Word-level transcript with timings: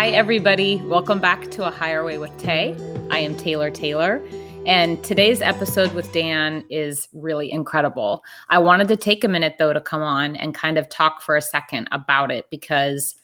Hi, 0.00 0.08
everybody. 0.08 0.76
Welcome 0.86 1.20
back 1.20 1.50
to 1.50 1.66
A 1.66 1.70
Higher 1.70 2.02
Way 2.02 2.16
with 2.16 2.34
Tay. 2.38 2.74
I 3.10 3.18
am 3.18 3.36
Taylor 3.36 3.70
Taylor. 3.70 4.26
And 4.64 5.04
today's 5.04 5.42
episode 5.42 5.92
with 5.92 6.10
Dan 6.10 6.64
is 6.70 7.06
really 7.12 7.52
incredible. 7.52 8.24
I 8.48 8.60
wanted 8.60 8.88
to 8.88 8.96
take 8.96 9.24
a 9.24 9.28
minute, 9.28 9.56
though, 9.58 9.74
to 9.74 9.80
come 9.82 10.00
on 10.00 10.36
and 10.36 10.54
kind 10.54 10.78
of 10.78 10.88
talk 10.88 11.20
for 11.20 11.36
a 11.36 11.42
second 11.42 11.86
about 11.92 12.30
it 12.30 12.48
because 12.48 13.14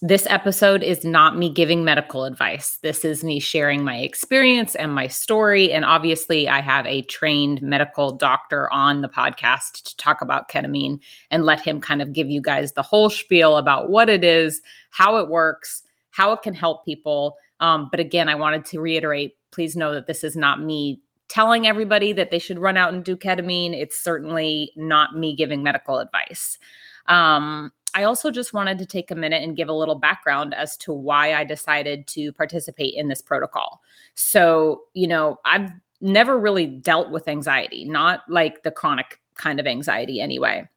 this 0.00 0.26
episode 0.30 0.82
is 0.82 1.04
not 1.04 1.36
me 1.36 1.52
giving 1.52 1.84
medical 1.84 2.24
advice. 2.24 2.78
This 2.80 3.04
is 3.04 3.22
me 3.22 3.38
sharing 3.38 3.84
my 3.84 3.98
experience 3.98 4.74
and 4.74 4.94
my 4.94 5.08
story. 5.08 5.70
And 5.70 5.84
obviously, 5.84 6.48
I 6.48 6.62
have 6.62 6.86
a 6.86 7.02
trained 7.02 7.60
medical 7.60 8.10
doctor 8.10 8.72
on 8.72 9.02
the 9.02 9.08
podcast 9.10 9.82
to 9.82 9.96
talk 9.98 10.22
about 10.22 10.48
ketamine 10.48 10.98
and 11.30 11.44
let 11.44 11.60
him 11.60 11.78
kind 11.78 12.00
of 12.00 12.14
give 12.14 12.30
you 12.30 12.40
guys 12.40 12.72
the 12.72 12.80
whole 12.80 13.10
spiel 13.10 13.58
about 13.58 13.90
what 13.90 14.08
it 14.08 14.24
is, 14.24 14.62
how 14.88 15.18
it 15.18 15.28
works, 15.28 15.82
how 16.16 16.32
it 16.32 16.40
can 16.40 16.54
help 16.54 16.84
people. 16.86 17.36
Um, 17.60 17.88
but 17.90 18.00
again, 18.00 18.28
I 18.28 18.34
wanted 18.34 18.64
to 18.66 18.80
reiterate 18.80 19.36
please 19.50 19.76
know 19.76 19.94
that 19.94 20.06
this 20.06 20.24
is 20.24 20.36
not 20.36 20.60
me 20.60 21.00
telling 21.28 21.66
everybody 21.66 22.12
that 22.12 22.30
they 22.30 22.38
should 22.38 22.58
run 22.58 22.76
out 22.76 22.92
and 22.92 23.04
do 23.04 23.16
ketamine. 23.16 23.72
It's 23.74 23.98
certainly 23.98 24.72
not 24.76 25.16
me 25.16 25.34
giving 25.34 25.62
medical 25.62 25.98
advice. 25.98 26.58
Um, 27.06 27.72
I 27.94 28.04
also 28.04 28.30
just 28.30 28.52
wanted 28.52 28.78
to 28.78 28.86
take 28.86 29.10
a 29.10 29.14
minute 29.14 29.42
and 29.42 29.56
give 29.56 29.68
a 29.68 29.72
little 29.72 29.94
background 29.94 30.54
as 30.54 30.76
to 30.78 30.92
why 30.92 31.34
I 31.34 31.44
decided 31.44 32.06
to 32.08 32.32
participate 32.32 32.94
in 32.94 33.08
this 33.08 33.22
protocol. 33.22 33.80
So, 34.14 34.82
you 34.92 35.06
know, 35.06 35.38
I've 35.44 35.70
never 36.00 36.38
really 36.38 36.66
dealt 36.66 37.10
with 37.10 37.28
anxiety, 37.28 37.84
not 37.84 38.20
like 38.28 38.62
the 38.62 38.70
chronic 38.70 39.20
kind 39.36 39.58
of 39.58 39.66
anxiety 39.66 40.20
anyway. 40.20 40.68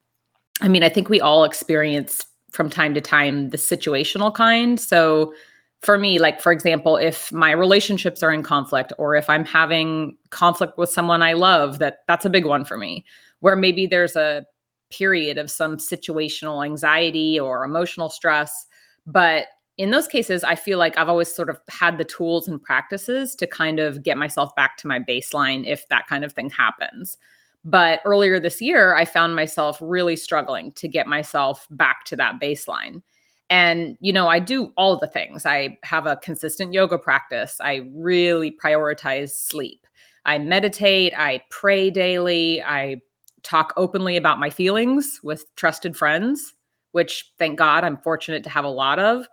I 0.61 0.67
mean, 0.67 0.83
I 0.83 0.89
think 0.89 1.09
we 1.09 1.19
all 1.19 1.43
experience 1.43 2.25
from 2.52 2.69
time 2.69 2.94
to 2.94 3.02
time 3.02 3.50
the 3.50 3.58
situational 3.58 4.33
kind. 4.33 4.80
So, 4.80 5.33
for 5.81 5.97
me, 5.97 6.19
like 6.19 6.42
for 6.42 6.52
example, 6.52 6.97
if 6.97 7.31
my 7.31 7.52
relationships 7.52 8.22
are 8.22 8.33
in 8.33 8.44
conflict 8.44 8.92
or 8.97 9.16
if 9.16 9.30
I'm 9.30 9.45
having 9.45 10.17
conflict 10.30 10.77
with 10.77 10.89
someone 10.89 11.22
I 11.22 11.33
love, 11.33 11.80
that 11.80 12.00
that's 12.08 12.25
a 12.25 12.30
big 12.30 12.45
one 12.45 12.66
for 12.66 12.77
me. 12.77 13.05
Where 13.39 13.55
maybe 13.55 13.88
there's 13.88 14.17
a 14.17 14.45
period 14.89 15.38
of 15.38 15.50
some 15.50 15.77
situational 15.77 16.66
anxiety 16.66 17.39
or 17.39 17.64
emotional 17.64 18.09
stress. 18.09 18.66
But 19.05 19.45
in 19.77 19.92
those 19.92 20.08
cases, 20.08 20.44
I 20.44 20.55
feel 20.55 20.77
like 20.77 20.97
I've 20.97 21.08
always 21.08 21.33
sort 21.33 21.50
of 21.50 21.58
had 21.70 21.97
the 21.97 22.03
tools 22.03 22.50
and 22.50 22.61
practices 22.61 23.33
to 23.36 23.47
kind 23.47 23.80
of 23.80 24.03
get 24.03 24.17
myself 24.17 24.53
back 24.55 24.75
to 24.77 24.88
my 24.88 25.00
baseline 25.00 25.66
if 25.66 25.88
that 25.88 26.08
kind 26.08 26.25
of 26.25 26.33
thing 26.33 26.50
happens. 26.50 27.17
But 27.65 27.99
earlier 28.05 28.39
this 28.39 28.61
year, 28.61 28.95
I 28.95 29.05
found 29.05 29.35
myself 29.35 29.77
really 29.81 30.15
struggling 30.15 30.71
to 30.73 30.88
get 30.88 31.07
myself 31.07 31.67
back 31.71 32.05
to 32.05 32.15
that 32.15 32.39
baseline. 32.39 33.02
And, 33.49 33.97
you 33.99 34.13
know, 34.13 34.27
I 34.27 34.39
do 34.39 34.71
all 34.77 34.97
the 34.97 35.07
things. 35.07 35.45
I 35.45 35.77
have 35.83 36.05
a 36.05 36.17
consistent 36.17 36.73
yoga 36.73 36.97
practice. 36.97 37.57
I 37.59 37.87
really 37.93 38.55
prioritize 38.63 39.31
sleep. 39.31 39.87
I 40.25 40.37
meditate. 40.37 41.13
I 41.17 41.41
pray 41.49 41.89
daily. 41.89 42.61
I 42.61 43.02
talk 43.43 43.73
openly 43.75 44.17
about 44.17 44.39
my 44.39 44.49
feelings 44.49 45.19
with 45.23 45.45
trusted 45.55 45.97
friends, 45.97 46.53
which 46.91 47.31
thank 47.39 47.57
God 47.57 47.83
I'm 47.83 47.97
fortunate 47.97 48.43
to 48.43 48.49
have 48.49 48.65
a 48.65 48.69
lot 48.69 48.99
of. 48.99 49.27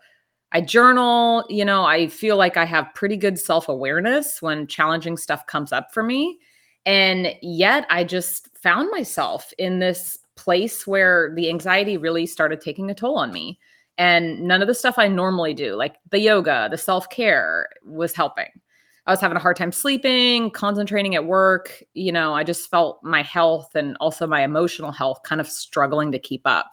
I 0.53 0.61
journal, 0.61 1.45
you 1.49 1.65
know, 1.65 1.85
I 1.85 2.07
feel 2.07 2.37
like 2.37 2.57
I 2.57 2.65
have 2.65 2.95
pretty 2.95 3.17
good 3.17 3.39
self 3.39 3.69
awareness 3.69 4.41
when 4.41 4.67
challenging 4.67 5.17
stuff 5.17 5.47
comes 5.47 5.73
up 5.73 5.93
for 5.93 6.03
me. 6.03 6.39
And 6.87 7.35
yet 7.43 7.85
I 7.91 8.05
just 8.05 8.57
found 8.57 8.91
myself 8.91 9.53
in 9.59 9.81
this 9.81 10.19
place 10.37 10.87
where 10.87 11.33
the 11.35 11.49
anxiety 11.51 11.97
really 11.97 12.27
started 12.27 12.61
taking 12.61 12.91
a 12.91 12.95
toll 12.95 13.19
on 13.19 13.33
me. 13.33 13.59
And 13.99 14.41
none 14.43 14.63
of 14.63 14.69
the 14.69 14.75
stuff 14.75 14.99
I 14.99 15.09
normally 15.09 15.55
do, 15.55 15.75
like 15.75 15.97
the 16.11 16.21
yoga, 16.21 16.69
the 16.71 16.79
self 16.79 17.09
care, 17.09 17.69
was 17.85 18.15
helping. 18.15 18.49
I 19.07 19.11
was 19.11 19.21
having 19.21 19.37
a 19.37 19.41
hard 19.41 19.57
time 19.57 19.73
sleeping, 19.73 20.51
concentrating 20.51 21.15
at 21.15 21.27
work. 21.27 21.83
You 21.95 22.13
know, 22.13 22.35
I 22.35 22.45
just 22.45 22.71
felt 22.71 23.03
my 23.03 23.23
health 23.23 23.75
and 23.75 23.97
also 24.01 24.27
my 24.27 24.43
emotional 24.43 24.93
health 24.93 25.21
kind 25.25 25.41
of 25.41 25.49
struggling 25.49 26.13
to 26.13 26.19
keep 26.19 26.43
up. 26.45 26.67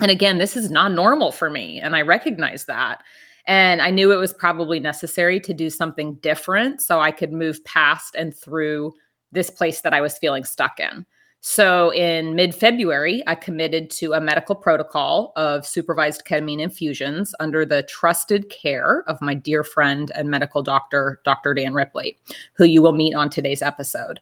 And 0.00 0.10
again, 0.10 0.38
this 0.38 0.56
is 0.56 0.70
not 0.70 0.92
normal 0.92 1.32
for 1.32 1.50
me. 1.50 1.80
And 1.80 1.94
I 1.94 2.02
recognize 2.02 2.64
that. 2.64 3.02
And 3.46 3.82
I 3.82 3.90
knew 3.90 4.10
it 4.10 4.16
was 4.16 4.32
probably 4.32 4.80
necessary 4.80 5.38
to 5.40 5.52
do 5.52 5.68
something 5.68 6.14
different 6.16 6.80
so 6.80 7.00
I 7.00 7.10
could 7.10 7.32
move 7.32 7.62
past 7.64 8.14
and 8.14 8.34
through 8.34 8.94
this 9.34 9.50
place 9.50 9.82
that 9.82 9.92
I 9.92 10.00
was 10.00 10.18
feeling 10.18 10.44
stuck 10.44 10.80
in. 10.80 11.04
So 11.46 11.92
in 11.92 12.34
mid 12.34 12.54
February, 12.54 13.22
I 13.26 13.34
committed 13.34 13.90
to 13.90 14.14
a 14.14 14.20
medical 14.20 14.54
protocol 14.54 15.34
of 15.36 15.66
supervised 15.66 16.24
ketamine 16.24 16.58
infusions 16.58 17.34
under 17.38 17.66
the 17.66 17.82
trusted 17.82 18.48
care 18.48 19.04
of 19.08 19.20
my 19.20 19.34
dear 19.34 19.62
friend 19.62 20.10
and 20.14 20.30
medical 20.30 20.62
doctor, 20.62 21.20
Dr. 21.22 21.52
Dan 21.52 21.74
Ripley, 21.74 22.16
who 22.54 22.64
you 22.64 22.80
will 22.80 22.94
meet 22.94 23.14
on 23.14 23.28
today's 23.28 23.60
episode. 23.60 24.20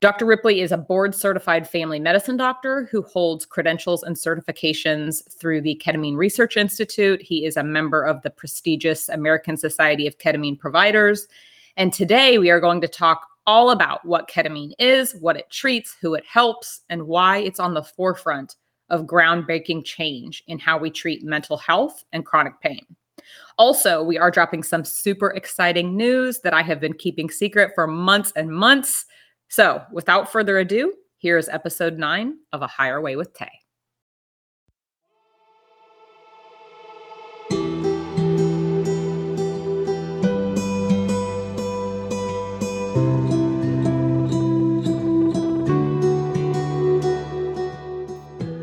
Dr. 0.00 0.26
Ripley 0.26 0.60
is 0.60 0.70
a 0.70 0.76
board 0.76 1.14
certified 1.14 1.66
family 1.66 1.98
medicine 1.98 2.36
doctor 2.36 2.84
who 2.92 3.00
holds 3.00 3.46
credentials 3.46 4.02
and 4.02 4.14
certifications 4.14 5.22
through 5.32 5.62
the 5.62 5.80
Ketamine 5.82 6.16
Research 6.16 6.58
Institute. 6.58 7.22
He 7.22 7.46
is 7.46 7.56
a 7.56 7.64
member 7.64 8.04
of 8.04 8.20
the 8.20 8.30
prestigious 8.30 9.08
American 9.08 9.56
Society 9.56 10.06
of 10.06 10.18
Ketamine 10.18 10.58
Providers. 10.58 11.28
And 11.78 11.94
today 11.94 12.36
we 12.36 12.50
are 12.50 12.60
going 12.60 12.82
to 12.82 12.88
talk 12.88 13.26
all 13.48 13.70
about 13.70 14.04
what 14.04 14.28
ketamine 14.28 14.74
is, 14.78 15.14
what 15.20 15.38
it 15.38 15.50
treats, 15.50 15.96
who 16.02 16.14
it 16.14 16.24
helps, 16.30 16.82
and 16.90 17.02
why 17.02 17.38
it's 17.38 17.58
on 17.58 17.72
the 17.72 17.82
forefront 17.82 18.56
of 18.90 19.06
groundbreaking 19.06 19.82
change 19.86 20.44
in 20.48 20.58
how 20.58 20.76
we 20.76 20.90
treat 20.90 21.24
mental 21.24 21.56
health 21.56 22.04
and 22.12 22.26
chronic 22.26 22.52
pain. 22.60 22.84
Also, 23.56 24.02
we 24.02 24.18
are 24.18 24.30
dropping 24.30 24.62
some 24.62 24.84
super 24.84 25.30
exciting 25.30 25.96
news 25.96 26.40
that 26.40 26.52
I 26.52 26.60
have 26.60 26.78
been 26.78 26.92
keeping 26.92 27.30
secret 27.30 27.72
for 27.74 27.86
months 27.86 28.34
and 28.36 28.50
months. 28.50 29.06
So, 29.48 29.82
without 29.92 30.30
further 30.30 30.58
ado, 30.58 30.92
here 31.16 31.38
is 31.38 31.48
episode 31.48 31.98
nine 31.98 32.34
of 32.52 32.60
A 32.60 32.66
Higher 32.66 33.00
Way 33.00 33.16
with 33.16 33.32
Tay. 33.32 33.50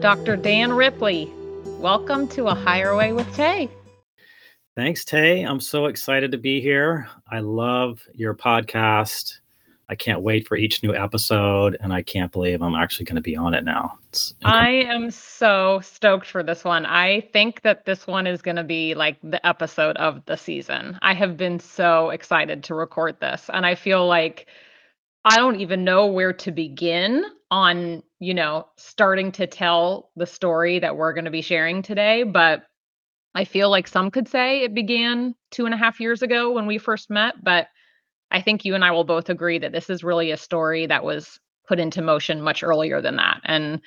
Dr. 0.06 0.38
Dan 0.38 0.72
Ripley, 0.72 1.34
welcome 1.80 2.28
to 2.28 2.46
A 2.46 2.54
Higher 2.54 2.96
Way 2.96 3.12
with 3.12 3.26
Tay. 3.34 3.68
Thanks, 4.76 5.04
Tay. 5.04 5.42
I'm 5.42 5.60
so 5.60 5.88
excited 5.88 6.32
to 6.32 6.38
be 6.38 6.62
here. 6.62 7.08
I 7.32 7.40
love 7.40 8.04
your 8.14 8.36
podcast. 8.36 9.40
I 9.90 9.96
can't 9.96 10.22
wait 10.22 10.48
for 10.48 10.58
each 10.58 10.84
new 10.84 10.94
episode, 10.94 11.76
and 11.80 11.92
I 11.92 12.04
can't 12.04 12.32
believe 12.32 12.62
I'm 12.62 12.76
actually 12.76 13.06
going 13.06 13.16
to 13.16 13.22
be 13.24 13.36
on 13.36 13.56
it 13.56 13.64
now. 13.64 13.98
I 14.44 14.70
am 14.70 15.10
so 15.10 15.80
stoked 15.84 16.28
for 16.28 16.44
this 16.44 16.64
one. 16.64 16.86
I 16.86 17.22
think 17.34 17.64
that 17.64 17.86
this 17.86 18.06
one 18.06 18.28
is 18.28 18.44
going 18.44 18.58
to 18.58 18.64
be 18.64 18.94
like 18.94 19.18
the 19.24 19.44
episode 19.44 19.98
of 19.98 20.24
the 20.26 20.38
season. 20.38 21.00
I 21.02 21.16
have 21.16 21.36
been 21.36 21.60
so 21.60 22.12
excited 22.12 22.64
to 22.66 22.76
record 22.76 23.20
this, 23.22 23.50
and 23.52 23.66
I 23.66 23.74
feel 23.74 24.06
like 24.06 24.46
I 25.28 25.38
don't 25.38 25.60
even 25.60 25.84
know 25.84 26.06
where 26.06 26.34
to 26.34 26.52
begin 26.52 27.26
on, 27.56 28.04
you 28.20 28.34
know, 28.34 28.68
starting 28.76 29.32
to 29.32 29.48
tell 29.48 30.12
the 30.18 30.26
story 30.26 30.80
that 30.80 30.98
we're 30.98 31.14
going 31.14 31.24
to 31.24 31.32
be 31.32 31.42
sharing 31.42 31.82
today. 31.82 32.24
But 32.24 32.64
I 33.34 33.46
feel 33.46 33.70
like 33.70 33.88
some 33.88 34.12
could 34.12 34.28
say 34.28 34.64
it 34.64 34.74
began 34.74 35.36
two 35.52 35.64
and 35.64 35.74
a 35.74 35.78
half 35.78 36.02
years 36.02 36.22
ago 36.22 36.52
when 36.52 36.68
we 36.68 36.78
first 36.78 37.10
met. 37.10 37.36
But 37.42 37.68
I 38.30 38.42
think 38.42 38.66
you 38.66 38.76
and 38.76 38.84
I 38.84 38.92
will 38.92 39.06
both 39.06 39.30
agree 39.30 39.58
that 39.60 39.72
this 39.72 39.90
is 39.90 40.04
really 40.04 40.32
a 40.32 40.38
story 40.38 40.86
that 40.88 41.06
was 41.06 41.40
put 41.66 41.80
into 41.80 42.02
motion 42.02 42.42
much 42.42 42.62
earlier 42.62 43.02
than 43.02 43.16
that. 43.16 43.40
And 43.46 43.80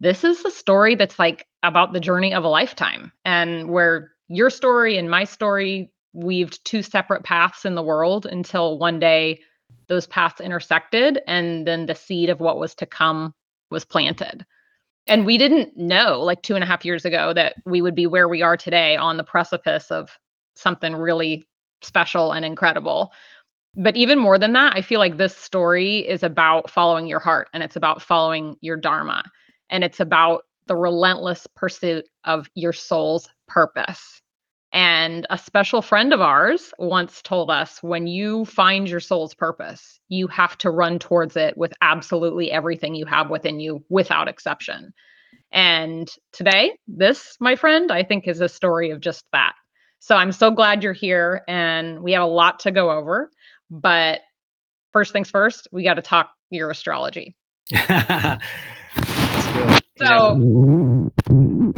this 0.00 0.22
is 0.22 0.44
a 0.44 0.50
story 0.50 0.94
that's 0.94 1.18
like 1.18 1.46
about 1.62 1.94
the 1.94 2.00
journey 2.00 2.34
of 2.34 2.44
a 2.44 2.48
lifetime 2.48 3.10
and 3.24 3.70
where 3.70 4.12
your 4.28 4.50
story 4.50 4.98
and 4.98 5.10
my 5.10 5.24
story 5.24 5.90
weaved 6.12 6.62
two 6.66 6.82
separate 6.82 7.24
paths 7.24 7.64
in 7.64 7.74
the 7.74 7.82
world 7.82 8.26
until 8.26 8.78
one 8.78 9.00
day 9.00 9.40
those 9.88 10.06
paths 10.06 10.40
intersected 10.40 11.20
and 11.26 11.66
then 11.66 11.86
the 11.86 11.94
seed 11.94 12.30
of 12.30 12.40
what 12.40 12.58
was 12.58 12.74
to 12.76 12.86
come 12.86 13.34
was 13.70 13.84
planted. 13.84 14.44
And 15.06 15.26
we 15.26 15.36
didn't 15.36 15.76
know 15.76 16.20
like 16.20 16.42
two 16.42 16.54
and 16.54 16.64
a 16.64 16.66
half 16.66 16.84
years 16.84 17.04
ago 17.04 17.32
that 17.34 17.56
we 17.66 17.82
would 17.82 17.94
be 17.94 18.06
where 18.06 18.28
we 18.28 18.42
are 18.42 18.56
today 18.56 18.96
on 18.96 19.16
the 19.16 19.24
precipice 19.24 19.90
of 19.90 20.18
something 20.56 20.94
really 20.94 21.46
special 21.82 22.32
and 22.32 22.44
incredible. 22.44 23.12
But 23.76 23.96
even 23.96 24.18
more 24.20 24.38
than 24.38 24.52
that 24.52 24.76
i 24.76 24.82
feel 24.82 25.00
like 25.00 25.16
this 25.16 25.36
story 25.36 25.98
is 25.98 26.22
about 26.22 26.70
following 26.70 27.06
your 27.06 27.18
heart 27.18 27.48
and 27.52 27.62
it's 27.62 27.76
about 27.76 28.00
following 28.00 28.56
your 28.60 28.76
dharma 28.76 29.24
and 29.68 29.82
it's 29.82 30.00
about 30.00 30.44
the 30.66 30.76
relentless 30.76 31.46
pursuit 31.56 32.06
of 32.24 32.48
your 32.54 32.72
soul's 32.72 33.28
purpose 33.48 34.22
and 34.74 35.24
a 35.30 35.38
special 35.38 35.82
friend 35.82 36.12
of 36.12 36.20
ours 36.20 36.74
once 36.80 37.22
told 37.22 37.48
us 37.48 37.80
when 37.80 38.08
you 38.08 38.44
find 38.44 38.88
your 38.88 38.98
soul's 38.98 39.32
purpose, 39.32 40.00
you 40.08 40.26
have 40.26 40.58
to 40.58 40.70
run 40.70 40.98
towards 40.98 41.36
it 41.36 41.56
with 41.56 41.72
absolutely 41.80 42.50
everything 42.50 42.96
you 42.96 43.06
have 43.06 43.30
within 43.30 43.60
you 43.60 43.84
without 43.88 44.26
exception. 44.26 44.92
And 45.52 46.10
today, 46.32 46.72
this, 46.88 47.36
my 47.38 47.54
friend, 47.54 47.92
I 47.92 48.02
think 48.02 48.26
is 48.26 48.40
a 48.40 48.48
story 48.48 48.90
of 48.90 49.00
just 49.00 49.24
that. 49.32 49.54
So 50.00 50.16
I'm 50.16 50.32
so 50.32 50.50
glad 50.50 50.82
you're 50.82 50.92
here 50.92 51.44
and 51.46 52.02
we 52.02 52.10
have 52.12 52.24
a 52.24 52.26
lot 52.26 52.58
to 52.60 52.72
go 52.72 52.90
over. 52.90 53.30
But 53.70 54.22
first 54.92 55.12
things 55.12 55.30
first, 55.30 55.68
we 55.70 55.84
got 55.84 55.94
to 55.94 56.02
talk 56.02 56.30
your 56.50 56.70
astrology. 56.70 57.36
so, 59.96 61.10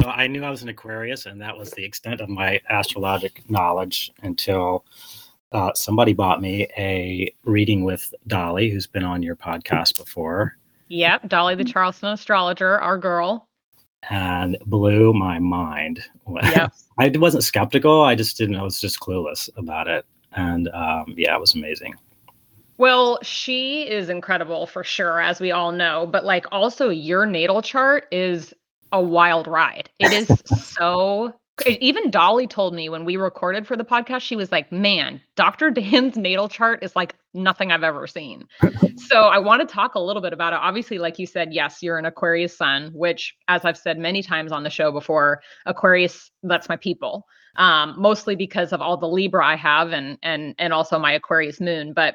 so 0.01 0.09
I 0.09 0.27
knew 0.27 0.43
I 0.43 0.49
was 0.49 0.63
an 0.63 0.69
Aquarius, 0.69 1.25
and 1.25 1.41
that 1.41 1.57
was 1.57 1.71
the 1.71 1.85
extent 1.85 2.21
of 2.21 2.29
my 2.29 2.59
astrologic 2.71 3.49
knowledge 3.49 4.11
until 4.23 4.85
uh, 5.51 5.71
somebody 5.73 6.13
bought 6.13 6.41
me 6.41 6.67
a 6.77 7.33
reading 7.43 7.83
with 7.83 8.13
Dolly, 8.27 8.69
who's 8.69 8.87
been 8.87 9.03
on 9.03 9.23
your 9.23 9.35
podcast 9.35 9.97
before. 9.97 10.57
Yep, 10.89 11.29
Dolly 11.29 11.55
the 11.55 11.63
Charleston 11.63 12.09
astrologer, 12.09 12.79
our 12.79 12.97
girl. 12.97 13.47
And 14.09 14.57
blew 14.65 15.13
my 15.13 15.39
mind. 15.39 16.01
Yep. 16.27 16.73
I 16.99 17.11
wasn't 17.15 17.43
skeptical. 17.43 18.01
I 18.01 18.15
just 18.15 18.37
didn't, 18.37 18.55
I 18.55 18.63
was 18.63 18.79
just 18.79 18.99
clueless 18.99 19.49
about 19.57 19.87
it. 19.87 20.05
And 20.33 20.67
um, 20.69 21.13
yeah, 21.17 21.35
it 21.35 21.39
was 21.39 21.55
amazing. 21.55 21.95
Well, 22.77 23.19
she 23.23 23.89
is 23.89 24.09
incredible 24.09 24.67
for 24.67 24.83
sure, 24.83 25.19
as 25.19 25.39
we 25.39 25.51
all 25.51 25.71
know. 25.71 26.07
But 26.07 26.25
like, 26.25 26.45
also, 26.51 26.89
your 26.89 27.25
natal 27.25 27.61
chart 27.61 28.05
is 28.11 28.53
a 28.91 29.01
wild 29.01 29.47
ride. 29.47 29.89
It 29.99 30.11
is 30.13 30.41
so. 30.45 31.33
Even 31.65 32.11
Dolly 32.11 32.45
told 32.45 32.75
me 32.75 32.87
when 32.87 33.03
we 33.03 33.17
recorded 33.17 33.65
for 33.65 33.75
the 33.75 33.83
podcast, 33.83 34.21
she 34.21 34.35
was 34.35 34.51
like, 34.51 34.71
"Man, 34.71 35.19
Dr. 35.35 35.71
Dan's 35.71 36.15
natal 36.15 36.47
chart 36.47 36.83
is 36.83 36.95
like 36.95 37.15
nothing 37.33 37.71
I've 37.71 37.81
ever 37.81 38.05
seen." 38.05 38.45
so 39.09 39.21
I 39.21 39.39
want 39.39 39.67
to 39.67 39.73
talk 39.73 39.95
a 39.95 39.99
little 39.99 40.21
bit 40.21 40.33
about 40.33 40.53
it. 40.53 40.59
Obviously, 40.61 40.99
like 40.99 41.17
you 41.17 41.25
said, 41.25 41.51
yes, 41.51 41.81
you're 41.81 41.97
an 41.97 42.05
Aquarius 42.05 42.55
sun, 42.55 42.91
which, 42.93 43.35
as 43.47 43.65
I've 43.65 43.77
said 43.77 43.97
many 43.97 44.21
times 44.21 44.51
on 44.51 44.61
the 44.61 44.69
show 44.69 44.91
before, 44.91 45.41
Aquarius 45.65 46.29
that's 46.43 46.69
my 46.69 46.77
people. 46.77 47.25
Um, 47.55 47.95
mostly 47.97 48.35
because 48.35 48.71
of 48.71 48.79
all 48.79 48.97
the 48.97 49.07
Libra 49.07 49.43
I 49.43 49.55
have, 49.55 49.93
and 49.93 50.19
and 50.21 50.53
and 50.59 50.73
also 50.73 50.99
my 50.99 51.13
Aquarius 51.13 51.59
moon, 51.59 51.91
but 51.91 52.13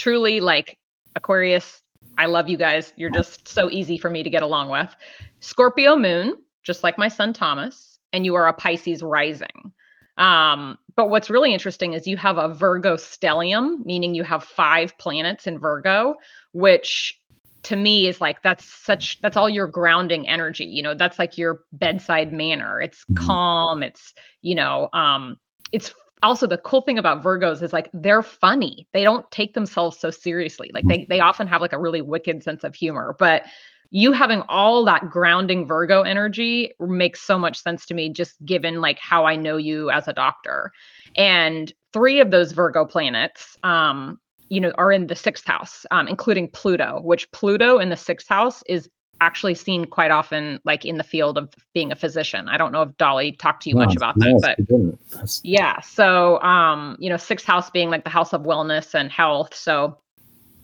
truly 0.00 0.40
like 0.40 0.78
Aquarius, 1.14 1.82
I 2.16 2.26
love 2.26 2.48
you 2.48 2.56
guys. 2.56 2.92
You're 2.96 3.10
just 3.10 3.46
so 3.46 3.70
easy 3.70 3.98
for 3.98 4.08
me 4.08 4.22
to 4.22 4.30
get 4.30 4.42
along 4.42 4.70
with. 4.70 4.94
Scorpio 5.40 5.96
moon, 5.96 6.38
just 6.62 6.82
like 6.82 6.96
my 6.96 7.08
son 7.08 7.32
Thomas, 7.32 7.98
and 8.12 8.24
you 8.24 8.34
are 8.34 8.48
a 8.48 8.52
Pisces 8.52 9.02
rising. 9.02 9.72
Um, 10.16 10.78
but 10.96 11.10
what's 11.10 11.30
really 11.30 11.52
interesting 11.52 11.92
is 11.92 12.06
you 12.06 12.16
have 12.16 12.38
a 12.38 12.48
Virgo 12.48 12.96
stellium, 12.96 13.84
meaning 13.84 14.14
you 14.14 14.24
have 14.24 14.42
five 14.42 14.96
planets 14.98 15.46
in 15.46 15.58
Virgo, 15.58 16.14
which 16.52 17.20
to 17.62 17.76
me 17.76 18.06
is 18.06 18.22
like 18.22 18.42
that's 18.42 18.64
such 18.64 19.20
that's 19.20 19.36
all 19.36 19.50
your 19.50 19.66
grounding 19.66 20.26
energy 20.26 20.64
you 20.64 20.82
know 20.82 20.94
that's 20.94 21.18
like 21.18 21.36
your 21.36 21.60
bedside 21.74 22.32
manner 22.32 22.80
it's 22.80 23.04
mm-hmm. 23.04 23.26
calm 23.26 23.82
it's 23.82 24.14
you 24.40 24.54
know 24.54 24.88
um 24.94 25.36
it's 25.70 25.92
also 26.22 26.46
the 26.46 26.58
cool 26.58 26.82
thing 26.82 26.98
about 26.98 27.22
virgos 27.22 27.62
is 27.62 27.72
like 27.72 27.90
they're 27.92 28.22
funny. 28.22 28.86
They 28.92 29.02
don't 29.02 29.30
take 29.30 29.54
themselves 29.54 29.98
so 29.98 30.10
seriously. 30.10 30.70
Like 30.72 30.86
they 30.86 31.06
they 31.08 31.20
often 31.20 31.46
have 31.46 31.60
like 31.60 31.72
a 31.72 31.78
really 31.78 32.02
wicked 32.02 32.42
sense 32.42 32.64
of 32.64 32.74
humor. 32.74 33.16
But 33.18 33.44
you 33.90 34.12
having 34.12 34.42
all 34.48 34.84
that 34.84 35.10
grounding 35.10 35.66
virgo 35.66 36.02
energy 36.02 36.72
makes 36.78 37.20
so 37.20 37.38
much 37.38 37.60
sense 37.60 37.86
to 37.86 37.94
me 37.94 38.08
just 38.08 38.36
given 38.44 38.80
like 38.80 38.98
how 39.00 39.24
i 39.24 39.34
know 39.34 39.56
you 39.56 39.90
as 39.90 40.08
a 40.08 40.12
doctor. 40.12 40.72
And 41.16 41.72
three 41.92 42.20
of 42.20 42.30
those 42.30 42.52
virgo 42.52 42.84
planets 42.84 43.56
um 43.62 44.18
you 44.48 44.60
know 44.60 44.72
are 44.76 44.92
in 44.92 45.06
the 45.06 45.16
sixth 45.16 45.46
house 45.46 45.86
um, 45.90 46.06
including 46.08 46.48
pluto 46.48 47.00
which 47.02 47.30
pluto 47.32 47.78
in 47.78 47.88
the 47.88 47.96
sixth 47.96 48.28
house 48.28 48.62
is 48.66 48.88
actually 49.20 49.54
seen 49.54 49.84
quite 49.84 50.10
often 50.10 50.60
like 50.64 50.84
in 50.84 50.96
the 50.96 51.04
field 51.04 51.38
of 51.38 51.52
being 51.74 51.92
a 51.92 51.96
physician. 51.96 52.48
I 52.48 52.56
don't 52.56 52.72
know 52.72 52.82
if 52.82 52.96
Dolly 52.96 53.32
talked 53.32 53.62
to 53.64 53.70
you 53.70 53.76
no, 53.76 53.84
much 53.84 53.96
about 53.96 54.18
that, 54.18 54.56
but 54.68 55.40
yeah. 55.42 55.80
So 55.80 56.40
um, 56.42 56.96
you 56.98 57.10
know, 57.10 57.16
sixth 57.16 57.46
house 57.46 57.70
being 57.70 57.90
like 57.90 58.04
the 58.04 58.10
house 58.10 58.32
of 58.32 58.42
wellness 58.42 58.94
and 58.94 59.10
health. 59.10 59.54
So 59.54 59.98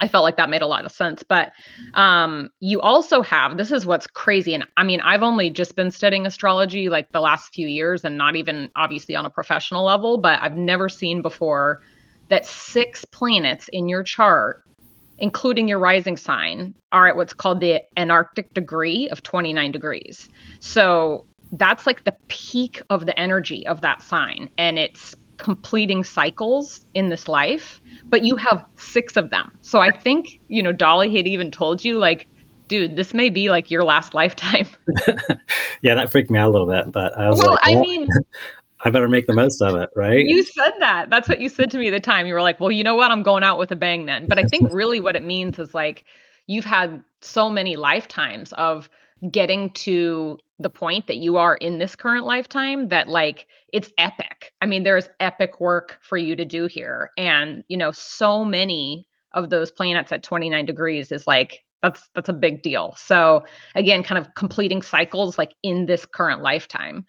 I 0.01 0.09
felt 0.09 0.25
like 0.25 0.37
that 0.37 0.51
made 0.51 0.63
a 0.63 0.67
lot 0.67 0.85
of 0.85 0.93
sense. 0.93 1.23
But 1.23 1.53
um, 1.95 2.51
you 2.61 2.81
also 2.81 3.23
have 3.23 3.57
this 3.57 3.73
is 3.73 3.87
what's 3.87 4.07
crazy. 4.07 4.55
And 4.55 4.67
I 4.77 4.85
mean, 4.85 5.01
I've 5.01 5.23
only 5.23 5.51
just 5.51 5.77
been 5.77 5.91
studying 5.91 6.27
astrology 6.27 6.89
like 6.89 7.11
the 7.13 7.21
last 7.21 7.55
few 7.55 7.69
years 7.69 8.05
and 8.05 8.17
not 8.17 8.37
even 8.37 8.71
obviously 8.77 9.15
on 9.15 9.27
a 9.27 9.31
professional 9.31 9.85
level, 9.85 10.19
but 10.19 10.41
I've 10.43 10.57
never 10.57 10.89
seen 10.89 11.23
before 11.23 11.83
that 12.29 12.45
six 12.45 13.05
planets 13.05 13.69
in 13.73 13.89
your 13.89 14.03
chart 14.03 14.65
including 15.19 15.69
your 15.69 15.79
rising 15.79 16.17
sign, 16.17 16.75
are 16.93 17.07
at 17.09 17.17
what's 17.17 17.33
called 17.33 17.61
the 17.61 17.83
anaretic 17.97 18.53
degree 18.55 19.09
of 19.11 19.23
29 19.23 19.73
degrees. 19.73 20.29
So 20.61 21.27
that's 21.53 21.87
like 21.87 22.05
the 22.05 22.15
peak 22.29 22.83
of 22.91 23.07
the 23.07 23.19
energy 23.19 23.67
of 23.67 23.81
that 23.81 24.03
sign. 24.03 24.51
And 24.59 24.79
it's 24.79 25.15
completing 25.37 26.03
cycles 26.03 26.85
in 26.95 27.09
this 27.09 27.29
life, 27.29 27.81
but 28.07 28.25
you 28.25 28.37
have 28.37 28.65
six 28.77 29.17
of 29.17 29.31
them. 29.31 29.53
So 29.63 29.81
I 29.81 29.91
think, 29.91 30.41
you 30.49 30.63
know, 30.63 30.73
Dolly 30.73 31.15
had 31.15 31.27
even 31.27 31.51
told 31.51 31.85
you, 31.85 31.99
like, 31.99 32.27
dude, 32.69 32.97
this 32.97 33.15
may 33.15 33.31
be 33.31 33.51
like 33.51 33.71
your 33.71 33.85
last 33.85 34.15
lifetime. 34.15 34.67
yeah, 35.83 35.95
that 35.95 36.11
freaked 36.11 36.31
me 36.31 36.39
out 36.39 36.49
a 36.49 36.53
little 36.53 36.67
bit, 36.67 36.91
but 36.93 37.17
I 37.17 37.29
was 37.29 37.39
well, 37.39 37.53
like, 37.53 37.61
I 37.63 37.75
mean, 37.77 38.09
I 38.87 38.91
better 38.91 39.09
make 39.09 39.27
the 39.27 39.33
most 39.33 39.61
of 39.61 39.75
it, 39.75 39.91
right? 39.97 40.25
You 40.25 40.45
said 40.45 40.71
that. 40.79 41.11
That's 41.11 41.29
what 41.29 41.41
you 41.41 41.49
said 41.49 41.73
to 41.73 41.79
me 41.79 41.89
at 41.89 41.91
the 41.91 41.99
time. 41.99 42.25
You 42.25 42.35
were 42.35 42.43
like, 42.43 42.61
well, 42.61 42.71
you 42.71 42.85
know 42.85 42.95
what? 42.95 43.11
I'm 43.11 43.25
going 43.25 43.43
out 43.43 43.59
with 43.59 43.73
a 43.73 43.77
bang 43.77 44.07
then. 44.07 44.29
But 44.29 44.39
I 44.39 44.45
think 44.45 44.69
really 44.73 45.01
what 45.01 45.17
it 45.17 45.25
means 45.25 45.59
is 45.59 45.75
like 45.75 46.05
you've 46.47 46.65
had 46.65 47.03
so 47.21 47.51
many 47.51 47.75
lifetimes 47.75 48.53
of 48.53 48.89
getting 49.33 49.71
to 49.71 50.39
the 50.61 50.71
point 50.71 51.09
that 51.09 51.17
you 51.17 51.37
are 51.37 51.57
in 51.57 51.79
this 51.79 51.97
current 51.97 52.27
lifetime 52.27 52.87
that 52.91 53.09
like 53.09 53.49
it's 53.73 53.91
epic. 53.99 54.53
I 54.63 54.67
mean, 54.67 54.85
there's 54.85 55.09
epic 55.19 55.61
work 55.61 55.99
for 56.01 56.17
you 56.17 56.37
to 56.37 56.45
do 56.45 56.67
here. 56.67 57.11
And, 57.19 57.65
you 57.67 57.77
know, 57.77 57.91
so 57.91 58.45
many 58.45 59.09
of 59.33 59.51
those 59.51 59.73
planets 59.73 60.13
at 60.13 60.23
29 60.23 60.65
degrees 60.65 61.11
is 61.11 61.27
like 61.27 61.65
that's 61.83 62.09
that's 62.15 62.29
a 62.29 62.33
big 62.33 62.63
deal. 62.63 62.95
So 62.97 63.45
again, 63.75 64.05
kind 64.05 64.25
of 64.25 64.33
completing 64.37 64.81
cycles 64.81 65.39
like 65.39 65.55
in 65.65 65.87
this 65.87 66.07
current 66.07 66.41
lifetime. 66.41 67.05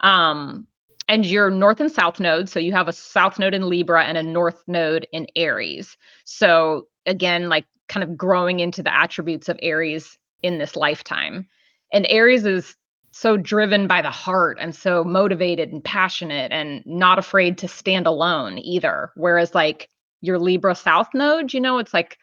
Um 0.00 0.66
and 1.12 1.26
your 1.26 1.50
north 1.50 1.78
and 1.78 1.92
south 1.92 2.20
node. 2.20 2.48
So 2.48 2.58
you 2.58 2.72
have 2.72 2.88
a 2.88 2.92
south 2.92 3.38
node 3.38 3.52
in 3.52 3.68
Libra 3.68 4.02
and 4.02 4.16
a 4.16 4.22
north 4.22 4.62
node 4.66 5.06
in 5.12 5.26
Aries. 5.36 5.98
So 6.24 6.86
again, 7.04 7.50
like 7.50 7.66
kind 7.86 8.02
of 8.02 8.16
growing 8.16 8.60
into 8.60 8.82
the 8.82 8.94
attributes 8.94 9.50
of 9.50 9.58
Aries 9.60 10.16
in 10.42 10.56
this 10.56 10.74
lifetime. 10.74 11.46
And 11.92 12.06
Aries 12.08 12.46
is 12.46 12.74
so 13.10 13.36
driven 13.36 13.86
by 13.86 14.00
the 14.00 14.10
heart 14.10 14.56
and 14.58 14.74
so 14.74 15.04
motivated 15.04 15.70
and 15.70 15.84
passionate 15.84 16.50
and 16.50 16.82
not 16.86 17.18
afraid 17.18 17.58
to 17.58 17.68
stand 17.68 18.06
alone 18.06 18.56
either. 18.56 19.12
Whereas 19.14 19.54
like 19.54 19.90
your 20.22 20.38
Libra 20.38 20.74
south 20.74 21.08
node, 21.12 21.52
you 21.52 21.60
know, 21.60 21.76
it's 21.76 21.92
like 21.92 22.16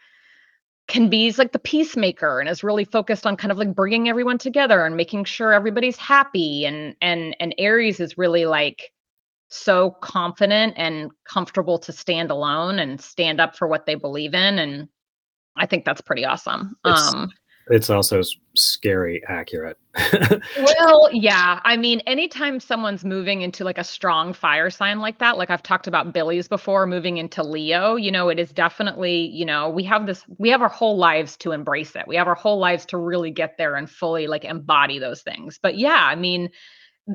can 0.90 1.10
be 1.10 1.32
like 1.38 1.54
the 1.54 1.60
peacemaker 1.60 2.40
and 2.42 2.50
is 2.50 2.64
really 2.64 2.84
focused 2.84 3.26
on 3.26 3.38
kind 3.38 3.52
of 3.52 3.58
like 3.58 3.74
bringing 3.74 4.10
everyone 4.10 4.38
together 4.38 4.86
and 4.86 4.98
making 4.98 5.24
sure 5.24 5.54
everybody's 5.54 5.98
happy. 5.98 6.66
And 6.66 6.96
and 7.02 7.36
and 7.40 7.56
aries 7.58 8.02
is 8.02 8.18
really 8.18 8.46
like 8.46 8.92
so 9.50 9.92
confident 10.02 10.74
and 10.76 11.12
comfortable 11.24 11.80
to 11.80 11.94
stand 11.94 12.32
alone 12.32 12.80
and 12.80 13.00
stand 13.00 13.40
up 13.40 13.56
for 13.56 13.68
what 13.68 13.86
they 13.86 13.96
believe 13.96 14.34
in. 14.34 14.60
And 14.60 14.90
i 15.56 15.66
think 15.66 15.86
that's 15.86 16.02
pretty 16.02 16.26
awesome. 16.26 16.76
It's, 16.86 17.14
um 17.14 17.32
it's 17.70 17.90
also 17.90 18.22
scary 18.56 19.22
accurate. 19.28 19.78
well, 20.58 21.10
yeah. 21.12 21.60
I 21.64 21.78
mean, 21.78 22.00
anytime 22.02 22.60
someone's 22.60 23.06
moving 23.06 23.42
into 23.42 23.64
like 23.64 23.78
a 23.78 23.84
strong 23.84 24.34
fire 24.34 24.70
sign 24.70 25.00
like 25.00 25.20
that, 25.20 25.38
like 25.38 25.50
I've 25.50 25.64
talked 25.64 25.88
about 25.88 26.14
Billy's 26.14 26.48
before, 26.48 26.88
moving 26.88 27.18
into 27.18 27.44
Leo, 27.44 27.96
you 27.96 28.12
know, 28.12 28.30
it 28.30 28.40
is 28.40 28.52
definitely, 28.52 29.28
you 29.28 29.46
know, 29.46 29.70
we 29.70 29.84
have 29.84 30.06
this, 30.06 30.26
we 30.38 30.50
have 30.50 30.62
our 30.62 30.70
whole 30.70 30.98
lives 30.98 31.38
to 31.38 31.52
embrace 31.52 31.96
it. 31.96 32.08
We 32.08 32.16
have 32.16 32.28
our 32.28 32.36
whole 32.36 32.60
lives 32.60 32.86
to 32.88 32.98
really 32.98 33.32
get 33.32 33.58
there 33.58 33.76
and 33.76 33.90
fully 33.90 34.28
like 34.28 34.46
embody 34.46 35.00
those 35.00 35.22
things. 35.22 35.60
But 35.62 35.78
yeah, 35.78 36.06
I 36.06 36.16
mean, 36.16 36.50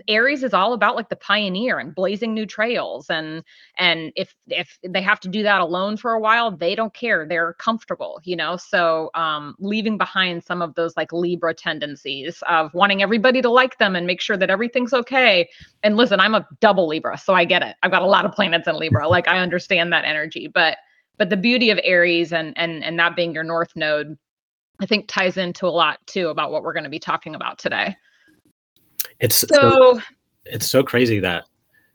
Aries 0.09 0.43
is 0.43 0.55
all 0.55 0.73
about 0.73 0.97
like 0.97 1.09
the 1.09 1.17
pioneer 1.17 1.79
and 1.79 1.95
blazing 1.95 2.35
new 2.35 2.47
trails 2.47 3.11
and 3.11 3.43
and 3.79 4.13
if 4.17 4.35
if 4.49 4.79
they 4.83 5.03
have 5.03 5.21
to 5.21 5.29
do 5.29 5.43
that 5.43 5.61
alone 5.61 5.97
for 5.97 6.13
a 6.13 6.21
while 6.21 6.51
they 6.51 6.75
don't 6.75 6.95
care. 6.95 7.27
They're 7.27 7.55
comfortable 7.55 8.21
you 8.25 8.37
know? 8.37 8.57
So 8.57 9.11
um 9.15 9.55
leaving 9.59 9.99
behind 9.99 10.45
some 10.45 10.63
of 10.63 10.75
those 10.75 10.97
like 10.97 11.13
Libra 11.13 11.55
tendencies 11.55 12.43
of 12.49 12.73
wanting 12.75 13.03
everybody 13.03 13.43
to 13.43 13.51
like 13.51 13.79
them 13.79 13.97
and 13.97 14.07
make 14.07 14.21
sure 14.21 14.37
that 14.37 14.51
everything's 14.51 14.93
okay. 14.93 15.49
And 15.83 15.97
listen 15.97 16.21
I'm 16.21 16.35
a 16.35 16.47
double 16.61 16.87
Libra 16.89 17.19
so 17.19 17.35
I 17.35 17.45
get 17.45 17.63
it. 17.63 17.77
I've 17.83 17.91
got 17.91 18.03
a 18.03 18.07
lot 18.07 18.25
of 18.25 18.33
planets 18.33 18.69
in 18.69 18.77
Libra. 18.77 19.09
Like 19.09 19.29
I 19.29 19.39
understand 19.39 19.93
that 19.93 20.05
energy. 20.05 20.49
But 20.49 20.79
but 21.17 21.31
the 21.31 21.37
beauty 21.37 21.71
of 21.71 21.79
Aries 21.85 22.33
and 22.33 22.53
and 22.57 22.83
and 22.83 22.99
that 22.99 23.17
being 23.17 23.35
your 23.35 23.45
north 23.45 23.75
node 23.77 24.17
I 24.81 24.87
think 24.87 25.07
ties 25.09 25.37
into 25.37 25.67
a 25.67 25.69
lot 25.69 26.05
too 26.07 26.29
about 26.29 26.51
what 26.51 26.63
we're 26.63 26.73
going 26.73 26.85
to 26.85 26.91
be 26.91 26.99
talking 26.99 27.35
about 27.35 27.59
today. 27.59 27.97
It's 29.21 29.37
so, 29.37 29.47
so 29.51 30.01
it's 30.45 30.67
so 30.67 30.83
crazy 30.83 31.21
that 31.21 31.45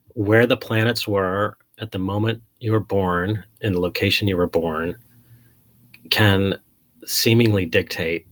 where 0.10 0.46
the 0.46 0.58
planets 0.58 1.08
were 1.08 1.58
at 1.80 1.92
the 1.92 2.00
moment 2.00 2.42
you 2.60 2.72
were 2.72 2.80
born 2.80 3.44
in 3.62 3.74
the 3.74 3.80
location 3.80 4.28
you 4.28 4.38
were 4.38 4.48
born 4.48 4.98
can 6.10 6.60
seemingly 7.06 7.66
dictate 7.66 8.28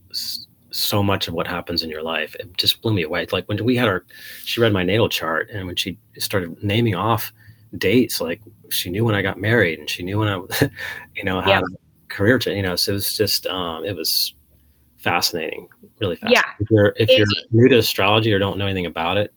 so 0.70 1.02
much 1.02 1.28
of 1.28 1.34
what 1.34 1.46
happens 1.46 1.82
in 1.82 1.90
your 1.90 2.02
life. 2.02 2.34
It 2.36 2.56
just 2.56 2.82
blew 2.82 2.92
me 2.92 3.02
away. 3.02 3.26
Like 3.32 3.46
when 3.48 3.62
we 3.64 3.76
had 3.76 3.88
our, 3.88 4.04
she 4.44 4.60
read 4.60 4.72
my 4.72 4.82
natal 4.82 5.08
chart, 5.08 5.48
and 5.50 5.66
when 5.66 5.76
she 5.76 5.98
started 6.18 6.62
naming 6.62 6.94
off 6.94 7.32
dates. 7.76 8.20
Like 8.20 8.40
she 8.70 8.90
knew 8.90 9.04
when 9.04 9.14
I 9.14 9.22
got 9.22 9.40
married, 9.40 9.78
and 9.78 9.90
she 9.90 10.02
knew 10.02 10.18
when 10.18 10.28
I, 10.28 10.36
you 11.16 11.24
know, 11.24 11.40
had 11.40 11.50
yeah. 11.50 11.60
a 11.60 12.14
career. 12.14 12.38
To, 12.38 12.54
you 12.54 12.62
know, 12.62 12.76
so 12.76 12.92
it 12.92 12.94
was 12.94 13.16
just 13.16 13.46
um, 13.46 13.84
it 13.84 13.96
was 13.96 14.34
fascinating, 14.98 15.68
really 16.00 16.16
fascinating. 16.16 16.44
Yeah. 16.44 16.52
If 16.60 16.70
you're 16.70 16.92
if 16.96 17.10
you're 17.10 17.26
new 17.50 17.68
to 17.68 17.78
astrology 17.78 18.32
or 18.32 18.38
don't 18.38 18.58
know 18.58 18.66
anything 18.66 18.86
about 18.86 19.16
it, 19.16 19.32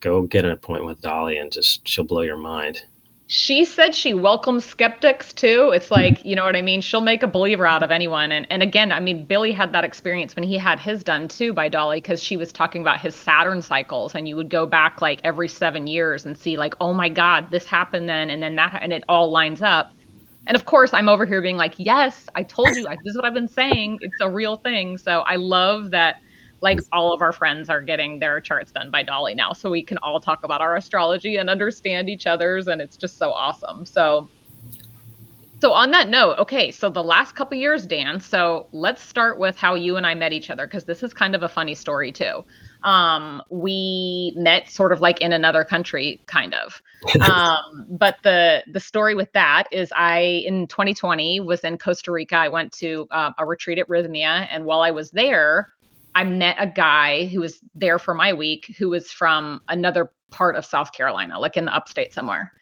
go 0.00 0.22
get 0.22 0.44
an 0.44 0.50
appointment 0.50 0.86
with 0.86 1.00
Dolly, 1.00 1.38
and 1.38 1.52
just 1.52 1.86
she'll 1.86 2.04
blow 2.04 2.22
your 2.22 2.36
mind 2.36 2.82
she 3.26 3.64
said 3.64 3.94
she 3.94 4.12
welcomes 4.12 4.64
skeptics 4.64 5.32
too. 5.32 5.72
It's 5.74 5.88
hmm. 5.88 5.94
like, 5.94 6.24
you 6.24 6.36
know 6.36 6.44
what 6.44 6.56
I 6.56 6.62
mean? 6.62 6.80
She'll 6.80 7.00
make 7.00 7.22
a 7.22 7.26
believer 7.26 7.66
out 7.66 7.82
of 7.82 7.90
anyone. 7.90 8.30
And 8.32 8.46
and 8.50 8.62
again, 8.62 8.92
I 8.92 9.00
mean, 9.00 9.24
Billy 9.24 9.52
had 9.52 9.72
that 9.72 9.84
experience 9.84 10.36
when 10.36 10.44
he 10.44 10.58
had 10.58 10.78
his 10.78 11.02
done 11.02 11.28
too 11.28 11.52
by 11.52 11.68
Dolly 11.68 12.00
because 12.00 12.22
she 12.22 12.36
was 12.36 12.52
talking 12.52 12.82
about 12.82 13.00
his 13.00 13.14
Saturn 13.14 13.62
cycles 13.62 14.14
and 14.14 14.28
you 14.28 14.36
would 14.36 14.50
go 14.50 14.66
back 14.66 15.00
like 15.00 15.20
every 15.24 15.48
7 15.48 15.86
years 15.86 16.26
and 16.26 16.36
see 16.36 16.56
like, 16.56 16.74
"Oh 16.80 16.92
my 16.92 17.08
god, 17.08 17.50
this 17.50 17.64
happened 17.64 18.08
then 18.08 18.30
and 18.30 18.42
then 18.42 18.56
that 18.56 18.78
and 18.82 18.92
it 18.92 19.04
all 19.08 19.30
lines 19.30 19.62
up." 19.62 19.92
And 20.46 20.54
of 20.54 20.66
course, 20.66 20.92
I'm 20.92 21.08
over 21.08 21.24
here 21.24 21.40
being 21.40 21.56
like, 21.56 21.74
"Yes, 21.78 22.28
I 22.34 22.42
told 22.42 22.76
you. 22.76 22.86
this 23.04 23.12
is 23.12 23.16
what 23.16 23.24
I've 23.24 23.34
been 23.34 23.48
saying. 23.48 23.98
It's 24.02 24.20
a 24.20 24.28
real 24.28 24.56
thing." 24.56 24.98
So 24.98 25.20
I 25.20 25.36
love 25.36 25.90
that 25.92 26.16
like 26.60 26.80
all 26.92 27.12
of 27.12 27.22
our 27.22 27.32
friends 27.32 27.68
are 27.68 27.80
getting 27.80 28.18
their 28.18 28.40
charts 28.40 28.72
done 28.72 28.90
by 28.90 29.02
Dolly 29.02 29.34
now. 29.34 29.52
So 29.52 29.70
we 29.70 29.82
can 29.82 29.98
all 29.98 30.18
talk 30.18 30.44
about 30.44 30.60
our 30.60 30.76
astrology 30.76 31.36
and 31.36 31.48
understand 31.50 32.08
each 32.08 32.26
other's 32.26 32.66
and 32.68 32.80
it's 32.80 32.96
just 32.96 33.18
so 33.18 33.32
awesome. 33.32 33.84
So 33.84 34.28
so 35.60 35.72
on 35.72 35.92
that 35.92 36.08
note, 36.08 36.38
okay, 36.38 36.70
so 36.70 36.90
the 36.90 37.02
last 37.02 37.36
couple 37.36 37.56
years, 37.56 37.86
Dan, 37.86 38.20
so 38.20 38.66
let's 38.72 39.02
start 39.02 39.38
with 39.38 39.56
how 39.56 39.74
you 39.74 39.96
and 39.96 40.06
I 40.06 40.14
met 40.14 40.32
each 40.32 40.50
other 40.50 40.66
because 40.66 40.84
this 40.84 41.02
is 41.02 41.14
kind 41.14 41.34
of 41.34 41.42
a 41.42 41.48
funny 41.48 41.74
story 41.74 42.12
too. 42.12 42.44
Um, 42.84 43.42
we 43.48 44.34
met 44.36 44.70
sort 44.70 44.92
of 44.92 45.00
like 45.00 45.20
in 45.20 45.32
another 45.32 45.64
country, 45.64 46.22
kind 46.26 46.54
of. 46.54 46.80
Um, 47.20 47.86
but 47.90 48.16
the 48.22 48.64
the 48.72 48.80
story 48.80 49.14
with 49.14 49.30
that 49.32 49.64
is, 49.70 49.92
I 49.94 50.42
in 50.46 50.66
2020 50.68 51.40
was 51.40 51.60
in 51.60 51.76
Costa 51.76 52.10
Rica. 52.12 52.36
I 52.36 52.48
went 52.48 52.72
to 52.74 53.06
uh, 53.10 53.32
a 53.36 53.44
retreat 53.44 53.78
at 53.78 53.88
Rythmia, 53.88 54.48
and 54.50 54.64
while 54.64 54.80
I 54.80 54.90
was 54.90 55.10
there, 55.10 55.74
I 56.14 56.24
met 56.24 56.56
a 56.58 56.66
guy 56.66 57.26
who 57.26 57.40
was 57.40 57.60
there 57.74 57.98
for 57.98 58.14
my 58.14 58.32
week 58.32 58.74
who 58.78 58.88
was 58.88 59.10
from 59.10 59.60
another 59.68 60.10
part 60.30 60.56
of 60.56 60.64
South 60.64 60.92
Carolina, 60.92 61.38
like 61.38 61.56
in 61.58 61.66
the 61.66 61.74
upstate 61.74 62.12
somewhere. 62.14 62.52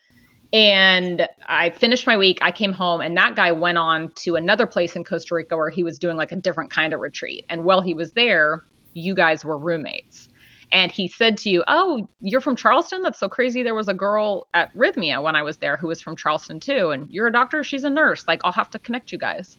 And 0.52 1.26
I 1.47 1.71
finished 1.71 2.07
my 2.07 2.17
week. 2.17 2.38
I 2.43 2.50
came 2.50 2.73
home, 2.73 3.00
and 3.00 3.17
that 3.17 3.37
guy 3.37 3.52
went 3.52 3.79
on 3.79 4.11
to 4.17 4.37
another 4.37 4.67
place 4.67 4.97
in 4.97 5.05
Costa 5.05 5.35
Rica 5.35 5.57
where 5.57 5.71
he 5.71 5.83
was 5.83 5.99
doing 5.99 6.17
like 6.17 6.33
a 6.33 6.37
different 6.37 6.71
kind 6.71 6.93
of 6.93 7.00
retreat. 7.00 7.47
And 7.49 7.64
while 7.64 7.81
he 7.81 7.95
was 7.95 8.12
there, 8.12 8.64
you 8.94 9.14
guys 9.14 9.44
were 9.44 9.58
roommates. 9.58 10.28
And 10.72 10.90
he 10.90 11.06
said 11.06 11.37
to 11.38 11.50
you, 11.50 11.62
Oh, 11.68 12.08
you're 12.20 12.40
from 12.40 12.56
Charleston? 12.56 13.02
That's 13.02 13.18
so 13.18 13.28
crazy. 13.28 13.62
There 13.62 13.75
was 13.75 13.88
a 13.88 13.94
girl 13.94 14.49
at 14.54 14.75
Rythmia 14.75 15.22
when 15.22 15.37
I 15.37 15.42
was 15.42 15.58
there 15.58 15.76
who 15.76 15.88
was 15.88 16.00
from 16.00 16.16
Charleston 16.16 16.61
too. 16.61 16.90
And 16.90 17.11
you're 17.11 17.26
a 17.26 17.32
doctor, 17.32 17.62
she's 17.62 17.84
a 17.84 17.90
nurse. 17.90 18.25
Like, 18.26 18.40
I'll 18.42 18.52
have 18.52 18.70
to 18.70 18.78
connect 18.78 19.12
you 19.12 19.18
guys. 19.18 19.58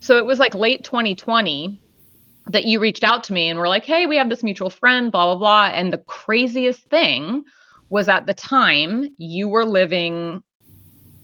So 0.00 0.18
it 0.18 0.26
was 0.26 0.38
like 0.38 0.54
late 0.54 0.84
2020 0.84 1.80
that 2.48 2.64
you 2.66 2.78
reached 2.78 3.04
out 3.04 3.24
to 3.24 3.32
me 3.32 3.48
and 3.48 3.58
were 3.58 3.68
like, 3.68 3.84
hey, 3.84 4.04
we 4.06 4.18
have 4.18 4.28
this 4.28 4.42
mutual 4.42 4.68
friend, 4.68 5.10
blah, 5.10 5.34
blah, 5.34 5.38
blah. 5.38 5.66
And 5.74 5.92
the 5.92 5.98
craziest 5.98 6.82
thing 6.90 7.44
was 7.88 8.08
at 8.08 8.26
the 8.26 8.34
time 8.34 9.08
you 9.16 9.48
were 9.48 9.64
living 9.64 10.42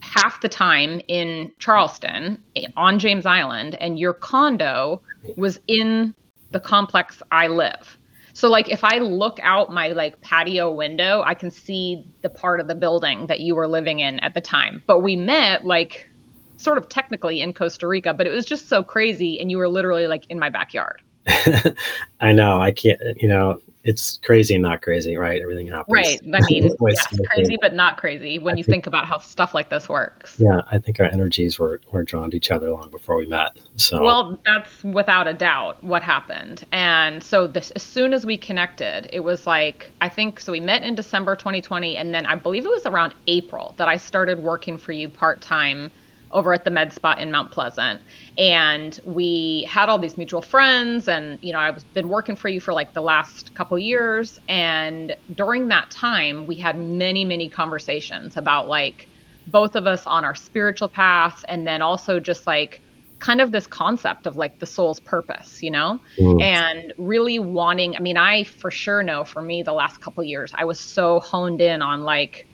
half 0.00 0.40
the 0.40 0.49
time 0.49 1.00
in 1.09 1.52
Charleston 1.59 2.42
eh, 2.56 2.66
on 2.76 2.99
James 2.99 3.26
Island, 3.26 3.76
and 3.80 3.99
your 3.99 4.14
condo 4.14 5.02
was 5.37 5.61
in 5.66 6.14
the 6.50 6.61
complex 6.61 7.23
I 7.30 7.47
live. 7.49 7.99
So 8.33 8.49
like 8.49 8.69
if 8.69 8.85
I 8.85 8.99
look 8.99 9.38
out 9.42 9.73
my 9.73 9.88
like 9.88 10.21
patio 10.21 10.73
window, 10.73 11.23
I 11.25 11.35
can 11.35 11.50
see 11.50 12.04
the 12.23 12.30
part 12.30 12.61
of 12.61 12.69
the 12.69 12.75
building 12.75 13.26
that 13.26 13.40
you 13.40 13.54
were 13.54 13.69
living 13.69 14.00
in 14.00 14.21
at 14.21 14.35
the 14.35 14.40
time. 14.40 14.83
But 14.87 15.00
we 15.00 15.16
met 15.16 15.64
like 15.64 16.09
sort 16.57 16.78
of 16.78 16.88
technically 16.88 17.40
in 17.40 17.52
Costa 17.52 17.87
Rica, 17.87 18.14
but 18.14 18.26
it 18.26 18.30
was 18.30 18.45
just 18.45 18.69
so 18.69 18.83
crazy 18.83 19.40
and 19.40 19.50
you 19.50 19.59
were 19.59 19.69
literally 19.69 20.07
like 20.07 20.25
in 20.28 20.38
my 20.38 20.49
backyard. 20.50 21.02
I 22.21 22.33
know. 22.33 22.61
I 22.61 22.73
can't. 22.73 23.00
You 23.21 23.28
know, 23.28 23.61
it's 23.83 24.19
crazy 24.23 24.55
and 24.55 24.63
not 24.63 24.83
crazy, 24.83 25.17
right? 25.17 25.41
Everything 25.41 25.67
happens. 25.67 25.95
Right. 25.95 26.21
I 26.35 26.41
mean, 26.49 26.65
yeah, 26.65 27.27
crazy 27.27 27.57
but 27.61 27.75
not 27.75 27.97
crazy 27.97 28.39
when 28.39 28.55
I 28.55 28.59
you 28.59 28.65
think, 28.65 28.85
think, 28.85 28.87
about 28.87 29.07
how 29.07 29.19
stuff 29.19 29.55
like 29.55 29.71
this 29.71 29.89
works. 29.89 30.37
Yeah, 30.39 30.61
I 30.71 30.79
think 30.79 31.01
our 31.01 31.07
energies 31.07 31.59
were 31.59 31.81
were 31.91 32.03
drawn 32.03 32.31
to 32.31 32.37
each 32.37 32.51
other 32.51 32.71
long 32.71 32.91
before 32.91 33.17
we 33.17 33.27
met. 33.27 33.59
So 33.77 34.03
well, 34.03 34.39
that's 34.45 34.85
without 34.85 35.27
a 35.27 35.33
doubt 35.33 35.83
what 35.83 36.03
happened. 36.03 36.67
And 36.73 37.23
so 37.23 37.47
this, 37.47 37.71
as 37.71 37.83
soon 37.83 38.13
as 38.13 38.27
we 38.27 38.37
connected, 38.37 39.09
it 39.13 39.21
was 39.21 39.47
like 39.47 39.91
I 40.03 40.11
think 40.11 40.41
so. 40.41 40.53
We 40.53 40.61
met 40.61 40.83
in 40.83 40.95
December 40.95 41.35
2020, 41.35 41.97
and 41.97 42.13
then 42.13 42.27
I 42.27 42.35
believe 42.35 42.67
it 42.67 42.71
was 42.71 42.85
around 42.85 43.15
April 43.29 43.75
that 43.79 43.89
I 43.89 43.97
started 43.97 44.41
working 44.41 44.77
for 44.77 44.93
you 44.93 45.09
part 45.09 45.41
time 45.41 45.91
over 46.33 46.53
at 46.53 46.65
the 46.65 46.71
med 46.71 46.93
spa 46.93 47.15
in 47.15 47.31
Mount 47.31 47.51
Pleasant. 47.51 48.01
And 48.39 48.99
we 49.05 49.67
had 49.69 49.89
all 49.89 49.99
these 49.99 50.17
mutual 50.17 50.43
friends 50.43 51.09
and 51.09 51.39
you 51.43 51.53
know, 51.53 51.59
I've 51.59 51.95
been 51.95 52.09
working 52.09 52.37
for 52.37 52.49
you 52.49 52.61
for 52.61 52.73
like 52.73 52.93
the 52.93 53.03
last 53.03 53.55
couple 53.55 53.79
years 53.79 54.41
and 54.49 55.17
during 55.35 55.69
that 55.69 55.91
time 55.91 56.47
we 56.47 56.55
had 56.57 56.79
many 56.79 57.25
many 57.25 57.49
conversations 57.49 58.37
about 58.37 58.69
like 58.69 59.09
both 59.47 59.75
of 59.75 59.87
us 59.87 60.07
on 60.07 60.25
our 60.25 60.35
spiritual 60.35 60.89
paths 60.89 61.45
and 61.49 61.67
then 61.67 61.83
also 61.83 62.21
just 62.21 62.47
like 62.47 62.81
kind 63.19 63.41
of 63.41 63.53
this 63.53 63.67
concept 63.67 64.27
of 64.27 64.37
like 64.37 64.59
the 64.61 64.67
soul's 64.67 64.99
purpose, 64.99 65.63
you 65.63 65.71
know? 65.71 66.01
Mm. 66.19 66.43
And 66.43 66.93
really 66.97 67.39
wanting, 67.39 67.95
I 67.95 68.01
mean, 68.01 68.17
I 68.17 68.45
for 68.45 68.71
sure 68.71 69.03
know 69.03 69.25
for 69.25 69.43
me 69.43 69.63
the 69.63 69.75
last 69.75 70.01
couple 70.01 70.25
years 70.25 70.53
I 70.55 70.65
was 70.65 70.81
so 70.81 71.21
honed 71.21 71.61
in 71.61 71.83
on 71.83 72.03
like 72.03 72.47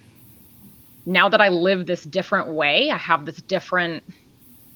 now 1.06 1.28
that 1.28 1.40
I 1.40 1.48
live 1.48 1.86
this 1.86 2.02
different 2.02 2.48
way, 2.48 2.90
I 2.90 2.96
have 2.98 3.25
this 3.25 3.36
different 3.36 4.02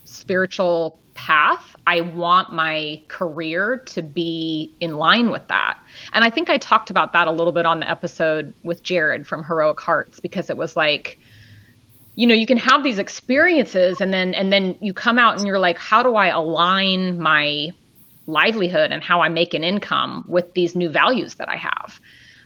spiritual 0.05 0.99
path. 1.15 1.77
I 1.87 2.01
want 2.01 2.53
my 2.53 3.03
career 3.09 3.79
to 3.87 4.03
be 4.03 4.73
in 4.81 4.97
line 4.97 5.31
with 5.31 5.47
that. 5.49 5.79
And 6.13 6.25
I 6.25 6.31
think 6.31 6.49
I 6.49 6.57
talked 6.57 6.89
about 6.91 7.13
that 7.13 7.27
a 7.27 7.33
little 7.33 7.53
bit 7.53 7.67
on 7.67 7.81
the 7.81 7.91
episode 7.91 8.55
with 8.63 8.83
Jared 8.83 9.27
from 9.27 9.45
Heroic 9.45 9.81
Hearts 9.81 10.21
because 10.21 10.51
it 10.51 10.57
was 10.57 10.77
like, 10.77 11.19
you 12.15 12.27
know, 12.27 12.35
you 12.35 12.47
can 12.47 12.59
have 12.59 12.83
these 12.83 12.99
experiences 12.99 14.01
and 14.01 14.13
then 14.13 14.35
and 14.35 14.53
then 14.53 14.77
you 14.81 14.93
come 14.93 15.19
out 15.19 15.37
and 15.37 15.47
you're 15.47 15.59
like, 15.59 15.79
how 15.79 16.03
do 16.03 16.15
I 16.17 16.29
align 16.29 17.21
my 17.21 17.73
livelihood 18.27 18.93
and 18.93 19.03
how 19.03 19.21
I 19.21 19.29
make 19.29 19.55
an 19.55 19.65
income 19.65 20.25
with 20.29 20.53
these 20.55 20.77
new 20.77 20.91
values 20.91 21.35
that 21.37 21.49
I 21.49 21.57
have? 21.57 22.01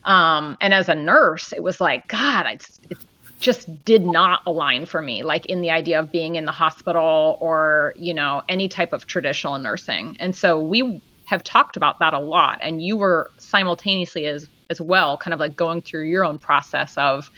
Um, 0.04 0.56
and 0.60 0.74
as 0.74 0.88
a 0.88 0.94
nurse, 0.94 1.52
it 1.52 1.62
was 1.62 1.80
like, 1.80 2.08
God, 2.08 2.46
it's, 2.46 2.80
it's 2.90 3.04
just 3.44 3.84
did 3.84 4.06
not 4.06 4.40
align 4.46 4.86
for 4.86 5.02
me 5.02 5.22
like 5.22 5.44
in 5.46 5.60
the 5.60 5.70
idea 5.70 6.00
of 6.00 6.10
being 6.10 6.36
in 6.36 6.46
the 6.46 6.52
hospital 6.52 7.36
or 7.42 7.92
you 7.94 8.14
know 8.14 8.42
any 8.48 8.68
type 8.68 8.94
of 8.94 9.06
traditional 9.06 9.58
nursing. 9.58 10.16
And 10.18 10.34
so 10.34 10.58
we 10.58 11.02
have 11.26 11.44
talked 11.44 11.76
about 11.76 11.98
that 11.98 12.14
a 12.14 12.18
lot. 12.18 12.58
And 12.62 12.82
you 12.82 12.96
were 12.96 13.30
simultaneously 13.36 14.24
as 14.26 14.48
as 14.70 14.80
well 14.80 15.18
kind 15.18 15.34
of 15.34 15.40
like 15.40 15.56
going 15.56 15.82
through 15.82 16.04
your 16.08 16.24
own 16.24 16.38
process 16.38 16.96
of 16.96 17.30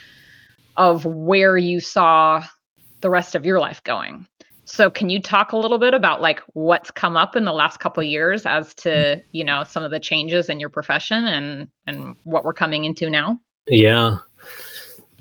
of 0.76 1.04
where 1.04 1.58
you 1.58 1.80
saw 1.80 2.44
the 3.00 3.10
rest 3.10 3.34
of 3.34 3.44
your 3.44 3.58
life 3.58 3.82
going. 3.82 4.28
So 4.64 4.90
can 4.90 5.10
you 5.10 5.20
talk 5.20 5.50
a 5.50 5.56
little 5.56 5.78
bit 5.78 5.92
about 5.92 6.20
like 6.20 6.40
what's 6.52 6.92
come 6.92 7.16
up 7.16 7.34
in 7.34 7.44
the 7.44 7.52
last 7.52 7.80
couple 7.80 8.02
years 8.04 8.46
as 8.46 8.74
to 8.74 9.20
you 9.32 9.42
know 9.42 9.64
some 9.64 9.82
of 9.82 9.90
the 9.90 9.98
changes 9.98 10.48
in 10.48 10.60
your 10.60 10.70
profession 10.70 11.24
and 11.24 11.68
and 11.88 12.14
what 12.22 12.44
we're 12.44 12.54
coming 12.54 12.84
into 12.84 13.10
now? 13.10 13.40
Yeah 13.66 14.18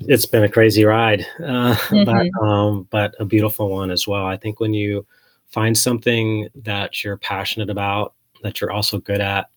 it's 0.02 0.26
been 0.26 0.44
a 0.44 0.50
crazy 0.50 0.84
ride, 0.84 1.26
uh, 1.40 1.76
mm-hmm. 1.76 2.04
but 2.04 2.46
um, 2.46 2.88
but 2.90 3.16
a 3.20 3.26
beautiful 3.26 3.70
one 3.70 3.92
as 3.92 4.08
well. 4.08 4.26
I 4.26 4.38
think 4.38 4.60
when 4.60 4.74
you 4.74 5.06
find 5.48 5.78
something 5.78 6.50
that 6.56 7.04
you're 7.04 7.18
passionate 7.18 7.70
about, 7.70 8.14
that 8.44 8.60
you're 8.60 8.72
also 8.72 9.00
good 9.00 9.22
at, 9.22 9.50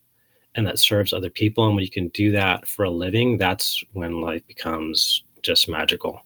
and 0.55 0.67
that 0.67 0.79
serves 0.79 1.13
other 1.13 1.31
people, 1.31 1.67
and 1.67 1.75
when 1.75 1.85
you 1.85 1.91
can 1.91 2.09
do 2.09 2.31
that 2.33 2.67
for 2.69 2.85
a 2.85 2.91
living, 2.91 3.39
that's 3.39 3.83
when 3.93 4.21
life 4.21 4.47
becomes 4.47 5.25
just 5.43 5.69
magical. 5.69 6.23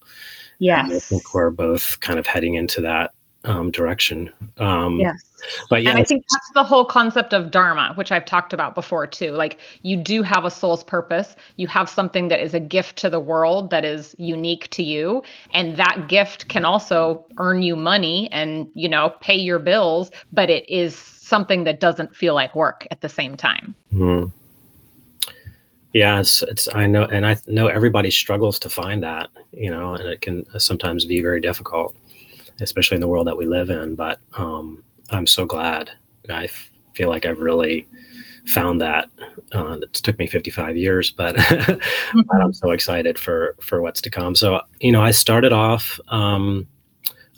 Yes, 0.58 0.90
I 0.90 0.98
think 0.98 1.34
we're 1.34 1.50
both 1.50 1.98
kind 2.00 2.18
of 2.18 2.26
heading 2.26 2.54
into 2.54 2.80
that 2.82 3.12
um, 3.44 3.70
direction. 3.70 4.30
Um, 4.58 5.00
yes. 5.00 5.22
But 5.68 5.82
yeah, 5.82 5.90
and 5.90 5.98
I 5.98 6.04
think 6.04 6.24
that's 6.30 6.50
the 6.54 6.64
whole 6.64 6.84
concept 6.84 7.32
of 7.32 7.50
dharma, 7.50 7.92
which 7.94 8.12
I've 8.12 8.24
talked 8.24 8.52
about 8.52 8.74
before 8.74 9.06
too. 9.06 9.32
Like 9.32 9.58
you 9.82 9.96
do 9.96 10.22
have 10.22 10.44
a 10.44 10.50
soul's 10.50 10.84
purpose. 10.84 11.36
You 11.56 11.66
have 11.68 11.88
something 11.88 12.28
that 12.28 12.40
is 12.40 12.54
a 12.54 12.60
gift 12.60 12.96
to 12.98 13.10
the 13.10 13.20
world 13.20 13.70
that 13.70 13.84
is 13.84 14.14
unique 14.18 14.68
to 14.70 14.82
you, 14.82 15.22
and 15.52 15.76
that 15.76 16.08
gift 16.08 16.48
can 16.48 16.64
also 16.64 17.24
earn 17.38 17.62
you 17.62 17.76
money 17.76 18.30
and 18.32 18.68
you 18.74 18.88
know 18.88 19.14
pay 19.20 19.36
your 19.36 19.58
bills. 19.58 20.10
But 20.32 20.50
it 20.50 20.68
is 20.68 20.96
something 20.96 21.64
that 21.64 21.80
doesn't 21.80 22.14
feel 22.14 22.34
like 22.34 22.54
work 22.54 22.86
at 22.90 23.00
the 23.00 23.08
same 23.08 23.36
time. 23.36 23.74
Mm-hmm. 23.92 24.30
Yeah, 25.94 26.20
it's, 26.20 26.42
it's 26.42 26.74
I 26.74 26.86
know, 26.86 27.04
and 27.04 27.26
I 27.26 27.36
know 27.46 27.66
everybody 27.66 28.10
struggles 28.10 28.58
to 28.60 28.70
find 28.70 29.02
that, 29.02 29.28
you 29.52 29.70
know, 29.70 29.92
and 29.92 30.08
it 30.08 30.22
can 30.22 30.46
sometimes 30.58 31.04
be 31.04 31.20
very 31.20 31.38
difficult 31.38 31.94
especially 32.62 32.94
in 32.96 33.00
the 33.00 33.08
world 33.08 33.26
that 33.26 33.36
we 33.36 33.46
live 33.46 33.70
in. 33.70 33.94
But 33.94 34.20
um, 34.34 34.82
I'm 35.12 35.26
so 35.26 35.44
glad. 35.44 35.90
I 36.28 36.48
feel 36.94 37.08
like 37.08 37.26
I've 37.26 37.40
really 37.40 37.86
found 38.46 38.80
that. 38.80 39.08
Uh, 39.52 39.78
it 39.80 39.92
took 39.92 40.18
me 40.18 40.26
55 40.26 40.76
years, 40.76 41.10
but, 41.10 41.36
but, 41.66 42.42
I'm 42.42 42.52
so 42.52 42.70
excited 42.70 43.18
for 43.18 43.56
for 43.60 43.82
what's 43.82 44.00
to 44.02 44.10
come. 44.10 44.34
So 44.34 44.60
you 44.80 44.92
know, 44.92 45.02
I 45.02 45.10
started 45.10 45.52
off. 45.52 46.00
Um, 46.08 46.66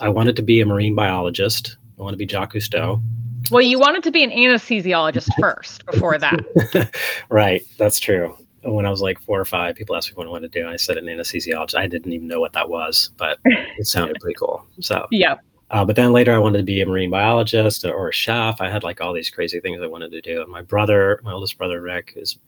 I 0.00 0.08
wanted 0.08 0.36
to 0.36 0.42
be 0.42 0.60
a 0.60 0.66
marine 0.66 0.94
biologist. 0.94 1.76
I 1.98 2.02
want 2.02 2.14
to 2.14 2.18
be 2.18 2.26
Jacques 2.26 2.54
Cousteau. 2.54 3.02
Well, 3.50 3.62
you 3.62 3.78
wanted 3.78 4.02
to 4.04 4.10
be 4.10 4.24
an 4.24 4.30
anesthesiologist 4.30 5.28
first 5.40 5.84
before 5.86 6.18
that. 6.18 6.94
right, 7.28 7.62
that's 7.78 7.98
true. 7.98 8.36
When 8.62 8.86
I 8.86 8.90
was 8.90 9.02
like 9.02 9.20
four 9.20 9.38
or 9.38 9.44
five, 9.44 9.76
people 9.76 9.94
asked 9.94 10.10
me 10.10 10.14
what 10.14 10.26
I 10.26 10.30
wanted 10.30 10.50
to 10.52 10.62
do. 10.62 10.66
I 10.66 10.76
said 10.76 10.96
an 10.96 11.04
anesthesiologist. 11.04 11.76
I 11.76 11.86
didn't 11.86 12.12
even 12.12 12.26
know 12.26 12.40
what 12.40 12.54
that 12.54 12.70
was, 12.70 13.10
but 13.18 13.38
it 13.44 13.86
sounded 13.86 14.16
pretty 14.20 14.36
cool. 14.38 14.64
So 14.80 15.06
yeah. 15.10 15.36
Uh, 15.74 15.84
but 15.84 15.96
then 15.96 16.12
later, 16.12 16.32
I 16.32 16.38
wanted 16.38 16.58
to 16.58 16.64
be 16.64 16.80
a 16.82 16.86
marine 16.86 17.10
biologist 17.10 17.84
or 17.84 18.08
a 18.08 18.12
chef. 18.12 18.60
I 18.60 18.70
had 18.70 18.84
like 18.84 19.00
all 19.00 19.12
these 19.12 19.28
crazy 19.28 19.58
things 19.58 19.82
I 19.82 19.88
wanted 19.88 20.12
to 20.12 20.20
do. 20.20 20.40
And 20.40 20.48
my 20.48 20.62
brother, 20.62 21.18
my 21.24 21.32
oldest 21.32 21.58
brother 21.58 21.80
Rick, 21.80 22.12
is 22.14 22.38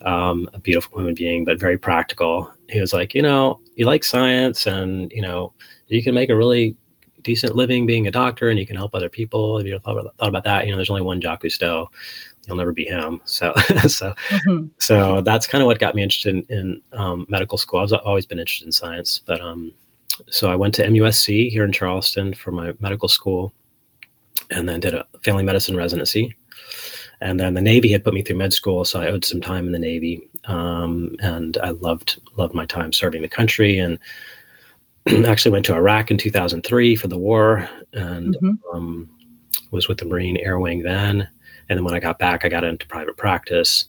um, 0.00 0.50
a 0.52 0.58
beautiful 0.58 0.98
human 0.98 1.14
being, 1.14 1.44
but 1.44 1.60
very 1.60 1.78
practical. 1.78 2.52
He 2.68 2.80
was 2.80 2.92
like, 2.92 3.14
you 3.14 3.22
know, 3.22 3.60
you 3.76 3.86
like 3.86 4.02
science, 4.02 4.66
and 4.66 5.12
you 5.12 5.22
know, 5.22 5.52
you 5.86 6.02
can 6.02 6.12
make 6.12 6.28
a 6.28 6.34
really 6.34 6.74
decent 7.22 7.54
living 7.54 7.86
being 7.86 8.08
a 8.08 8.10
doctor 8.10 8.50
and 8.50 8.58
you 8.58 8.66
can 8.66 8.74
help 8.74 8.96
other 8.96 9.08
people. 9.08 9.58
Have 9.58 9.66
you 9.68 9.78
thought 9.78 9.98
about, 9.98 10.16
thought 10.16 10.28
about 10.28 10.44
that? 10.44 10.64
You 10.64 10.72
know, 10.72 10.76
there's 10.76 10.90
only 10.90 11.02
one 11.02 11.20
Jacques 11.20 11.44
Cousteau. 11.44 11.86
You'll 12.48 12.56
never 12.56 12.72
be 12.72 12.84
him. 12.84 13.20
So, 13.26 13.52
so, 13.86 14.12
mm-hmm. 14.28 14.66
so 14.78 15.20
that's 15.20 15.46
kind 15.46 15.62
of 15.62 15.66
what 15.66 15.78
got 15.78 15.94
me 15.94 16.02
interested 16.02 16.34
in, 16.34 16.56
in 16.56 16.82
um, 16.98 17.26
medical 17.28 17.58
school. 17.58 17.78
I've 17.78 17.92
always 17.92 18.26
been 18.26 18.40
interested 18.40 18.66
in 18.66 18.72
science, 18.72 19.20
but 19.24 19.40
um, 19.40 19.72
so 20.28 20.50
I 20.50 20.56
went 20.56 20.74
to 20.74 20.86
MUSC 20.86 21.50
here 21.50 21.64
in 21.64 21.72
Charleston 21.72 22.34
for 22.34 22.50
my 22.50 22.72
medical 22.80 23.08
school, 23.08 23.52
and 24.50 24.68
then 24.68 24.80
did 24.80 24.94
a 24.94 25.06
family 25.22 25.44
medicine 25.44 25.76
residency. 25.76 26.34
And 27.20 27.40
then 27.40 27.54
the 27.54 27.62
Navy 27.62 27.90
had 27.90 28.04
put 28.04 28.14
me 28.14 28.22
through 28.22 28.36
med 28.36 28.52
school, 28.52 28.84
so 28.84 29.00
I 29.00 29.08
owed 29.08 29.24
some 29.24 29.40
time 29.40 29.66
in 29.66 29.72
the 29.72 29.78
Navy, 29.78 30.28
um, 30.44 31.16
and 31.20 31.56
I 31.62 31.70
loved 31.70 32.20
loved 32.36 32.54
my 32.54 32.66
time 32.66 32.92
serving 32.92 33.22
the 33.22 33.28
country 33.28 33.78
and 33.78 33.98
actually 35.26 35.52
went 35.52 35.64
to 35.66 35.74
Iraq 35.74 36.10
in 36.10 36.18
2003 36.18 36.96
for 36.96 37.08
the 37.08 37.18
war 37.18 37.68
and 37.92 38.36
mm-hmm. 38.36 38.76
um, 38.76 39.08
was 39.70 39.88
with 39.88 39.98
the 39.98 40.04
Marine 40.04 40.36
Air 40.38 40.58
Wing 40.58 40.82
then. 40.82 41.28
And 41.68 41.78
then 41.78 41.84
when 41.84 41.94
I 41.94 42.00
got 42.00 42.18
back, 42.18 42.44
I 42.44 42.48
got 42.48 42.64
into 42.64 42.86
private 42.86 43.16
practice. 43.16 43.86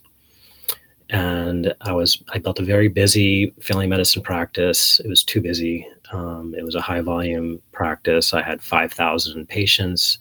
And 1.10 1.74
I 1.82 1.94
was 1.94 2.22
I 2.34 2.40
built 2.40 2.60
a 2.60 2.64
very 2.64 2.88
busy 2.88 3.54
family 3.62 3.88
medicine 3.88 4.22
practice. 4.22 5.00
It 5.00 5.08
was 5.08 5.24
too 5.24 5.42
busy. 5.42 5.88
Um, 6.12 6.56
it 6.58 6.64
was 6.64 6.76
a 6.76 6.82
high 6.82 7.02
volume 7.02 7.62
practice. 7.72 8.34
I 8.34 8.42
had 8.42 8.62
5,000 8.62 9.48
patients, 9.48 10.20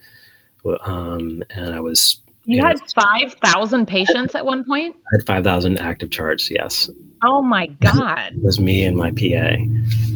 um, 0.85 1.43
and 1.51 1.75
I 1.75 1.81
was 1.81 2.21
you, 2.47 2.59
you 2.59 2.63
had 2.63 2.79
5,000 2.93 3.87
patients 3.87 4.37
at 4.37 4.47
one 4.47 4.65
point? 4.65 4.95
I 5.13 5.17
had 5.17 5.27
5,000 5.27 5.79
active 5.79 6.11
charts, 6.11 6.49
yes. 6.49 6.89
Oh 7.25 7.43
my 7.43 7.67
God. 7.81 8.35
it 8.35 8.43
was 8.43 8.61
me 8.61 8.85
and 8.85 8.97
my 8.97 9.11
PA. 9.11 9.57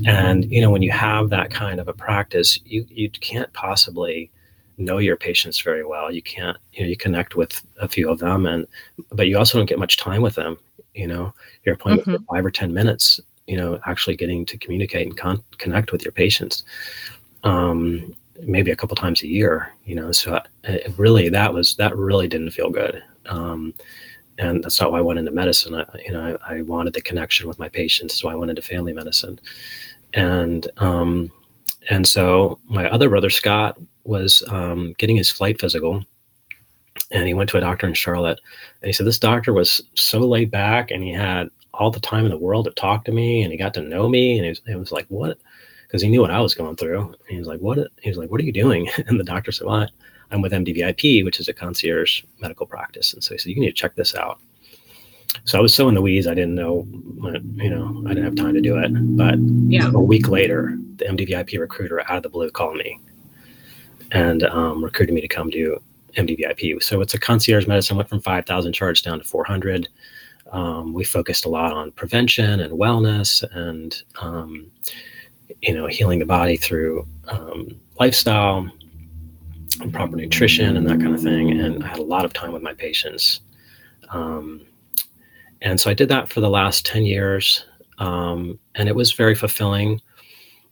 And, 0.07 0.51
you 0.51 0.61
know, 0.61 0.71
when 0.71 0.83
you 0.83 0.93
have 0.93 1.29
that 1.31 1.51
kind 1.51 1.81
of 1.81 1.89
a 1.89 1.93
practice, 1.93 2.59
you, 2.65 2.87
you 2.89 3.11
can't 3.11 3.53
possibly 3.53 4.31
know 4.79 4.99
your 4.99 5.17
patients 5.17 5.61
very 5.61 5.85
well. 5.85 6.13
You 6.13 6.23
can't, 6.23 6.57
you 6.73 6.85
know, 6.85 6.89
you 6.89 6.97
connect 6.97 7.35
with 7.35 7.67
a 7.81 7.89
few 7.89 8.09
of 8.09 8.21
them 8.21 8.47
and, 8.47 8.65
but 9.11 9.27
you 9.27 9.37
also 9.37 9.59
don't 9.59 9.69
get 9.69 9.81
much 9.81 9.97
time 9.97 10.23
with 10.23 10.37
them. 10.37 10.57
You 10.95 11.09
know, 11.09 11.35
your 11.65 11.75
appointment 11.75 12.09
mm-hmm. 12.09 12.25
for 12.25 12.35
five 12.37 12.47
or 12.47 12.51
10 12.53 12.73
minutes, 12.73 13.21
you 13.47 13.57
know, 13.57 13.81
actually 13.87 14.17
getting 14.17 14.45
to 14.47 14.59
communicate 14.59 15.07
and 15.07 15.17
con- 15.17 15.43
connect 15.59 15.93
with 15.93 16.05
your 16.05 16.13
patients. 16.13 16.65
Um, 17.43 18.15
maybe 18.43 18.71
a 18.71 18.77
couple 18.77 18.97
times 18.97 19.23
a 19.23 19.27
year, 19.27 19.73
you 19.85 19.95
know. 19.95 20.13
So 20.13 20.41
it 20.65 20.93
really, 20.97 21.29
that 21.29 21.53
was 21.53 21.77
that 21.77 21.97
really 21.97 22.29
didn't 22.29 22.51
feel 22.51 22.71
good, 22.71 23.03
um, 23.27 23.75
and 24.39 24.63
that's 24.65 24.81
not 24.81 24.93
why 24.93 24.99
I 24.99 25.03
went 25.03 25.19
into 25.19 25.31
medicine. 25.31 25.75
I, 25.75 25.85
you 26.05 26.13
know, 26.13 26.39
I, 26.47 26.57
I, 26.57 26.63
wanted 26.63 26.95
the 26.95 27.03
connection 27.03 27.49
with 27.49 27.59
my 27.59 27.69
patients, 27.69 28.19
so 28.19 28.29
I 28.29 28.35
went 28.35 28.51
into 28.51 28.63
family 28.63 28.93
medicine, 28.93 29.41
and 30.15 30.69
um, 30.79 31.31
and 31.89 32.07
so 32.07 32.59
my 32.65 32.89
other 32.91 33.09
brother 33.09 33.31
Scott 33.31 33.79
was 34.05 34.43
um, 34.49 34.95
getting 34.99 35.17
his 35.17 35.31
flight 35.31 35.61
physical, 35.61 36.05
and 37.11 37.27
he 37.27 37.35
went 37.35 37.51
to 37.51 37.59
a 37.59 37.61
doctor 37.61 37.87
in 37.87 37.95
Charlotte, 37.95 38.41
and 38.83 38.89
he 38.89 38.93
said 38.93 39.07
this 39.07 39.19
doctor 39.19 39.53
was 39.53 39.81
so 39.95 40.21
laid 40.21 40.51
back, 40.51 40.91
and 40.91 41.03
he 41.03 41.13
had 41.13 41.49
all 41.75 41.91
the 41.91 42.01
time 42.01 42.25
in 42.25 42.31
the 42.31 42.39
world 42.39 42.67
to 42.67 42.71
talk 42.73 43.05
to 43.05 43.13
me, 43.13 43.43
and 43.43 43.53
he 43.53 43.59
got 43.59 43.75
to 43.75 43.83
know 43.83 44.09
me, 44.09 44.37
and 44.37 44.47
it 44.47 44.51
was, 44.51 44.63
it 44.67 44.77
was 44.77 44.93
like 44.93 45.07
what 45.09 45.39
because 45.87 46.03
he 46.03 46.09
knew 46.09 46.21
what 46.21 46.31
I 46.31 46.41
was 46.41 46.55
going 46.55 46.77
through. 46.77 47.01
And 47.01 47.17
he 47.29 47.39
was 47.39 47.49
like, 47.49 47.61
"What?" 47.61 47.79
He 48.01 48.11
was 48.11 48.19
like, 48.19 48.31
"What 48.31 48.41
are 48.41 48.45
you 48.45 48.53
doing?" 48.53 48.89
And 49.07 49.19
the 49.19 49.25
doctor 49.25 49.53
said, 49.53 49.67
"Well, 49.67 49.89
I'm 50.31 50.41
with 50.41 50.53
MDVIP, 50.53 51.25
which 51.25 51.41
is 51.41 51.49
a 51.49 51.53
concierge 51.53 52.23
medical 52.41 52.67
practice." 52.67 53.13
And 53.13 53.23
so 53.23 53.35
he 53.35 53.39
said, 53.39 53.53
"You 53.53 53.61
need 53.61 53.67
to 53.67 53.73
check 53.73 53.97
this 53.97 54.15
out." 54.15 54.39
So 55.45 55.59
I 55.59 55.63
was 55.63 55.75
so 55.75 55.89
in 55.89 55.95
the 55.95 56.03
weeds, 56.03 56.27
I 56.27 56.35
didn't 56.35 56.55
know, 56.55 56.87
you 57.55 57.71
know, 57.71 58.03
I 58.07 58.09
didn't 58.11 58.25
have 58.25 58.35
time 58.35 58.55
to 58.55 58.61
do 58.61 58.79
it. 58.79 58.91
But 59.17 59.39
yeah. 59.69 59.91
a 59.95 60.01
week 60.01 60.29
later, 60.29 60.77
the 60.97 61.05
MDVIP 61.05 61.59
recruiter 61.59 62.01
out 62.01 62.17
of 62.17 62.23
the 62.25 62.29
blue 62.29 62.51
called 62.51 62.77
me 62.77 62.99
and 64.11 64.43
um, 64.45 64.83
recruited 64.83 65.15
me 65.15 65.21
to 65.21 65.29
come 65.29 65.49
do 65.49 65.81
MDVIP. 66.17 66.83
So 66.83 67.01
it's 67.01 67.15
a 67.15 67.21
concierge 67.21 67.67
medicine, 67.67 67.97
went 67.97 68.09
from 68.09 68.21
5,000 68.21 68.73
charge 68.73 69.03
down 69.03 69.19
to 69.19 69.25
400. 69.25 69.89
Um, 70.53 70.93
we 70.93 71.05
focused 71.05 71.45
a 71.45 71.49
lot 71.49 71.73
on 71.73 71.93
prevention 71.93 72.61
and 72.61 72.73
wellness 72.73 73.45
and 73.55 74.03
um, 74.21 74.71
you 75.63 75.75
know, 75.75 75.87
healing 75.87 76.19
the 76.19 76.27
body 76.27 76.57
through 76.57 77.07
um, 77.29 77.69
lifestyle, 77.99 78.71
and 79.81 79.93
proper 79.93 80.17
nutrition, 80.17 80.77
and 80.77 80.87
that 80.87 81.01
kind 81.01 81.15
of 81.15 81.23
thing. 81.23 81.59
And 81.59 81.83
I 81.85 81.89
had 81.89 81.99
a 81.99 82.03
lot 82.03 82.25
of 82.25 82.33
time 82.33 82.53
with 82.53 82.63
my 82.63 82.75
patients. 82.75 83.41
Um, 84.11 84.63
and 85.63 85.81
so 85.81 85.91
I 85.91 85.95
did 85.95 86.09
that 86.09 86.29
for 86.29 86.41
the 86.41 86.51
last 86.51 86.85
10 86.87 87.05
years. 87.05 87.65
Um, 87.99 88.59
and 88.75 88.89
it 88.89 88.95
was 88.95 89.13
very 89.13 89.35
fulfilling. 89.35 90.01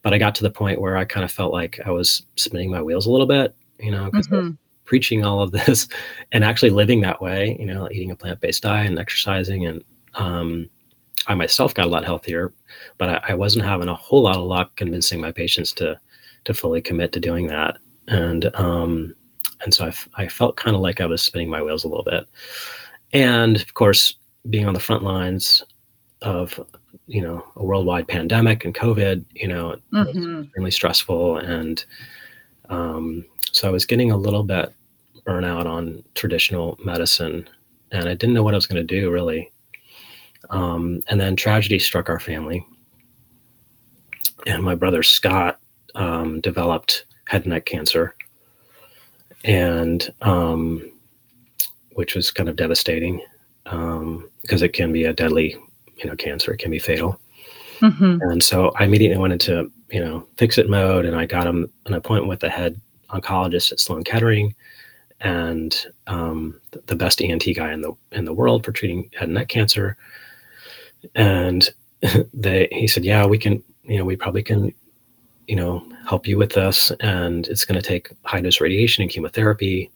But 0.02 0.14
I 0.14 0.18
got 0.18 0.34
to 0.36 0.42
the 0.42 0.50
point 0.50 0.80
where 0.80 0.96
I 0.96 1.04
kind 1.04 1.24
of 1.24 1.30
felt 1.30 1.52
like 1.52 1.80
I 1.84 1.90
was 1.90 2.22
spinning 2.36 2.70
my 2.70 2.82
wheels 2.82 3.06
a 3.06 3.10
little 3.10 3.26
bit, 3.26 3.54
you 3.78 3.90
know, 3.90 4.06
because 4.06 4.28
mm-hmm. 4.28 4.52
Preaching 4.88 5.22
all 5.22 5.42
of 5.42 5.52
this 5.52 5.86
and 6.32 6.42
actually 6.42 6.70
living 6.70 7.02
that 7.02 7.20
way, 7.20 7.56
you 7.60 7.66
know, 7.66 7.88
eating 7.92 8.10
a 8.10 8.16
plant 8.16 8.40
based 8.40 8.62
diet 8.62 8.86
and 8.86 8.98
exercising 8.98 9.66
and, 9.66 9.84
um, 10.14 10.68
I 11.26 11.34
myself 11.34 11.74
got 11.74 11.86
a 11.86 11.90
lot 11.90 12.04
healthier, 12.04 12.54
but 12.96 13.08
I, 13.10 13.32
I, 13.32 13.34
wasn't 13.34 13.66
having 13.66 13.88
a 13.88 13.94
whole 13.94 14.22
lot 14.22 14.36
of 14.36 14.44
luck 14.44 14.74
convincing 14.76 15.20
my 15.20 15.30
patients 15.30 15.72
to 15.74 16.00
to 16.44 16.54
fully 16.54 16.80
commit 16.80 17.12
to 17.12 17.20
doing 17.20 17.48
that. 17.48 17.76
And 18.06 18.50
um, 18.54 19.14
and 19.62 19.74
so 19.74 19.86
I, 19.86 19.92
I 20.14 20.28
felt 20.28 20.56
kind 20.56 20.74
of 20.74 20.80
like 20.80 21.00
I 21.00 21.06
was 21.06 21.20
spinning 21.20 21.50
my 21.50 21.62
wheels 21.62 21.84
a 21.84 21.88
little 21.88 22.04
bit. 22.04 22.26
And 23.12 23.56
of 23.56 23.74
course, 23.74 24.14
being 24.48 24.66
on 24.66 24.74
the 24.74 24.80
front 24.80 25.02
lines 25.02 25.62
of 26.22 26.58
you 27.06 27.20
know 27.20 27.44
a 27.56 27.64
worldwide 27.64 28.08
pandemic 28.08 28.64
and 28.64 28.74
COVID, 28.74 29.24
you 29.34 29.48
know, 29.48 29.76
mm-hmm. 29.92 30.42
extremely 30.44 30.70
stressful. 30.70 31.38
And 31.38 31.84
um, 32.70 33.26
so 33.52 33.68
I 33.68 33.70
was 33.70 33.84
getting 33.84 34.10
a 34.10 34.16
little 34.16 34.44
bit 34.44 34.72
burnout 35.28 35.66
on 35.66 36.02
traditional 36.14 36.78
medicine, 36.82 37.46
and 37.92 38.08
I 38.08 38.14
didn't 38.14 38.34
know 38.34 38.42
what 38.42 38.54
I 38.54 38.56
was 38.56 38.66
going 38.66 38.84
to 38.84 39.00
do 39.00 39.10
really. 39.10 39.52
Um, 40.50 41.02
and 41.08 41.20
then 41.20 41.36
tragedy 41.36 41.78
struck 41.78 42.08
our 42.08 42.20
family. 42.20 42.64
And 44.46 44.62
my 44.62 44.74
brother 44.74 45.02
Scott 45.02 45.58
um, 45.94 46.40
developed 46.40 47.04
head 47.26 47.42
and 47.42 47.50
neck 47.50 47.66
cancer, 47.66 48.14
and 49.44 50.08
um, 50.22 50.90
which 51.92 52.14
was 52.14 52.30
kind 52.30 52.48
of 52.48 52.56
devastating 52.56 53.20
um, 53.66 54.30
because 54.42 54.62
it 54.62 54.72
can 54.72 54.92
be 54.92 55.04
a 55.04 55.12
deadly, 55.12 55.56
you 55.96 56.06
know, 56.06 56.16
cancer. 56.16 56.52
It 56.52 56.58
can 56.58 56.70
be 56.70 56.78
fatal. 56.78 57.20
Mm-hmm. 57.80 58.22
And 58.22 58.42
so 58.42 58.72
I 58.76 58.84
immediately 58.84 59.18
went 59.18 59.32
into 59.32 59.70
you 59.90 60.00
know 60.00 60.26
fix 60.36 60.56
it 60.56 60.70
mode, 60.70 61.04
and 61.04 61.16
I 61.16 61.26
got 61.26 61.46
him 61.46 61.70
an 61.86 61.94
appointment 61.94 62.28
with 62.28 62.40
the 62.40 62.48
head 62.48 62.80
oncologist 63.10 63.72
at 63.72 63.80
Sloan 63.80 64.04
Kettering, 64.04 64.54
and 65.20 65.86
um, 66.06 66.60
the 66.86 66.96
best 66.96 67.20
ENT 67.20 67.44
guy 67.56 67.72
in 67.72 67.80
the 67.80 67.92
in 68.12 68.24
the 68.24 68.32
world 68.32 68.64
for 68.64 68.72
treating 68.72 69.10
head 69.14 69.24
and 69.24 69.34
neck 69.34 69.48
cancer. 69.48 69.96
And 71.14 71.68
they 72.34 72.68
he 72.70 72.86
said 72.86 73.04
yeah 73.04 73.26
we 73.26 73.38
can 73.38 73.62
you 73.84 73.98
know 73.98 74.04
we 74.04 74.16
probably 74.16 74.42
can 74.42 74.72
you 75.48 75.56
know 75.56 75.84
help 76.06 76.26
you 76.26 76.38
with 76.38 76.52
this 76.52 76.92
and 77.00 77.48
it's 77.48 77.64
going 77.64 77.80
to 77.80 77.86
take 77.86 78.10
high 78.24 78.40
dose 78.40 78.60
radiation 78.60 79.02
and 79.02 79.10
chemotherapy. 79.10 79.90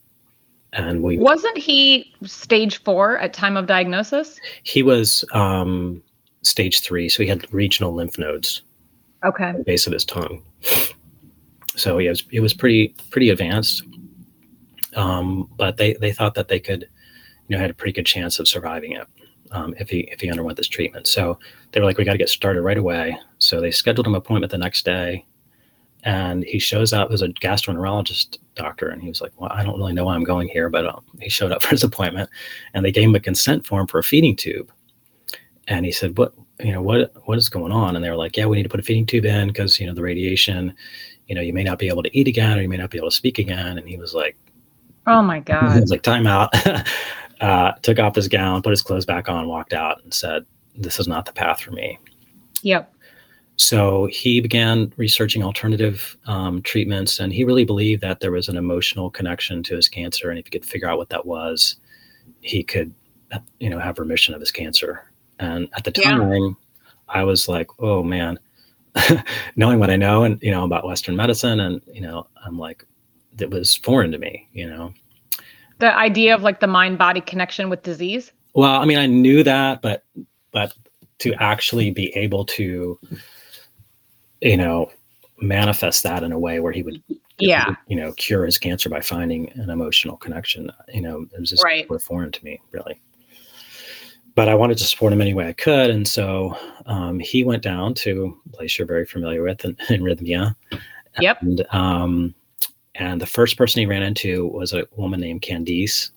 And 0.75 1.03
we 1.03 1.19
wasn't 1.19 1.59
he 1.59 2.13
stage 2.25 2.83
four 2.83 3.19
at 3.19 3.35
time 3.35 3.57
of 3.57 3.67
diagnosis? 3.67 4.41
He 4.63 4.83
was 4.83 5.25
um 5.33 6.03
stage 6.43 6.81
three 6.81 7.09
so 7.09 7.23
he 7.23 7.29
had 7.29 7.53
regional 7.53 7.95
lymph 7.95 8.19
nodes 8.19 8.63
okay. 9.25 9.55
base 9.65 9.87
of 9.87 9.93
his 9.93 10.05
tongue. 10.05 10.43
So 11.77 11.99
he 11.99 12.09
was 12.09 12.25
it 12.33 12.41
was 12.41 12.53
pretty 12.53 12.95
pretty 13.11 13.31
advanced 13.31 13.83
um 14.95 15.49
but 15.57 15.77
they 15.77 15.95
they 15.95 16.13
thought 16.13 16.35
that 16.35 16.49
they 16.49 16.61
could 16.61 16.89
you 17.49 17.57
know 17.57 17.61
had 17.61 17.71
a 17.71 17.75
pretty 17.75 17.93
good 17.93 18.07
chance 18.07 18.39
of 18.39 18.49
surviving 18.49 18.93
it 18.93 19.07
um, 19.53 19.75
if 19.79 19.89
he 19.89 20.01
if 20.13 20.21
he 20.21 20.31
underwent 20.31 20.57
this 20.57 20.69
treatment. 20.69 21.07
So 21.07 21.39
they 21.71 21.81
were 21.81 21.87
like, 21.87 21.99
we 21.99 22.05
got 22.05 22.13
to 22.13 22.19
get 22.19 22.29
started 22.29 22.63
right 22.63 22.79
away. 22.79 23.19
So 23.39 23.61
they 23.61 23.71
scheduled 23.71 24.07
him 24.07 24.15
appointment 24.15 24.51
the 24.51 24.59
next 24.59 24.85
day, 24.85 25.27
and 26.05 26.45
he 26.45 26.59
shows 26.59 26.93
up 26.93 27.11
as 27.11 27.23
a 27.23 27.29
gastroenterologist 27.29 28.39
doctor 28.55 28.89
and 28.89 29.01
he 29.01 29.09
was 29.09 29.21
like 29.21 29.33
well 29.37 29.51
i 29.53 29.63
don't 29.63 29.79
really 29.79 29.93
know 29.93 30.05
why 30.05 30.15
i'm 30.15 30.25
going 30.25 30.49
here 30.49 30.69
but 30.69 30.87
um, 30.87 31.03
he 31.21 31.29
showed 31.29 31.53
up 31.53 31.63
for 31.63 31.71
his 31.71 31.85
appointment 31.85 32.29
and 32.75 32.85
they 32.85 32.93
gave 32.93 33.05
him 33.05 33.15
a 33.15 33.21
consent 33.21 33.67
form 33.67 33.87
for 33.87 33.99
a 33.99 34.03
feeding 34.03 34.37
tube 34.37 34.71
and 35.69 35.87
he 35.87 35.93
said 35.93 36.17
what 36.19 36.35
you 36.61 36.73
know 36.73 36.83
what 36.83 37.13
what 37.27 37.39
is 37.39 37.49
going 37.49 37.73
on 37.73 37.95
and 37.95 38.05
they 38.05 38.11
were 38.11 38.17
like 38.17 38.37
yeah 38.37 38.47
we 38.47 38.57
need 38.57 38.63
to 38.63 38.69
put 38.69 38.81
a 38.81 38.83
feeding 38.83 39.07
tube 39.07 39.25
in 39.25 39.49
because 39.49 39.79
you 39.79 39.87
know 39.87 39.95
the 39.95 40.03
radiation 40.03 40.75
you 41.29 41.35
know 41.35 41.41
you 41.41 41.53
may 41.53 41.65
not 41.65 41.79
be 41.79 41.89
able 41.89 42.03
to 42.03 42.19
eat 42.19 42.29
again 42.29 42.59
or 42.59 42.63
you 42.63 42.69
may 42.69 42.77
not 42.77 42.91
be 42.91 42.99
able 42.99 43.11
to 43.11 43.17
speak 43.17 43.39
again 43.39 43.79
and 43.79 43.89
he 43.89 43.97
was 43.97 44.13
like 44.13 44.37
oh 45.07 45.23
my 45.23 45.41
god 45.41 45.73
he 45.75 45.81
was 45.81 45.91
like 45.91 46.03
time 46.03 46.27
out. 46.27 46.53
Uh, 47.41 47.73
took 47.83 47.99
off 47.99 48.15
his 48.15 48.29
gown 48.29 48.63
put 48.63 48.71
his 48.71 48.83
clothes 48.83 49.05
back 49.05 49.29
on 49.29 49.49
walked 49.49 49.73
out 49.73 50.01
and 50.05 50.15
said 50.15 50.47
this 50.77 50.99
is 50.99 51.09
not 51.09 51.27
the 51.27 51.33
path 51.33 51.61
for 51.61 51.73
me. 51.73 51.99
Yep. 52.63 52.93
So 53.57 54.07
he 54.07 54.41
began 54.41 54.93
researching 54.97 55.43
alternative 55.43 56.17
um, 56.27 56.63
treatments, 56.63 57.19
and 57.19 57.33
he 57.33 57.45
really 57.45 57.65
believed 57.65 58.03
that 58.03 58.21
there 58.21 58.33
was 58.33 58.49
an 58.49 58.57
emotional 58.57 59.11
connection 59.11 59.63
to 59.65 59.77
his 59.77 59.89
cancer, 59.89 60.31
and 60.31 60.39
if 60.39 60.47
he 60.47 60.51
could 60.51 60.65
figure 60.65 60.89
out 60.89 60.99
what 60.99 61.11
that 61.11 61.27
was, 61.27 61.77
he 62.41 62.63
could, 62.63 62.95
you 63.61 63.69
know, 63.69 63.79
have 63.79 63.99
remission 63.99 64.35
of 64.35 64.41
his 64.41 64.51
cancer. 64.51 65.11
And 65.39 65.69
at 65.77 65.85
the 65.85 65.91
time, 65.91 66.33
yeah. 66.33 66.51
I 67.09 67.25
was 67.25 67.47
like, 67.47 67.69
"Oh 67.79 68.03
man," 68.03 68.39
knowing 69.57 69.79
what 69.79 69.91
I 69.91 69.97
know 69.97 70.25
and 70.25 70.43
you 70.43 70.51
know 70.51 70.65
about 70.65 70.87
Western 70.87 71.15
medicine, 71.15 71.61
and 71.61 71.83
you 71.93 72.01
know, 72.01 72.27
I'm 72.45 72.59
like, 72.59 72.87
it 73.39 73.51
was 73.51 73.77
foreign 73.77 74.13
to 74.13 74.19
me, 74.19 74.49
you 74.53 74.69
know. 74.69 74.93
The 75.79 75.97
idea 75.97 76.35
of 76.35 76.43
like 76.43 76.61
the 76.61 76.67
mind-body 76.67 77.23
connection 77.23 77.69
with 77.69 77.83
disease. 77.83 78.33
Well, 78.55 78.81
I 78.81 78.85
mean, 78.85 78.99
I 78.99 79.07
knew 79.07 79.43
that, 79.43 79.83
but 79.83 80.05
but 80.53 80.75
to 81.19 81.35
actually 81.35 81.91
be 81.91 82.15
able 82.17 82.45
to 82.45 82.99
you 84.43 84.57
know, 84.57 84.91
manifest 85.41 86.03
that 86.03 86.23
in 86.23 86.33
a 86.33 86.39
way 86.39 86.61
where 86.61 86.73
he 86.73 86.83
would, 86.83 87.03
yeah, 87.39 87.75
you 87.87 87.97
know, 87.97 88.13
cure 88.13 88.45
his 88.45 88.59
cancer 88.59 88.89
by 88.89 89.01
finding 89.01 89.51
an 89.53 89.71
emotional 89.71 90.17
connection. 90.17 90.71
You 90.93 91.01
know, 91.01 91.27
it 91.33 91.41
was 91.41 91.51
just 91.51 91.65
right. 91.65 91.87
foreign 92.03 92.33
to 92.33 92.45
me, 92.45 92.61
really. 92.73 93.01
But 94.35 94.49
I 94.49 94.55
wanted 94.55 94.79
to 94.79 94.85
support 94.85 95.13
him 95.13 95.21
any 95.21 95.35
way 95.35 95.47
I 95.47 95.53
could, 95.53 95.91
and 95.91 96.07
so 96.09 96.57
um, 96.87 97.19
he 97.19 97.45
went 97.45 97.63
down 97.63 97.95
to 97.95 98.37
a 98.47 98.57
place 98.57 98.79
you're 98.79 98.87
very 98.87 99.07
familiar 99.07 99.43
with 99.43 99.65
in, 99.65 99.77
in 99.89 100.03
Rythmia. 100.03 100.57
Yep. 101.21 101.43
And 101.43 101.67
um, 101.71 102.35
and 102.95 103.21
the 103.21 103.27
first 103.27 103.57
person 103.57 103.81
he 103.81 103.87
ran 103.87 104.03
into 104.03 104.47
was 104.49 104.73
a 104.73 104.87
woman 104.97 105.21
named 105.21 105.43
Candice, 105.43 106.11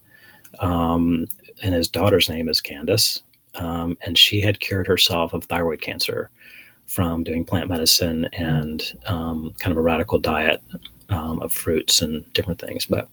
um, 0.59 1.27
and 1.63 1.73
his 1.73 1.87
daughter's 1.87 2.29
name 2.29 2.49
is 2.49 2.61
Candace, 2.61 3.21
um, 3.55 3.97
and 4.05 4.17
she 4.17 4.41
had 4.41 4.59
cured 4.59 4.87
herself 4.87 5.33
of 5.33 5.45
thyroid 5.45 5.81
cancer 5.81 6.29
from 6.87 7.23
doing 7.23 7.43
plant 7.43 7.69
medicine 7.69 8.25
and 8.33 8.93
um, 9.07 9.53
kind 9.59 9.71
of 9.71 9.77
a 9.77 9.81
radical 9.81 10.19
diet 10.19 10.61
um, 11.09 11.41
of 11.41 11.51
fruits 11.51 12.01
and 12.01 12.31
different 12.33 12.59
things. 12.59 12.85
But 12.85 13.09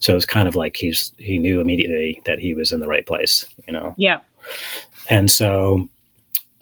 so 0.00 0.12
it 0.12 0.16
was 0.16 0.26
kind 0.26 0.48
of 0.48 0.56
like 0.56 0.76
he's 0.76 1.12
he 1.18 1.38
knew 1.38 1.60
immediately 1.60 2.20
that 2.26 2.38
he 2.38 2.54
was 2.54 2.72
in 2.72 2.80
the 2.80 2.88
right 2.88 3.06
place, 3.06 3.46
you 3.66 3.72
know. 3.72 3.94
Yeah. 3.96 4.20
And 5.08 5.30
so, 5.30 5.88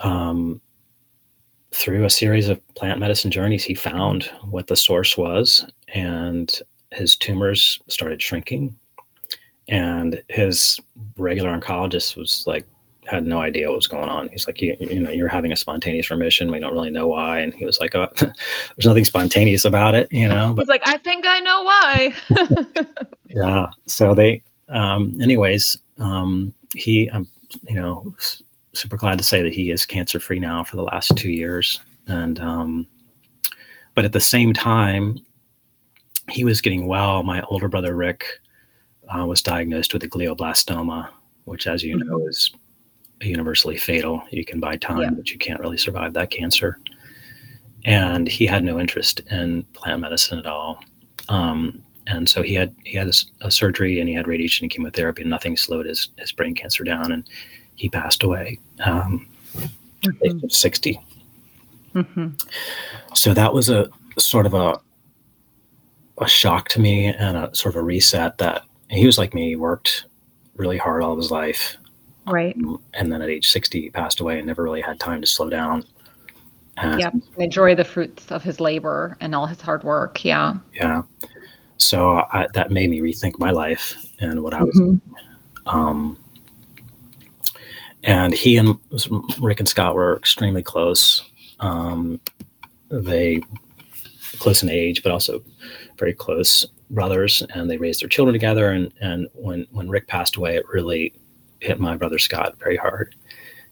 um, 0.01 0.61
through 1.74 2.04
a 2.04 2.11
series 2.11 2.48
of 2.48 2.61
plant 2.74 3.00
medicine 3.00 3.30
journeys, 3.30 3.64
he 3.64 3.74
found 3.74 4.24
what 4.50 4.66
the 4.66 4.76
source 4.76 5.16
was, 5.16 5.66
and 5.88 6.61
his 6.92 7.16
tumors 7.16 7.80
started 7.88 8.20
shrinking. 8.20 8.76
And 9.68 10.22
his 10.28 10.80
regular 11.16 11.58
oncologist 11.58 12.16
was 12.16 12.44
like, 12.46 12.66
had 13.06 13.26
no 13.26 13.40
idea 13.40 13.68
what 13.68 13.76
was 13.76 13.87
going 13.87 14.08
on. 14.08 14.28
He's 14.28 14.46
like, 14.46 14.61
you, 14.61 14.76
you 14.80 15.00
know, 15.00 15.11
you're 15.11 15.28
having 15.28 15.52
a 15.52 15.56
spontaneous 15.56 16.11
remission. 16.11 16.50
We 16.50 16.61
don't 16.61 16.72
really 16.72 16.90
know 16.90 17.08
why. 17.08 17.40
And 17.40 17.52
he 17.52 17.64
was 17.64 17.80
like, 17.80 17.94
oh, 17.94 18.08
there's 18.16 18.87
nothing 18.87 19.04
spontaneous 19.04 19.64
about 19.64 19.94
it, 19.94 20.12
you 20.12 20.28
know. 20.28 20.52
But, 20.54 20.62
He's 20.62 20.68
like, 20.68 20.87
I 20.87 20.98
think 20.98 21.24
I 21.26 21.40
know 21.40 21.62
why. 21.62 22.14
yeah. 23.28 23.66
So 23.87 24.14
they, 24.14 24.42
um, 24.68 25.18
anyways, 25.20 25.78
um, 25.98 26.54
he, 26.74 27.11
I'm, 27.11 27.26
you 27.68 27.76
know, 27.76 28.14
super 28.74 28.96
glad 28.96 29.18
to 29.18 29.24
say 29.24 29.42
that 29.42 29.52
he 29.52 29.70
is 29.70 29.85
cancer 29.85 30.18
free 30.18 30.40
now 30.40 30.64
for 30.64 30.76
the 30.76 30.82
last 30.82 31.16
two 31.16 31.30
years. 31.30 31.80
And, 32.06 32.40
um, 32.40 32.87
but 33.94 34.04
at 34.04 34.12
the 34.12 34.20
same 34.20 34.52
time, 34.52 35.18
he 36.30 36.44
was 36.44 36.61
getting 36.61 36.87
well. 36.87 37.22
My 37.22 37.42
older 37.42 37.68
brother 37.68 37.94
Rick 37.94 38.24
uh, 39.08 39.26
was 39.26 39.42
diagnosed 39.42 39.92
with 39.92 40.02
a 40.04 40.08
glioblastoma, 40.08 41.08
which, 41.44 41.66
as 41.66 41.82
you 41.82 41.96
know, 41.98 42.18
mm-hmm. 42.18 42.28
is 42.28 42.52
universally 43.20 43.76
fatal. 43.76 44.22
You 44.30 44.44
can 44.44 44.61
buy 44.61 44.76
time, 44.76 45.00
yeah. 45.00 45.11
but 45.11 45.30
you 45.30 45.38
can't 45.38 45.61
really 45.61 45.78
survive 45.78 46.14
that 46.14 46.30
cancer. 46.30 46.78
And 47.85 48.28
he 48.28 48.46
had 48.46 48.64
no 48.64 48.78
interest 48.78 49.20
in 49.30 49.64
plant 49.74 50.00
medicine 50.00 50.38
at 50.38 50.46
all. 50.46 50.82
Um, 51.28 51.82
and 52.06 52.28
so 52.28 52.42
he 52.42 52.54
had 52.54 52.74
he 52.85 52.96
had 52.96 53.08
a, 53.08 53.46
a, 53.46 53.50
surgery 53.50 54.00
and 54.00 54.08
he 54.08 54.14
had 54.14 54.26
radiation 54.26 54.64
and 54.64 54.72
chemotherapy, 54.72 55.22
and 55.22 55.30
nothing 55.30 55.56
slowed 55.56 55.87
his 55.87 56.08
his 56.16 56.32
brain 56.32 56.54
cancer 56.54 56.82
down, 56.82 57.12
and 57.12 57.28
he 57.83 57.88
passed 57.88 58.23
away 58.23 58.59
um, 58.85 59.27
mm-hmm. 60.03 60.49
60. 60.49 61.01
Mm-hmm. 61.95 62.29
So 63.14 63.35
that 63.35 63.53
was 63.53 63.68
a 63.68 63.88
sort 64.18 64.47
of 64.47 64.55
a 64.55 64.81
a 66.18 66.29
shock 66.29 66.68
to 66.68 66.81
me 66.81 67.07
and 67.07 67.37
a 67.37 67.55
sort 67.55 67.75
of 67.75 67.81
a 67.81 67.85
reset 67.85 68.38
that 68.38 68.62
he 68.88 69.07
was 69.07 69.18
like 69.18 69.35
me. 69.35 69.49
He 69.49 69.57
worked 69.57 70.05
really 70.57 70.79
hard 70.79 71.03
all 71.03 71.12
of 71.12 71.18
his 71.18 71.31
life 71.31 71.77
Right. 72.27 72.57
Um, 72.57 72.81
and 72.95 73.12
then 73.12 73.23
at 73.23 73.29
age 73.29 73.51
60, 73.51 73.81
he 73.81 73.90
passed 73.90 74.21
away 74.21 74.38
and 74.38 74.47
never 74.47 74.62
really 74.62 74.81
had 74.81 75.01
time 75.01 75.21
to 75.21 75.27
slow 75.27 75.51
down. 75.51 75.85
And, 76.77 77.01
yep. 77.01 77.14
Enjoy 77.37 77.75
the 77.75 77.85
fruits 77.85 78.31
of 78.31 78.42
his 78.42 78.61
labor 78.61 79.16
and 79.21 79.35
all 79.35 79.47
his 79.47 79.61
hard 79.61 79.85
work. 79.85 80.25
Yeah. 80.25 80.55
Yeah. 80.73 81.03
So 81.79 82.25
I, 82.33 82.47
that 82.55 82.71
made 82.71 82.90
me 82.90 83.01
rethink 83.01 83.38
my 83.38 83.51
life 83.51 84.07
and 84.21 84.42
what 84.42 84.55
I 84.55 84.62
was 84.62 84.79
mm-hmm. 84.79 85.18
Um, 85.64 86.18
and 88.05 88.35
he 88.35 88.57
and 88.57 88.79
Rick 89.41 89.61
and 89.61 89.69
Scott 89.69 89.95
were 89.95 90.17
extremely 90.17 90.62
close. 90.62 91.23
Um, 91.61 92.21
they 92.91 93.43
close 94.38 94.62
in 94.62 94.71
age, 94.71 95.03
but 95.03 95.12
also 95.12 95.43
very 95.99 96.12
close 96.12 96.67
brothers, 96.91 97.43
and 97.55 97.71
they 97.71 97.77
raised 97.77 98.03
their 98.03 98.09
children 98.09 98.33
together. 98.33 98.71
And 98.71 98.93
and 99.01 99.29
when 99.35 99.67
when 99.71 99.88
Rick 99.88 100.09
passed 100.09 100.37
away, 100.37 100.57
it 100.57 100.69
really 100.69 101.15
hit 101.61 101.79
my 101.79 101.97
brother 101.97 102.19
Scott 102.19 102.59
very 102.59 102.77
hard. 102.77 103.15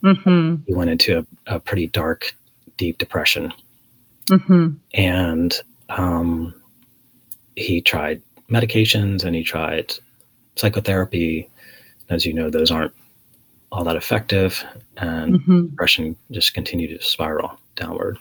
Mm-hmm. 0.02 0.62
He 0.66 0.74
went 0.74 0.90
into 0.90 1.18
a, 1.46 1.56
a, 1.56 1.60
pretty 1.60 1.88
dark, 1.88 2.34
deep 2.78 2.96
depression. 2.96 3.52
Mm-hmm. 4.26 4.74
And 4.94 5.60
um, 5.90 6.54
he 7.56 7.82
tried 7.82 8.22
medications 8.48 9.24
and 9.24 9.36
he 9.36 9.42
tried 9.42 9.92
psychotherapy. 10.56 11.50
As 12.08 12.24
you 12.24 12.32
know, 12.32 12.48
those 12.48 12.70
aren't 12.70 12.94
all 13.72 13.84
that 13.84 13.96
effective. 13.96 14.64
And 14.96 15.40
mm-hmm. 15.40 15.66
depression 15.66 16.16
just 16.30 16.54
continued 16.54 16.98
to 16.98 17.06
spiral 17.06 17.58
downward. 17.76 18.18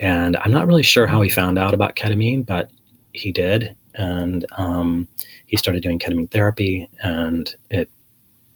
And 0.00 0.36
I'm 0.38 0.52
not 0.52 0.66
really 0.66 0.82
sure 0.82 1.06
how 1.06 1.22
he 1.22 1.30
found 1.30 1.58
out 1.58 1.74
about 1.74 1.96
ketamine, 1.96 2.44
but 2.44 2.70
he 3.12 3.32
did. 3.32 3.74
And 3.94 4.44
um, 4.52 5.08
he 5.46 5.56
started 5.56 5.82
doing 5.82 5.98
ketamine 5.98 6.30
therapy, 6.30 6.88
and 7.00 7.54
it 7.70 7.88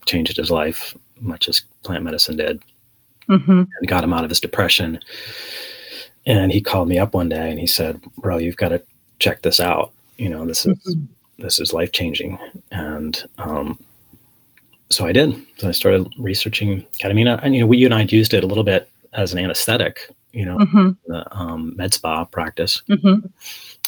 changed 0.07 0.37
his 0.37 0.51
life, 0.51 0.97
much 1.21 1.49
as 1.49 1.63
plant 1.85 2.03
medicine 2.03 2.37
did, 2.37 2.61
mm-hmm. 3.29 3.63
and 3.63 3.89
got 3.89 4.03
him 4.03 4.13
out 4.13 4.25
of 4.25 4.31
his 4.31 4.41
depression. 4.41 4.99
And 6.27 6.51
he 6.51 6.61
called 6.61 6.89
me 6.89 6.99
up 6.99 7.15
one 7.15 7.29
day 7.29 7.51
and 7.51 7.59
he 7.59 7.67
said, 7.67 8.03
"Bro, 8.19 8.39
you've 8.39 8.57
got 8.57 8.71
to 8.71 8.83
check 9.21 9.43
this 9.43 9.61
out. 9.61 9.93
You 10.17 10.29
know, 10.29 10.45
this 10.45 10.67
is 10.67 10.77
mm-hmm. 10.77 11.43
this 11.43 11.61
is 11.61 11.73
life 11.73 11.93
changing." 11.93 12.39
And 12.73 13.25
um, 13.39 13.79
so 14.91 15.07
I 15.07 15.13
did. 15.13 15.35
So 15.59 15.69
I 15.69 15.73
started 15.73 16.13
researching 16.19 16.87
ketamine, 17.03 17.39
and 17.43 17.55
you 17.55 17.61
know, 17.61 17.67
we 17.67 17.79
you 17.79 17.87
and 17.87 17.95
I 17.95 18.03
used 18.03 18.35
it 18.35 18.45
a 18.45 18.47
little 18.47 18.65
bit 18.65 18.91
as 19.13 19.33
an 19.33 19.39
anesthetic. 19.39 20.09
You 20.33 20.45
know, 20.45 20.59
mm-hmm. 20.59 20.91
the 21.07 21.37
um, 21.37 21.75
med 21.77 21.95
spa 21.95 22.25
practice. 22.25 22.83
Mm-hmm. 22.89 23.27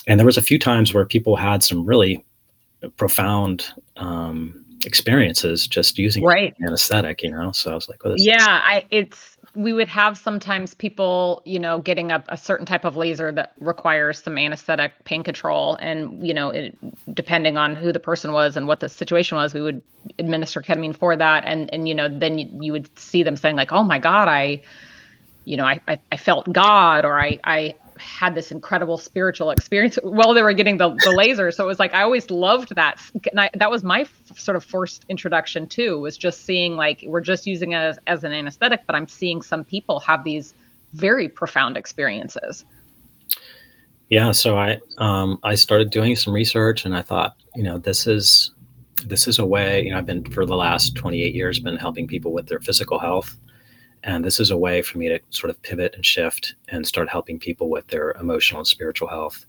And 0.06 0.18
there 0.18 0.26
was 0.26 0.38
a 0.38 0.42
few 0.42 0.58
times 0.58 0.94
where 0.94 1.04
people 1.04 1.36
had 1.36 1.62
some 1.62 1.84
really 1.84 2.24
profound 2.96 3.66
um, 3.96 4.64
experiences 4.86 5.66
just 5.66 5.98
using 5.98 6.24
right. 6.24 6.54
anesthetic, 6.64 7.22
you 7.22 7.30
know. 7.30 7.52
So 7.52 7.72
I 7.72 7.74
was 7.74 7.88
like, 7.88 8.02
well, 8.04 8.14
yeah, 8.16 8.60
I 8.64 8.84
it's 8.90 9.36
we 9.54 9.72
would 9.72 9.88
have 9.88 10.16
sometimes 10.16 10.74
people, 10.74 11.42
you 11.44 11.58
know, 11.58 11.80
getting 11.80 12.12
a, 12.12 12.22
a 12.28 12.36
certain 12.36 12.66
type 12.66 12.84
of 12.84 12.96
laser 12.96 13.32
that 13.32 13.52
requires 13.58 14.22
some 14.22 14.38
anesthetic 14.38 14.92
pain 15.04 15.24
control. 15.24 15.76
And, 15.80 16.24
you 16.24 16.32
know, 16.32 16.50
it, 16.50 16.76
depending 17.14 17.56
on 17.56 17.74
who 17.74 17.92
the 17.92 18.00
person 18.00 18.32
was 18.32 18.56
and 18.56 18.68
what 18.68 18.80
the 18.80 18.88
situation 18.88 19.36
was, 19.36 19.52
we 19.52 19.60
would 19.60 19.82
administer 20.18 20.62
ketamine 20.62 20.96
for 20.96 21.16
that. 21.16 21.44
And, 21.44 21.72
and 21.72 21.88
you 21.88 21.94
know, 21.94 22.08
then 22.08 22.38
you, 22.38 22.48
you 22.60 22.72
would 22.72 22.96
see 22.98 23.22
them 23.22 23.36
saying, 23.36 23.56
like, 23.56 23.72
oh 23.72 23.82
my 23.82 23.98
God, 23.98 24.28
I, 24.28 24.62
you 25.44 25.56
know, 25.56 25.64
I, 25.64 25.80
I, 25.88 25.98
I 26.12 26.16
felt 26.16 26.52
God 26.52 27.04
or 27.04 27.20
I, 27.20 27.40
I 27.42 27.74
had 28.00 28.34
this 28.34 28.50
incredible 28.50 28.98
spiritual 28.98 29.50
experience 29.50 29.98
while 30.02 30.34
they 30.34 30.42
were 30.42 30.52
getting 30.52 30.78
the, 30.78 30.94
the 31.04 31.12
laser. 31.12 31.50
So 31.50 31.64
it 31.64 31.66
was 31.66 31.78
like 31.78 31.94
I 31.94 32.02
always 32.02 32.30
loved 32.30 32.74
that. 32.74 33.00
And 33.30 33.40
I, 33.40 33.50
that 33.54 33.70
was 33.70 33.84
my 33.84 34.00
f- 34.00 34.38
sort 34.38 34.56
of 34.56 34.64
first 34.64 35.04
introduction 35.08 35.66
too. 35.66 36.00
Was 36.00 36.16
just 36.16 36.44
seeing 36.44 36.76
like 36.76 37.04
we're 37.06 37.20
just 37.20 37.46
using 37.46 37.72
it 37.72 37.76
as, 37.76 37.98
as 38.06 38.24
an 38.24 38.32
anesthetic, 38.32 38.82
but 38.86 38.96
I'm 38.96 39.08
seeing 39.08 39.42
some 39.42 39.64
people 39.64 40.00
have 40.00 40.24
these 40.24 40.54
very 40.92 41.28
profound 41.28 41.76
experiences. 41.76 42.64
Yeah, 44.08 44.32
so 44.32 44.58
I 44.58 44.80
um, 44.98 45.38
I 45.44 45.54
started 45.54 45.90
doing 45.90 46.16
some 46.16 46.34
research, 46.34 46.84
and 46.84 46.96
I 46.96 47.02
thought, 47.02 47.36
you 47.54 47.62
know, 47.62 47.78
this 47.78 48.08
is 48.08 48.50
this 49.06 49.28
is 49.28 49.38
a 49.38 49.46
way. 49.46 49.84
You 49.84 49.92
know, 49.92 49.98
I've 49.98 50.06
been 50.06 50.24
for 50.32 50.44
the 50.44 50.56
last 50.56 50.96
28 50.96 51.32
years 51.32 51.60
been 51.60 51.76
helping 51.76 52.08
people 52.08 52.32
with 52.32 52.48
their 52.48 52.58
physical 52.58 52.98
health, 52.98 53.36
and 54.02 54.24
this 54.24 54.40
is 54.40 54.50
a 54.50 54.56
way 54.56 54.82
for 54.82 54.98
me 54.98 55.08
to 55.08 55.20
sort 55.30 55.50
of 55.50 55.60
pivot 55.62 55.94
and 55.94 56.04
shift 56.04 56.54
and 56.68 56.86
start 56.86 57.08
helping 57.08 57.38
people 57.38 57.68
with 57.68 57.86
their 57.88 58.12
emotional 58.12 58.60
and 58.60 58.66
spiritual 58.66 59.08
health, 59.08 59.46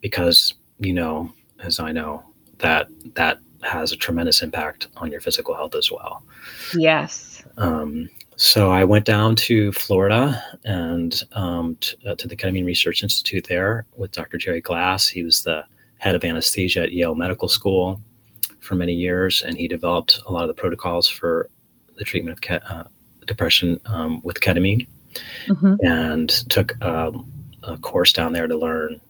because 0.00 0.54
you 0.78 0.92
know, 0.92 1.32
as 1.60 1.78
I 1.78 1.92
know, 1.92 2.24
that 2.58 2.88
that 3.14 3.38
has 3.62 3.92
a 3.92 3.96
tremendous 3.96 4.42
impact 4.42 4.88
on 4.96 5.10
your 5.10 5.20
physical 5.20 5.54
health 5.54 5.74
as 5.74 5.90
well. 5.90 6.24
Yes. 6.74 7.44
Um, 7.56 8.08
so 8.36 8.70
I 8.70 8.82
went 8.84 9.04
down 9.04 9.36
to 9.36 9.72
Florida 9.72 10.42
and 10.64 11.22
um, 11.32 11.76
t- 11.76 11.96
uh, 12.06 12.14
to 12.16 12.26
the 12.26 12.36
Ketamine 12.36 12.66
Research 12.66 13.02
Institute 13.02 13.46
there 13.48 13.86
with 13.96 14.10
Dr. 14.10 14.38
Jerry 14.38 14.60
Glass. 14.60 15.06
He 15.06 15.22
was 15.22 15.42
the 15.42 15.64
head 15.98 16.14
of 16.16 16.24
anesthesia 16.24 16.82
at 16.82 16.92
Yale 16.92 17.14
Medical 17.14 17.48
School 17.48 18.00
for 18.58 18.74
many 18.74 18.94
years, 18.94 19.42
and 19.42 19.56
he 19.56 19.68
developed 19.68 20.20
a 20.26 20.32
lot 20.32 20.42
of 20.42 20.48
the 20.48 20.60
protocols 20.60 21.06
for 21.06 21.48
the 21.96 22.04
treatment 22.04 22.36
of 22.36 22.40
ke- 22.40 22.70
uh, 22.70 22.84
depression 23.26 23.80
um, 23.86 24.20
with 24.22 24.40
ketamine, 24.40 24.86
mm-hmm. 25.46 25.74
and 25.84 26.28
took 26.50 26.82
um, 26.84 27.30
a 27.62 27.76
course 27.78 28.12
down 28.12 28.32
there 28.32 28.46
to 28.46 28.56
learn 28.56 29.00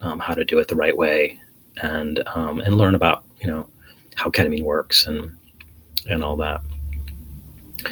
um, 0.00 0.18
how 0.18 0.34
to 0.34 0.44
do 0.44 0.58
it 0.58 0.68
the 0.68 0.76
right 0.76 0.96
way 0.96 1.38
and 1.82 2.22
um, 2.34 2.60
and 2.60 2.76
learn 2.76 2.94
about 2.94 3.24
you 3.40 3.46
know 3.46 3.68
how 4.14 4.30
ketamine 4.30 4.64
works 4.64 5.06
and 5.06 5.36
and 6.08 6.22
all 6.22 6.36
that. 6.36 6.60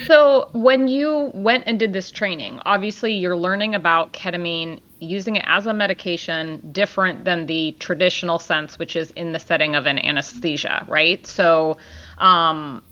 So, 0.06 0.50
when 0.52 0.88
you 0.88 1.30
went 1.34 1.64
and 1.66 1.78
did 1.78 1.92
this 1.92 2.10
training, 2.10 2.60
obviously 2.66 3.14
you're 3.14 3.36
learning 3.36 3.74
about 3.74 4.12
ketamine, 4.12 4.80
using 5.00 5.36
it 5.36 5.44
as 5.46 5.66
a 5.66 5.72
medication, 5.72 6.60
different 6.72 7.24
than 7.24 7.46
the 7.46 7.72
traditional 7.78 8.38
sense, 8.38 8.78
which 8.78 8.96
is 8.96 9.10
in 9.12 9.32
the 9.32 9.38
setting 9.38 9.74
of 9.74 9.86
an 9.86 9.98
anesthesia, 9.98 10.84
right? 10.88 11.26
So, 11.26 11.78
um, 12.18 12.82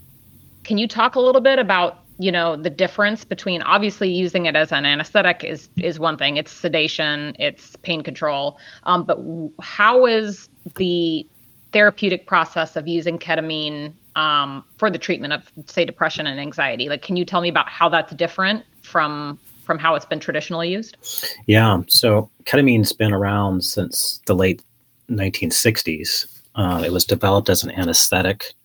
can 0.63 0.77
you 0.77 0.87
talk 0.87 1.15
a 1.15 1.19
little 1.19 1.41
bit 1.41 1.59
about 1.59 1.99
you 2.19 2.31
know 2.31 2.55
the 2.55 2.69
difference 2.69 3.23
between 3.23 3.61
obviously 3.61 4.09
using 4.09 4.45
it 4.45 4.55
as 4.55 4.71
an 4.71 4.85
anesthetic 4.85 5.43
is 5.43 5.69
is 5.77 5.99
one 5.99 6.17
thing. 6.17 6.37
It's 6.37 6.51
sedation 6.51 7.35
it's 7.39 7.75
pain 7.77 8.03
control. 8.03 8.57
Um, 8.83 9.03
but 9.03 9.19
how 9.61 10.05
is 10.05 10.49
the 10.75 11.27
therapeutic 11.73 12.27
process 12.27 12.75
of 12.75 12.87
using 12.87 13.19
ketamine 13.19 13.93
um, 14.15 14.63
for 14.77 14.89
the 14.89 14.97
treatment 14.97 15.33
of 15.33 15.51
say 15.67 15.85
depression 15.85 16.27
and 16.27 16.39
anxiety? 16.39 16.89
Like 16.89 17.01
can 17.01 17.15
you 17.17 17.25
tell 17.25 17.41
me 17.41 17.49
about 17.49 17.69
how 17.69 17.89
that's 17.89 18.13
different 18.13 18.65
from 18.81 19.39
from 19.63 19.77
how 19.77 19.95
it's 19.95 20.05
been 20.05 20.19
traditionally 20.19 20.69
used? 20.69 20.97
Yeah. 21.45 21.81
So 21.87 22.29
ketamine's 22.45 22.93
been 22.93 23.13
around 23.13 23.63
since 23.63 24.21
the 24.25 24.33
late 24.33 24.63
1960s 25.09 26.37
uh, 26.57 26.81
it 26.83 26.91
was 26.91 27.05
developed 27.05 27.49
as 27.49 27.63
an 27.63 27.71
anesthetic 27.71 28.55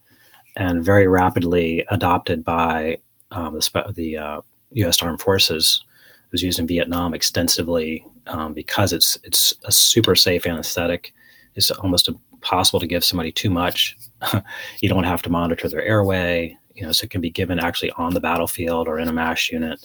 and 0.56 0.84
very 0.84 1.06
rapidly 1.06 1.84
adopted 1.90 2.44
by 2.44 2.98
um, 3.32 3.54
the, 3.54 3.92
the 3.94 4.16
uh, 4.16 4.40
U.S. 4.72 5.02
Armed 5.02 5.20
Forces. 5.20 5.84
Was 6.30 6.42
used 6.42 6.58
in 6.58 6.66
Vietnam 6.66 7.12
extensively 7.12 8.06
um, 8.26 8.54
because 8.54 8.94
it's 8.94 9.18
it's 9.22 9.52
a 9.64 9.70
super 9.70 10.14
safe 10.14 10.46
anesthetic. 10.46 11.12
It's 11.56 11.70
almost 11.70 12.08
impossible 12.08 12.80
to 12.80 12.86
give 12.86 13.04
somebody 13.04 13.30
too 13.30 13.50
much. 13.50 13.98
you 14.80 14.88
don't 14.88 15.04
have 15.04 15.20
to 15.22 15.30
monitor 15.30 15.68
their 15.68 15.82
airway. 15.82 16.56
You 16.74 16.84
know, 16.84 16.92
so 16.92 17.04
it 17.04 17.10
can 17.10 17.20
be 17.20 17.28
given 17.28 17.58
actually 17.58 17.90
on 17.92 18.14
the 18.14 18.20
battlefield 18.20 18.88
or 18.88 18.98
in 18.98 19.08
a 19.08 19.12
MASH 19.12 19.52
unit. 19.52 19.78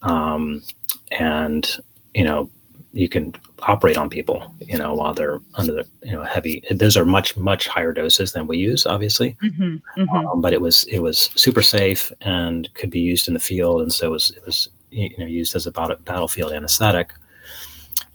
Um, 0.00 0.62
and 1.10 1.70
you 2.14 2.24
know, 2.24 2.50
you 2.94 3.08
can 3.08 3.34
operate 3.58 3.96
on 3.96 4.08
people, 4.08 4.54
you 4.60 4.78
know, 4.78 4.94
while 4.94 5.12
they're 5.12 5.40
under 5.54 5.72
the, 5.72 5.86
you 6.04 6.12
know, 6.12 6.22
heavy. 6.22 6.62
Those 6.70 6.96
are 6.96 7.04
much, 7.04 7.36
much 7.36 7.66
higher 7.66 7.92
doses 7.92 8.32
than 8.32 8.46
we 8.46 8.56
use, 8.56 8.86
obviously. 8.86 9.36
Mm-hmm, 9.42 10.00
mm-hmm. 10.00 10.26
Um, 10.28 10.40
but 10.40 10.52
it 10.52 10.60
was, 10.60 10.84
it 10.84 11.00
was 11.00 11.30
super 11.34 11.60
safe 11.60 12.12
and 12.20 12.72
could 12.74 12.90
be 12.90 13.00
used 13.00 13.26
in 13.26 13.34
the 13.34 13.40
field. 13.40 13.82
And 13.82 13.92
so 13.92 14.06
it 14.06 14.10
was, 14.10 14.30
it 14.30 14.46
was, 14.46 14.68
you 14.90 15.10
know, 15.18 15.26
used 15.26 15.56
as 15.56 15.66
a 15.66 15.72
battlefield 15.72 16.52
anesthetic. 16.52 17.12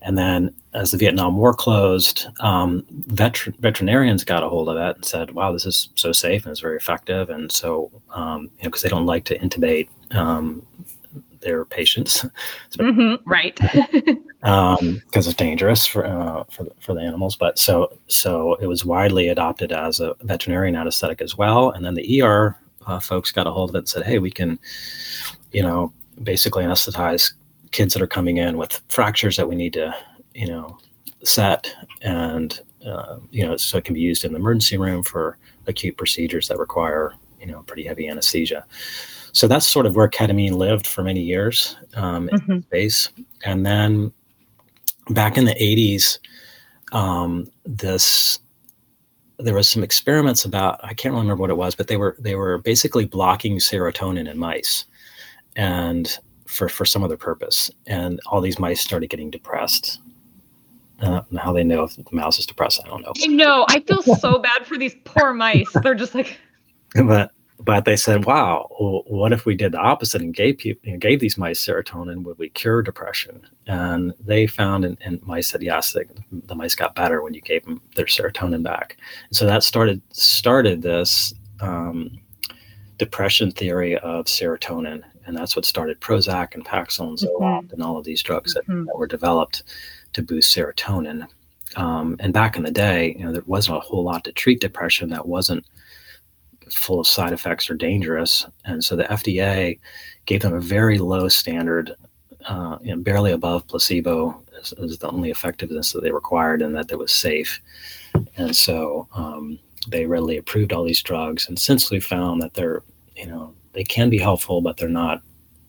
And 0.01 0.17
then 0.17 0.55
as 0.73 0.91
the 0.91 0.97
Vietnam 0.97 1.35
War 1.35 1.53
closed, 1.53 2.27
um, 2.39 2.85
vet- 2.89 3.53
veterinarians 3.59 4.23
got 4.23 4.43
a 4.43 4.49
hold 4.49 4.69
of 4.69 4.77
it 4.77 4.95
and 4.95 5.03
said, 5.03 5.31
wow, 5.31 5.51
this 5.51 5.65
is 5.65 5.89
so 5.95 6.13
safe 6.13 6.45
and 6.45 6.51
it's 6.51 6.61
very 6.61 6.77
effective. 6.77 7.29
And 7.29 7.51
so, 7.51 7.91
um, 8.11 8.43
you 8.43 8.63
know, 8.63 8.69
because 8.69 8.83
they 8.83 8.89
don't 8.89 9.05
like 9.05 9.25
to 9.25 9.37
intubate 9.39 9.89
um, 10.11 10.65
their 11.41 11.65
patients. 11.65 12.25
mm-hmm, 12.73 13.29
right. 13.29 13.55
because 13.55 14.17
um, 14.81 15.01
it's 15.13 15.33
dangerous 15.33 15.85
for, 15.85 16.05
uh, 16.05 16.43
for 16.45 16.67
for 16.79 16.93
the 16.93 17.01
animals. 17.01 17.35
But 17.35 17.57
so 17.57 17.97
so 18.07 18.55
it 18.55 18.67
was 18.67 18.85
widely 18.85 19.29
adopted 19.29 19.71
as 19.71 19.99
a 19.99 20.15
veterinarian 20.21 20.75
anesthetic 20.75 21.21
as 21.21 21.37
well. 21.37 21.71
And 21.71 21.85
then 21.85 21.95
the 21.95 22.21
ER 22.21 22.57
uh, 22.87 22.99
folks 22.99 23.31
got 23.31 23.47
a 23.47 23.51
hold 23.51 23.69
of 23.69 23.75
it 23.75 23.79
and 23.79 23.89
said, 23.89 24.05
hey, 24.05 24.19
we 24.19 24.31
can, 24.31 24.59
you 25.51 25.61
know, 25.61 25.93
basically 26.23 26.63
anesthetize 26.63 27.33
kids 27.71 27.93
that 27.93 28.01
are 28.01 28.07
coming 28.07 28.37
in 28.37 28.57
with 28.57 28.81
fractures 28.89 29.37
that 29.37 29.47
we 29.47 29.55
need 29.55 29.73
to, 29.73 29.95
you 30.33 30.47
know, 30.47 30.77
set 31.23 31.73
and 32.01 32.61
uh, 32.85 33.19
you 33.29 33.45
know, 33.45 33.57
so 33.57 33.77
it 33.77 33.83
can 33.83 33.93
be 33.93 33.99
used 33.99 34.23
in 34.23 34.31
the 34.31 34.39
emergency 34.39 34.77
room 34.77 35.03
for 35.03 35.37
acute 35.67 35.97
procedures 35.97 36.47
that 36.47 36.57
require, 36.57 37.13
you 37.39 37.45
know, 37.45 37.61
pretty 37.63 37.83
heavy 37.83 38.07
anesthesia 38.07 38.65
so 39.31 39.47
that's 39.47 39.67
sort 39.67 39.85
of 39.85 39.95
where 39.95 40.07
ketamine 40.07 40.53
lived 40.53 40.87
for 40.87 41.03
many 41.03 41.21
years 41.21 41.75
um, 41.95 42.29
mm-hmm. 42.29 42.51
in 42.51 42.61
space. 42.63 43.09
And 43.45 43.65
then 43.65 44.11
back 45.09 45.37
in 45.37 45.45
the 45.45 45.55
80s, 45.55 46.19
um, 46.91 47.49
this 47.65 48.39
there 49.39 49.55
was 49.55 49.69
some 49.69 49.83
experiments 49.83 50.43
about 50.43 50.83
I 50.83 50.93
can't 50.93 51.15
remember 51.15 51.41
what 51.41 51.49
it 51.49 51.57
was, 51.57 51.73
but 51.73 51.87
they 51.87 51.97
were 51.97 52.15
they 52.19 52.35
were 52.35 52.57
basically 52.57 53.05
blocking 53.05 53.57
serotonin 53.57 54.29
in 54.29 54.37
mice, 54.37 54.85
and 55.55 56.19
for 56.45 56.67
for 56.67 56.85
some 56.85 57.03
other 57.03 57.17
purpose. 57.17 57.71
And 57.87 58.19
all 58.27 58.41
these 58.41 58.59
mice 58.59 58.81
started 58.81 59.09
getting 59.09 59.31
depressed. 59.31 60.01
Uh, 61.01 61.21
how 61.37 61.53
they 61.53 61.63
know 61.63 61.83
if 61.83 61.95
the 61.95 62.03
mouse 62.11 62.39
is 62.39 62.45
depressed, 62.45 62.81
I 62.83 62.89
don't 62.89 63.01
know. 63.01 63.13
No, 63.27 63.65
I 63.69 63.79
feel 63.79 64.03
so 64.03 64.37
bad 64.39 64.67
for 64.67 64.77
these 64.77 64.95
poor 65.05 65.33
mice. 65.33 65.71
They're 65.81 65.95
just 65.95 66.13
like. 66.13 66.37
But 66.95 67.31
but 67.59 67.83
they 67.85 67.97
said, 67.97 68.25
"Wow, 68.25 68.69
well, 68.79 69.03
what 69.07 69.33
if 69.33 69.45
we 69.45 69.55
did 69.55 69.73
the 69.73 69.79
opposite 69.79 70.21
and 70.21 70.33
gave 70.33 70.59
people, 70.59 70.81
you 70.85 70.93
know, 70.93 70.97
gave 70.97 71.19
these 71.19 71.37
mice 71.37 71.63
serotonin? 71.63 72.23
Would 72.23 72.39
we 72.39 72.49
cure 72.49 72.81
depression?" 72.81 73.45
And 73.67 74.13
they 74.19 74.47
found, 74.47 74.85
and, 74.85 74.97
and 75.01 75.21
mice 75.23 75.49
said, 75.49 75.61
"Yes, 75.61 75.91
they, 75.91 76.05
the 76.31 76.55
mice 76.55 76.75
got 76.75 76.95
better 76.95 77.21
when 77.21 77.33
you 77.33 77.41
gave 77.41 77.65
them 77.65 77.81
their 77.95 78.05
serotonin 78.05 78.63
back." 78.63 78.97
And 79.27 79.35
so 79.35 79.45
that 79.45 79.63
started 79.63 80.01
started 80.13 80.81
this 80.81 81.33
um, 81.59 82.17
depression 82.97 83.51
theory 83.51 83.97
of 83.97 84.25
serotonin, 84.25 85.03
and 85.25 85.35
that's 85.35 85.55
what 85.55 85.65
started 85.65 85.99
Prozac 85.99 86.55
and 86.55 86.65
Paxil 86.65 87.09
and 87.09 87.17
Zoloft 87.17 87.63
mm-hmm. 87.63 87.73
and 87.73 87.83
all 87.83 87.97
of 87.97 88.05
these 88.05 88.23
drugs 88.23 88.55
mm-hmm. 88.55 88.79
that, 88.79 88.85
that, 88.85 88.97
were 88.97 89.07
developed 89.07 89.63
to 90.13 90.21
boost 90.21 90.55
serotonin. 90.55 91.27
Um, 91.75 92.15
and 92.19 92.33
back 92.33 92.55
in 92.55 92.63
the 92.63 92.71
day, 92.71 93.15
you 93.17 93.25
know, 93.25 93.33
there 93.33 93.43
wasn't 93.45 93.77
a 93.77 93.81
whole 93.81 94.03
lot 94.03 94.23
to 94.23 94.31
treat 94.31 94.61
depression 94.61 95.09
that 95.09 95.27
wasn't 95.27 95.65
full 96.69 96.99
of 96.99 97.07
side 97.07 97.33
effects 97.33 97.69
or 97.69 97.75
dangerous. 97.75 98.45
And 98.65 98.83
so 98.83 98.95
the 98.95 99.03
FDA 99.05 99.79
gave 100.25 100.41
them 100.41 100.53
a 100.53 100.59
very 100.59 100.97
low 100.97 101.27
standard, 101.27 101.95
uh, 102.45 102.77
barely 102.97 103.31
above 103.31 103.67
placebo 103.67 104.43
as, 104.59 104.73
as, 104.73 104.97
the 104.97 105.09
only 105.09 105.29
effectiveness 105.29 105.91
that 105.91 106.01
they 106.01 106.11
required 106.11 106.61
and 106.61 106.75
that 106.75 106.91
it 106.91 106.97
was 106.97 107.11
safe. 107.11 107.59
And 108.37 108.55
so 108.55 109.07
um, 109.13 109.59
they 109.87 110.05
readily 110.05 110.37
approved 110.37 110.73
all 110.73 110.83
these 110.83 111.01
drugs. 111.01 111.47
And 111.47 111.59
since 111.59 111.91
we 111.91 111.99
found 111.99 112.41
that 112.41 112.53
they're, 112.53 112.83
you 113.15 113.27
know, 113.27 113.53
they 113.73 113.83
can 113.83 114.09
be 114.09 114.17
helpful, 114.17 114.61
but 114.61 114.77
they're 114.77 114.89
not, 114.89 115.21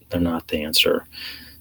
they're 0.09 0.21
not 0.21 0.49
the 0.49 0.63
answer 0.63 1.07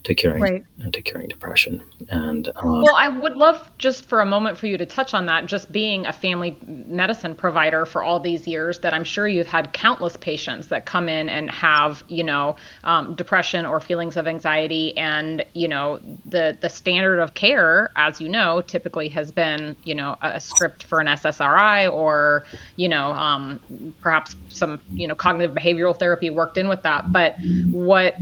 to 0.09 0.15
curing 0.15 0.41
right. 0.41 0.65
to 0.91 1.01
curing 1.03 1.27
depression. 1.27 1.83
And 2.09 2.49
um, 2.55 2.81
well, 2.81 2.95
I 2.95 3.09
would 3.09 3.37
love 3.37 3.69
just 3.77 4.05
for 4.05 4.21
a 4.21 4.25
moment 4.25 4.57
for 4.57 4.65
you 4.65 4.75
to 4.75 4.85
touch 4.85 5.13
on 5.13 5.27
that. 5.27 5.45
Just 5.45 5.71
being 5.71 6.07
a 6.07 6.11
family 6.11 6.57
medicine 6.65 7.35
provider 7.35 7.85
for 7.85 8.01
all 8.01 8.19
these 8.19 8.47
years, 8.47 8.79
that 8.79 8.91
I'm 8.91 9.03
sure 9.03 9.27
you've 9.27 9.45
had 9.45 9.71
countless 9.71 10.17
patients 10.17 10.67
that 10.69 10.87
come 10.87 11.09
in 11.09 11.29
and 11.29 11.51
have 11.51 12.03
you 12.07 12.23
know 12.23 12.55
um, 12.85 13.13
depression 13.13 13.67
or 13.67 13.79
feelings 13.79 14.17
of 14.17 14.25
anxiety, 14.25 14.97
and 14.97 15.45
you 15.53 15.67
know 15.67 15.99
the 16.25 16.57
the 16.59 16.69
standard 16.69 17.19
of 17.19 17.35
care, 17.35 17.91
as 17.95 18.19
you 18.19 18.29
know, 18.29 18.61
typically 18.61 19.09
has 19.09 19.31
been 19.31 19.75
you 19.83 19.93
know 19.93 20.17
a 20.23 20.41
script 20.41 20.85
for 20.85 20.99
an 20.99 21.05
SSRI 21.05 21.93
or 21.93 22.47
you 22.77 22.89
know 22.89 23.11
um, 23.11 23.93
perhaps 24.01 24.35
some 24.49 24.81
you 24.89 25.07
know 25.07 25.13
cognitive 25.13 25.55
behavioral 25.55 25.97
therapy 25.97 26.31
worked 26.31 26.57
in 26.57 26.67
with 26.67 26.81
that. 26.81 27.11
But 27.11 27.35
what 27.69 28.15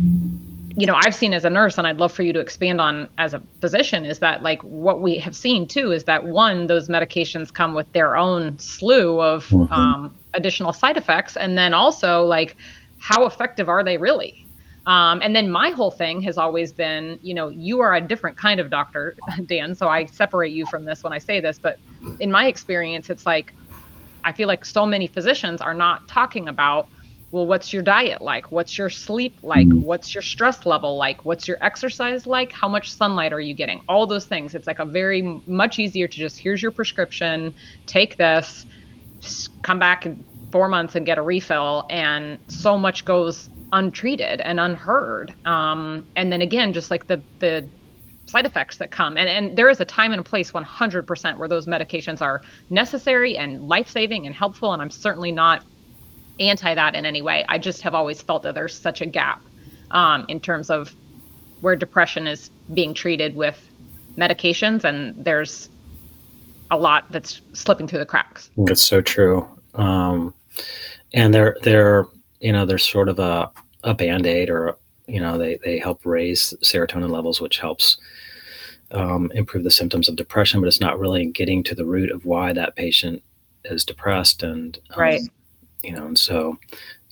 you 0.77 0.85
know 0.85 0.95
i've 1.03 1.15
seen 1.15 1.33
as 1.33 1.43
a 1.43 1.49
nurse 1.49 1.77
and 1.77 1.87
i'd 1.87 1.97
love 1.97 2.11
for 2.11 2.23
you 2.23 2.31
to 2.31 2.39
expand 2.39 2.79
on 2.79 3.09
as 3.17 3.33
a 3.33 3.41
physician 3.59 4.05
is 4.05 4.19
that 4.19 4.43
like 4.43 4.61
what 4.63 5.01
we 5.01 5.17
have 5.17 5.35
seen 5.35 5.67
too 5.67 5.91
is 5.91 6.03
that 6.05 6.23
one 6.23 6.67
those 6.67 6.87
medications 6.87 7.53
come 7.53 7.73
with 7.73 7.91
their 7.93 8.15
own 8.15 8.57
slew 8.59 9.19
of 9.19 9.47
mm-hmm. 9.47 9.73
um, 9.73 10.15
additional 10.35 10.71
side 10.71 10.95
effects 10.95 11.35
and 11.35 11.57
then 11.57 11.73
also 11.73 12.23
like 12.23 12.55
how 12.99 13.25
effective 13.25 13.67
are 13.67 13.83
they 13.83 13.97
really 13.97 14.45
Um, 14.87 15.19
and 15.21 15.35
then 15.35 15.51
my 15.51 15.71
whole 15.71 15.91
thing 15.91 16.21
has 16.21 16.37
always 16.37 16.71
been, 16.71 17.19
you 17.21 17.33
know, 17.33 17.49
you 17.49 17.81
are 17.81 17.95
a 17.95 18.01
different 18.01 18.37
kind 18.37 18.61
of 18.61 18.69
doctor, 18.69 19.17
Dan. 19.45 19.75
So 19.75 19.89
I 19.89 20.05
separate 20.05 20.53
you 20.53 20.65
from 20.65 20.85
this 20.85 21.03
when 21.03 21.11
I 21.11 21.17
say 21.19 21.41
this. 21.41 21.59
But 21.59 21.77
in 22.21 22.31
my 22.31 22.47
experience, 22.47 23.09
it's 23.09 23.25
like, 23.25 23.53
I 24.23 24.31
feel 24.31 24.47
like 24.47 24.63
so 24.63 24.85
many 24.85 25.07
physicians 25.07 25.59
are 25.59 25.73
not 25.73 26.07
talking 26.07 26.47
about, 26.47 26.87
well, 27.31 27.45
what's 27.45 27.73
your 27.73 27.83
diet 27.83 28.21
like? 28.21 28.51
What's 28.51 28.77
your 28.77 28.89
sleep 28.89 29.37
like? 29.43 29.67
Mm-hmm. 29.67 29.81
What's 29.81 30.15
your 30.15 30.21
stress 30.21 30.65
level 30.65 30.95
like? 30.95 31.25
What's 31.25 31.47
your 31.47 31.57
exercise 31.61 32.25
like? 32.25 32.51
How 32.53 32.69
much 32.69 32.91
sunlight 32.91 33.33
are 33.33 33.39
you 33.39 33.53
getting? 33.53 33.81
All 33.89 34.07
those 34.07 34.25
things. 34.25 34.55
It's 34.55 34.67
like 34.67 34.79
a 34.79 34.85
very 34.85 35.21
much 35.45 35.77
easier 35.77 36.07
to 36.07 36.17
just, 36.17 36.39
here's 36.39 36.61
your 36.61 36.71
prescription, 36.71 37.53
take 37.85 38.15
this, 38.15 38.65
come 39.61 39.77
back 39.77 40.05
in 40.05 40.23
four 40.51 40.69
months 40.69 40.95
and 40.95 41.05
get 41.05 41.17
a 41.17 41.21
refill. 41.21 41.85
And 41.89 42.39
so 42.47 42.77
much 42.77 43.03
goes 43.03 43.49
untreated 43.73 44.39
and 44.41 44.59
unheard. 44.59 45.33
Um, 45.45 46.05
and 46.15 46.31
then 46.31 46.41
again, 46.41 46.73
just 46.73 46.91
like 46.91 47.07
the 47.07 47.21
the 47.39 47.67
side 48.25 48.45
effects 48.45 48.77
that 48.77 48.91
come, 48.91 49.17
and 49.17 49.29
and 49.29 49.57
there 49.57 49.69
is 49.69 49.79
a 49.79 49.85
time 49.85 50.11
and 50.11 50.19
a 50.19 50.23
place, 50.23 50.51
100%, 50.51 51.37
where 51.37 51.47
those 51.47 51.65
medications 51.65 52.21
are 52.21 52.41
necessary 52.69 53.37
and 53.37 53.67
life 53.67 53.89
saving 53.89 54.25
and 54.25 54.35
helpful. 54.35 54.73
And 54.73 54.81
I'm 54.81 54.89
certainly 54.89 55.31
not 55.31 55.63
anti 56.39 56.73
that 56.75 56.95
in 56.95 57.05
any 57.05 57.21
way. 57.21 57.45
I 57.49 57.57
just 57.57 57.81
have 57.81 57.95
always 57.95 58.21
felt 58.21 58.43
that 58.43 58.55
there's 58.55 58.77
such 58.77 59.01
a 59.01 59.05
gap 59.05 59.41
um, 59.91 60.25
in 60.27 60.39
terms 60.39 60.69
of 60.69 60.93
where 61.61 61.75
depression 61.75 62.27
is 62.27 62.49
being 62.73 62.93
treated 62.93 63.35
with 63.35 63.59
medications, 64.17 64.83
and 64.83 65.13
there's 65.23 65.69
a 66.69 66.77
lot 66.77 67.05
that's 67.11 67.41
slipping 67.53 67.87
through 67.87 67.99
the 67.99 68.05
cracks. 68.05 68.49
That's 68.57 68.81
so 68.81 69.01
true. 69.01 69.47
Um, 69.75 70.33
and 71.13 71.33
they're 71.33 71.57
they're 71.63 72.07
you 72.39 72.51
know, 72.51 72.65
there's 72.65 72.87
sort 72.87 73.09
of 73.09 73.19
a, 73.19 73.49
a 73.83 73.93
band-aid 73.93 74.49
or, 74.49 74.77
you 75.07 75.19
know, 75.19 75.37
they, 75.37 75.57
they 75.63 75.79
help 75.79 76.05
raise 76.05 76.53
serotonin 76.61 77.09
levels, 77.09 77.41
which 77.41 77.59
helps 77.59 77.97
um, 78.91 79.31
improve 79.33 79.63
the 79.63 79.71
symptoms 79.71 80.07
of 80.07 80.15
depression, 80.15 80.61
but 80.61 80.67
it's 80.67 80.81
not 80.81 80.99
really 80.99 81.25
getting 81.25 81.63
to 81.63 81.75
the 81.75 81.85
root 81.85 82.11
of 82.11 82.25
why 82.25 82.53
that 82.53 82.75
patient 82.75 83.23
is 83.65 83.83
depressed. 83.83 84.43
And, 84.43 84.77
um, 84.91 85.01
right. 85.01 85.21
You 85.83 85.91
know, 85.91 86.05
and 86.05 86.17
so, 86.17 86.57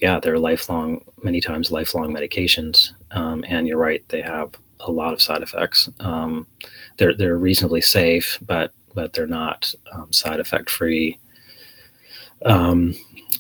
yeah, 0.02 0.20
they're 0.20 0.40
lifelong, 0.40 1.04
many 1.24 1.42
times 1.42 1.72
lifelong 1.72 2.14
medications. 2.14 2.92
Um, 3.12 3.44
and 3.48 3.68
you're 3.68 3.78
right, 3.78 4.04
they 4.10 4.22
have 4.22 4.52
a 4.82 4.92
lot 4.92 5.14
of 5.14 5.22
side 5.22 5.42
effects. 5.42 5.90
Um, 6.00 6.48
they're, 6.98 7.16
they're 7.16 7.38
reasonably 7.38 7.82
safe, 7.82 8.38
but, 8.46 8.74
but 8.94 9.14
they're 9.14 9.28
not 9.28 9.74
um, 9.94 10.12
side 10.12 10.40
effect 10.40 10.70
free. 10.70 11.20
Um, 12.46 12.96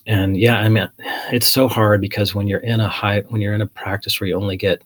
and 0.07 0.37
yeah, 0.37 0.59
I 0.59 0.69
mean, 0.69 0.89
it's 1.31 1.47
so 1.47 1.67
hard 1.67 2.01
because 2.01 2.35
when 2.35 2.47
you're 2.47 2.59
in 2.59 2.79
a 2.79 2.87
high, 2.87 3.21
when 3.29 3.41
you're 3.41 3.53
in 3.53 3.61
a 3.61 3.67
practice 3.67 4.19
where 4.19 4.27
you 4.27 4.35
only 4.35 4.57
get 4.57 4.81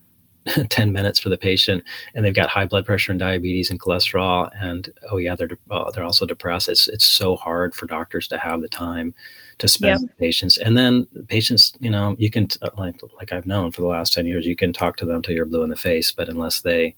10 0.69 0.91
minutes 0.91 1.19
for 1.19 1.30
the 1.30 1.38
patient 1.38 1.84
and 2.13 2.23
they've 2.23 2.34
got 2.34 2.49
high 2.49 2.65
blood 2.65 2.86
pressure 2.86 3.12
and 3.12 3.19
diabetes 3.19 3.69
and 3.69 3.80
cholesterol 3.80 4.49
and 4.62 4.91
oh 5.12 5.17
yeah 5.17 5.36
they're 5.36 5.49
uh, 5.69 5.91
they're 5.91 6.04
also 6.04 6.25
depressed 6.25 6.69
it's 6.69 6.88
it's 6.88 7.06
so 7.06 7.36
hard 7.36 7.75
for 7.75 7.86
doctors 7.88 8.28
to 8.28 8.38
have 8.38 8.62
the 8.62 8.69
time 8.69 9.13
to 9.59 9.67
spend 9.67 10.01
with 10.01 10.17
patients 10.17 10.57
and 10.57 10.77
then 10.77 11.05
patients 11.27 11.73
you 11.79 11.89
know 11.89 12.15
you 12.17 12.29
can 12.31 12.47
like 12.77 12.99
like 13.17 13.31
I've 13.31 13.45
known 13.45 13.71
for 13.71 13.81
the 13.81 13.87
last 13.87 14.13
10 14.13 14.25
years 14.25 14.45
you 14.45 14.55
can 14.55 14.73
talk 14.73 14.97
to 14.97 15.05
them 15.05 15.21
till 15.21 15.35
you're 15.35 15.45
blue 15.45 15.63
in 15.63 15.69
the 15.69 15.75
face 15.75 16.11
but 16.11 16.29
unless 16.29 16.61
they 16.61 16.95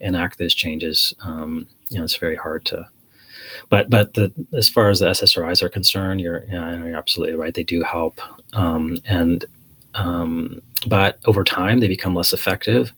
enact 0.00 0.38
those 0.38 0.54
changes 0.54 1.12
um, 1.22 1.66
you 1.90 1.98
know 1.98 2.04
it's 2.04 2.16
very 2.16 2.36
hard 2.36 2.64
to 2.66 2.86
but 3.68 3.90
but 3.90 4.14
the 4.14 4.32
as 4.52 4.68
far 4.68 4.90
as 4.90 5.00
the 5.00 5.06
SSRIs 5.06 5.62
are 5.62 5.68
concerned, 5.68 6.20
you're 6.20 6.44
yeah, 6.48 6.84
you're 6.84 6.96
absolutely 6.96 7.36
right. 7.36 7.54
They 7.54 7.64
do 7.64 7.82
help, 7.82 8.20
um, 8.52 8.98
and 9.06 9.44
um, 9.94 10.60
but 10.86 11.18
over 11.26 11.44
time 11.44 11.80
they 11.80 11.88
become 11.88 12.14
less 12.14 12.32
effective, 12.32 12.92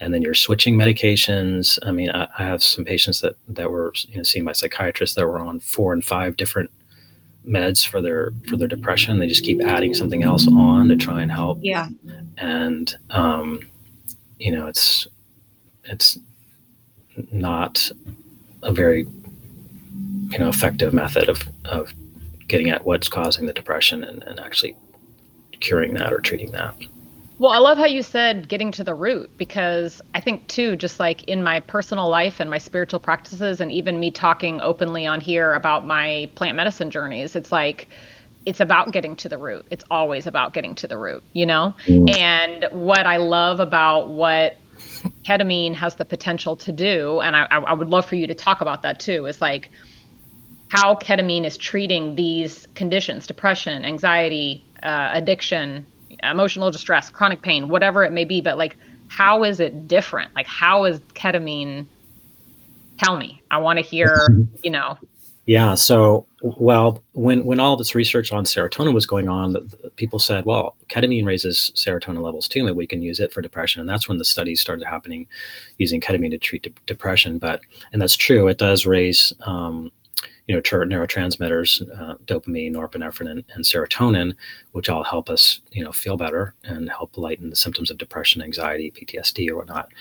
and 0.00 0.12
then 0.12 0.22
you're 0.22 0.34
switching 0.34 0.76
medications. 0.76 1.78
I 1.86 1.92
mean, 1.92 2.10
I, 2.10 2.28
I 2.38 2.44
have 2.44 2.62
some 2.62 2.84
patients 2.84 3.20
that 3.20 3.36
that 3.48 3.70
were 3.70 3.92
you 4.08 4.18
know, 4.18 4.22
seen 4.22 4.44
by 4.44 4.52
psychiatrists 4.52 5.16
that 5.16 5.26
were 5.26 5.38
on 5.38 5.60
four 5.60 5.92
and 5.92 6.04
five 6.04 6.36
different 6.36 6.70
meds 7.46 7.86
for 7.86 8.00
their 8.00 8.32
for 8.48 8.56
their 8.56 8.68
depression. 8.68 9.18
They 9.18 9.26
just 9.26 9.44
keep 9.44 9.62
adding 9.62 9.94
something 9.94 10.22
else 10.22 10.46
on 10.48 10.88
to 10.88 10.96
try 10.96 11.22
and 11.22 11.30
help. 11.30 11.58
Yeah, 11.62 11.88
and 12.38 12.94
um, 13.10 13.68
you 14.38 14.52
know, 14.52 14.66
it's 14.66 15.06
it's 15.84 16.18
not 17.32 17.90
a 18.62 18.72
very 18.72 19.06
you 20.28 20.38
know 20.38 20.48
effective 20.48 20.92
method 20.92 21.28
of 21.28 21.48
of 21.64 21.92
getting 22.48 22.70
at 22.70 22.84
what's 22.84 23.08
causing 23.08 23.46
the 23.46 23.52
depression 23.52 24.02
and, 24.02 24.22
and 24.24 24.40
actually 24.40 24.76
curing 25.60 25.94
that 25.94 26.12
or 26.12 26.20
treating 26.20 26.50
that. 26.52 26.74
Well, 27.40 27.52
I 27.52 27.56
love 27.56 27.78
how 27.78 27.86
you 27.86 28.02
said 28.02 28.50
getting 28.50 28.70
to 28.72 28.84
the 28.84 28.94
root 28.94 29.30
because 29.38 30.02
I 30.14 30.20
think 30.20 30.46
too, 30.46 30.76
just 30.76 31.00
like 31.00 31.24
in 31.24 31.42
my 31.42 31.60
personal 31.60 32.06
life 32.10 32.38
and 32.38 32.50
my 32.50 32.58
spiritual 32.58 33.00
practices, 33.00 33.62
and 33.62 33.72
even 33.72 33.98
me 33.98 34.10
talking 34.10 34.60
openly 34.60 35.06
on 35.06 35.22
here 35.22 35.54
about 35.54 35.86
my 35.86 36.28
plant 36.34 36.54
medicine 36.56 36.90
journeys, 36.90 37.34
it's 37.36 37.50
like 37.50 37.88
it's 38.44 38.60
about 38.60 38.92
getting 38.92 39.16
to 39.16 39.30
the 39.30 39.38
root. 39.38 39.64
It's 39.70 39.84
always 39.90 40.26
about 40.26 40.52
getting 40.52 40.74
to 40.74 40.86
the 40.86 40.98
root, 40.98 41.22
you 41.32 41.46
know? 41.46 41.74
Mm. 41.86 42.14
And 42.14 42.66
what 42.72 43.06
I 43.06 43.16
love 43.16 43.58
about 43.58 44.10
what 44.10 44.58
ketamine 45.24 45.74
has 45.76 45.94
the 45.94 46.04
potential 46.04 46.56
to 46.56 46.72
do, 46.72 47.20
and 47.20 47.34
I, 47.34 47.46
I 47.46 47.72
would 47.72 47.88
love 47.88 48.04
for 48.04 48.16
you 48.16 48.26
to 48.26 48.34
talk 48.34 48.60
about 48.60 48.82
that 48.82 49.00
too, 49.00 49.24
is 49.24 49.40
like 49.40 49.70
how 50.68 50.94
ketamine 50.94 51.46
is 51.46 51.56
treating 51.56 52.16
these 52.16 52.68
conditions 52.74 53.26
depression 53.26 53.86
anxiety 53.86 54.62
uh, 54.82 55.08
addiction 55.14 55.86
emotional 56.22 56.70
distress 56.70 57.10
chronic 57.10 57.42
pain 57.42 57.68
whatever 57.68 58.04
it 58.04 58.12
may 58.12 58.24
be 58.24 58.40
but 58.40 58.58
like 58.58 58.76
how 59.10 59.42
is 59.42 59.58
it 59.58 59.88
different? 59.88 60.34
Like 60.36 60.46
how 60.46 60.84
is 60.84 61.00
ketamine 61.14 61.84
tell 62.96 63.16
me. 63.18 63.42
I 63.50 63.58
want 63.58 63.78
to 63.78 63.84
hear 63.84 64.28
you 64.62 64.70
know. 64.70 64.96
Yeah 65.46 65.74
so 65.74 66.26
well 66.42 67.02
when 67.12 67.44
when 67.44 67.58
all 67.58 67.76
this 67.76 67.94
research 67.96 68.32
on 68.32 68.44
serotonin 68.44 68.94
was 68.94 69.04
going 69.04 69.28
on 69.28 69.68
people 69.96 70.20
said 70.20 70.44
well 70.44 70.76
ketamine 70.88 71.26
raises 71.26 71.72
serotonin 71.74 72.22
levels 72.22 72.46
too 72.46 72.66
and 72.66 72.76
we 72.76 72.86
can 72.86 73.02
use 73.02 73.18
it 73.18 73.32
for 73.32 73.42
depression. 73.42 73.80
And 73.80 73.88
that's 73.88 74.08
when 74.08 74.18
the 74.18 74.24
studies 74.24 74.60
started 74.60 74.86
happening 74.86 75.26
using 75.78 76.00
ketamine 76.00 76.30
to 76.30 76.38
treat 76.38 76.62
de- 76.62 76.72
depression 76.86 77.38
but 77.38 77.60
and 77.92 78.00
that's 78.00 78.16
true 78.16 78.46
it 78.46 78.58
does 78.58 78.86
raise 78.86 79.32
um, 79.44 79.90
you 80.50 80.56
know, 80.56 80.62
neurotransmitters, 80.62 81.80
uh, 81.96 82.16
dopamine, 82.24 82.72
norepinephrine, 82.72 83.30
and, 83.30 83.44
and, 83.54 83.64
serotonin, 83.64 84.34
which 84.72 84.88
all 84.88 85.04
help 85.04 85.30
us, 85.30 85.60
you 85.70 85.84
know, 85.84 85.92
feel 85.92 86.16
better 86.16 86.56
and 86.64 86.90
help 86.90 87.16
lighten 87.16 87.50
the 87.50 87.54
symptoms 87.54 87.88
of 87.88 87.98
depression, 87.98 88.42
anxiety, 88.42 88.90
PTSD, 88.90 89.48
or 89.48 89.58
whatnot. 89.58 89.92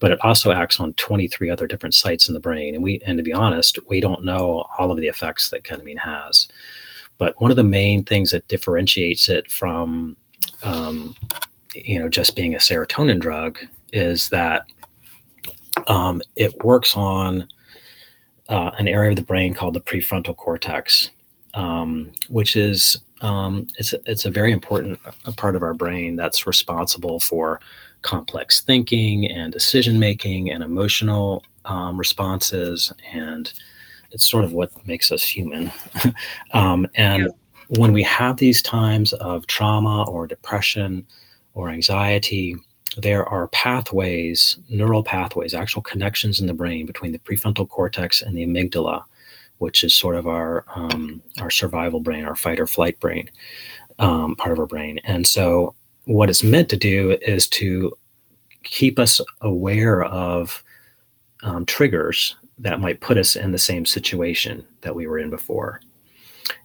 But 0.00 0.10
it 0.10 0.18
also 0.20 0.52
acts 0.52 0.78
on 0.78 0.92
23 0.92 1.48
other 1.48 1.66
different 1.66 1.94
sites 1.94 2.28
in 2.28 2.34
the 2.34 2.40
brain, 2.40 2.74
and 2.74 2.84
we, 2.84 3.00
and 3.06 3.16
to 3.16 3.24
be 3.24 3.32
honest, 3.32 3.78
we 3.88 3.98
don't 3.98 4.26
know 4.26 4.66
all 4.78 4.90
of 4.90 4.98
the 4.98 5.08
effects 5.08 5.48
that 5.48 5.64
ketamine 5.64 6.00
has. 6.00 6.48
But 7.16 7.40
one 7.40 7.50
of 7.50 7.56
the 7.56 7.64
main 7.64 8.04
things 8.04 8.30
that 8.32 8.46
differentiates 8.48 9.30
it 9.30 9.50
from, 9.50 10.18
um, 10.64 11.16
you 11.74 11.98
know, 11.98 12.10
just 12.10 12.36
being 12.36 12.54
a 12.54 12.58
serotonin 12.58 13.20
drug 13.20 13.58
is 13.94 14.28
that 14.28 14.66
um, 15.86 16.20
it 16.36 16.62
works 16.62 16.94
on 16.94 17.48
uh, 18.48 18.70
an 18.78 18.88
area 18.88 19.10
of 19.10 19.16
the 19.16 19.22
brain 19.22 19.54
called 19.54 19.74
the 19.74 19.80
prefrontal 19.80 20.36
cortex, 20.36 21.10
um, 21.54 22.12
which 22.28 22.56
is 22.56 22.98
um, 23.20 23.66
it's 23.78 23.94
it's 24.06 24.24
a 24.24 24.30
very 24.30 24.52
important 24.52 24.98
part 25.36 25.56
of 25.56 25.62
our 25.62 25.74
brain 25.74 26.16
that's 26.16 26.46
responsible 26.46 27.20
for 27.20 27.60
complex 28.02 28.60
thinking 28.60 29.30
and 29.30 29.52
decision 29.52 29.98
making 29.98 30.50
and 30.50 30.62
emotional 30.62 31.42
um, 31.64 31.96
responses, 31.96 32.92
and 33.12 33.52
it's 34.10 34.24
sort 34.24 34.44
of 34.44 34.52
what 34.52 34.86
makes 34.86 35.10
us 35.10 35.22
human. 35.22 35.72
um, 36.52 36.86
and 36.94 37.22
yeah. 37.22 37.78
when 37.78 37.92
we 37.92 38.02
have 38.02 38.36
these 38.36 38.60
times 38.60 39.12
of 39.14 39.46
trauma 39.46 40.04
or 40.10 40.26
depression 40.26 41.06
or 41.54 41.70
anxiety, 41.70 42.56
there 42.96 43.24
are 43.26 43.48
pathways, 43.48 44.58
neural 44.68 45.02
pathways, 45.02 45.54
actual 45.54 45.82
connections 45.82 46.40
in 46.40 46.46
the 46.46 46.54
brain 46.54 46.86
between 46.86 47.12
the 47.12 47.18
prefrontal 47.18 47.68
cortex 47.68 48.22
and 48.22 48.36
the 48.36 48.46
amygdala, 48.46 49.04
which 49.58 49.82
is 49.84 49.94
sort 49.94 50.16
of 50.16 50.26
our 50.26 50.64
um, 50.74 51.22
our 51.40 51.50
survival 51.50 52.00
brain, 52.00 52.24
our 52.24 52.36
fight 52.36 52.60
or 52.60 52.66
flight 52.66 52.98
brain, 53.00 53.30
um, 53.98 54.36
part 54.36 54.52
of 54.52 54.58
our 54.58 54.66
brain. 54.66 55.00
And 55.04 55.26
so, 55.26 55.74
what 56.04 56.30
it's 56.30 56.42
meant 56.42 56.68
to 56.70 56.76
do 56.76 57.18
is 57.22 57.48
to 57.48 57.96
keep 58.62 58.98
us 58.98 59.20
aware 59.40 60.04
of 60.04 60.62
um, 61.42 61.66
triggers 61.66 62.36
that 62.58 62.80
might 62.80 63.00
put 63.00 63.18
us 63.18 63.36
in 63.36 63.52
the 63.52 63.58
same 63.58 63.84
situation 63.84 64.64
that 64.82 64.94
we 64.94 65.06
were 65.06 65.18
in 65.18 65.30
before. 65.30 65.80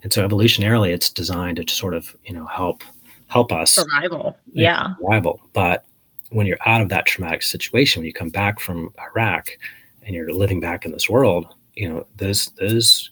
And 0.04 0.14
so, 0.14 0.28
evolutionarily, 0.28 0.94
it's 0.94 1.10
designed 1.10 1.58
to 1.58 1.74
sort 1.74 1.94
of 1.94 2.16
you 2.26 2.34
know 2.34 2.46
help 2.46 2.84
help 3.28 3.52
us 3.52 3.72
survival. 3.72 4.38
Yeah, 4.54 4.96
survival, 5.00 5.42
but 5.54 5.86
when 6.30 6.48
you're 6.48 6.58
out 6.66 6.82
of 6.82 6.90
that 6.90 7.06
traumatic 7.06 7.44
situation, 7.44 8.02
when 8.02 8.08
you 8.08 8.14
come 8.14 8.30
back 8.30 8.60
from 8.60 8.94
Iraq 9.00 9.50
and 10.04 10.16
you're 10.16 10.34
living 10.34 10.60
back 10.60 10.86
in 10.86 10.92
this 10.92 11.10
world, 11.10 11.54
you 11.76 11.90
know, 11.90 12.06
those 12.18 12.48
those 12.60 13.12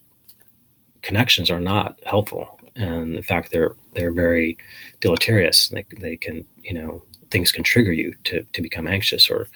connections 1.02 1.50
are 1.50 1.60
not 1.60 2.00
helpful. 2.06 2.60
And 2.76 3.16
in 3.16 3.24
fact, 3.24 3.52
they're 3.52 3.76
they're 3.94 4.12
very 4.12 4.58
deleterious. 5.00 5.70
They, 5.70 5.86
they 6.00 6.18
can, 6.18 6.46
you 6.62 6.74
know, 6.74 7.04
things 7.32 7.52
can 7.52 7.64
trigger 7.64 7.92
you 7.92 8.14
to 8.26 8.44
to 8.44 8.62
become 8.62 8.88
anxious 8.88 9.30
or 9.30 9.48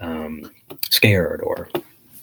um, 0.00 0.50
scared 0.90 1.40
or 1.42 1.68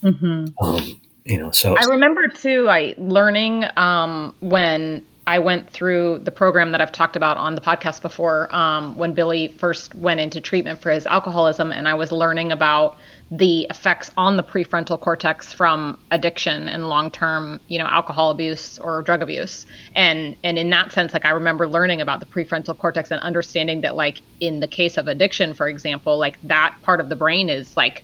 mm-hmm. 0.01 0.45
um, 0.63 1.01
you 1.25 1.37
know. 1.37 1.51
So 1.51 1.77
I 1.77 1.85
remember 1.85 2.27
too, 2.27 2.69
I 2.69 2.95
learning 2.97 3.65
um, 3.77 4.33
when 4.39 5.05
I 5.27 5.37
went 5.37 5.69
through 5.69 6.19
the 6.19 6.31
program 6.31 6.71
that 6.71 6.81
I've 6.81 6.91
talked 6.91 7.15
about 7.15 7.37
on 7.37 7.53
the 7.53 7.61
podcast 7.61 8.01
before 8.01 8.53
um, 8.55 8.97
when 8.97 9.13
Billy 9.13 9.49
first 9.49 9.93
went 9.93 10.19
into 10.19 10.41
treatment 10.41 10.81
for 10.81 10.89
his 10.89 11.05
alcoholism, 11.05 11.71
and 11.71 11.87
I 11.87 11.93
was 11.93 12.11
learning 12.11 12.51
about 12.51 12.97
the 13.29 13.67
effects 13.69 14.11
on 14.17 14.35
the 14.35 14.43
prefrontal 14.43 14.99
cortex 14.99 15.53
from 15.53 15.97
addiction 16.09 16.67
and 16.67 16.89
long-term, 16.89 17.61
you 17.67 17.77
know, 17.77 17.85
alcohol 17.85 18.31
abuse 18.31 18.79
or 18.79 19.01
drug 19.03 19.21
abuse. 19.21 19.67
And 19.95 20.35
and 20.43 20.57
in 20.57 20.69
that 20.71 20.91
sense, 20.91 21.13
like 21.13 21.25
I 21.25 21.29
remember 21.29 21.67
learning 21.67 22.01
about 22.01 22.19
the 22.19 22.25
prefrontal 22.25 22.77
cortex 22.77 23.11
and 23.11 23.21
understanding 23.21 23.81
that, 23.81 23.95
like 23.95 24.21
in 24.39 24.59
the 24.59 24.67
case 24.67 24.97
of 24.97 25.07
addiction, 25.07 25.53
for 25.53 25.67
example, 25.67 26.17
like 26.17 26.39
that 26.43 26.75
part 26.81 26.99
of 26.99 27.09
the 27.09 27.15
brain 27.15 27.47
is 27.47 27.77
like 27.77 28.03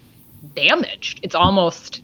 damaged. 0.56 1.20
It's 1.24 1.36
almost 1.36 2.02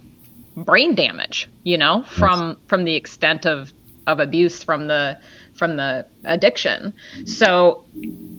brain 0.58 0.96
damage, 0.96 1.50
you 1.64 1.78
know, 1.78 2.04
from 2.04 2.58
from 2.68 2.84
the 2.84 2.96
extent 2.96 3.46
of 3.46 3.72
of 4.08 4.20
abuse 4.20 4.64
from 4.64 4.88
the 4.88 5.18
from 5.54 5.78
the 5.78 6.06
addiction. 6.26 6.94
So 7.26 7.86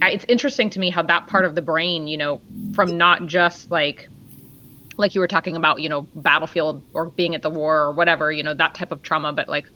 it's 0.02 0.24
interesting 0.28 0.68
to 0.70 0.80
me 0.80 0.90
how 0.90 1.02
that 1.02 1.26
part 1.26 1.44
of 1.44 1.54
the 1.54 1.62
brain, 1.62 2.06
you 2.06 2.16
know, 2.16 2.40
from 2.74 2.96
not 2.96 3.26
just 3.26 3.70
like 3.70 4.08
like 4.96 5.14
you 5.14 5.20
were 5.20 5.28
talking 5.28 5.56
about, 5.56 5.80
you 5.80 5.88
know, 5.88 6.02
battlefield 6.16 6.82
or 6.92 7.06
being 7.06 7.34
at 7.34 7.42
the 7.42 7.50
war 7.50 7.80
or 7.80 7.92
whatever, 7.92 8.30
you 8.30 8.42
know, 8.42 8.54
that 8.54 8.74
type 8.74 8.92
of 8.92 9.02
trauma, 9.02 9.32
but 9.32 9.48
like 9.48 9.66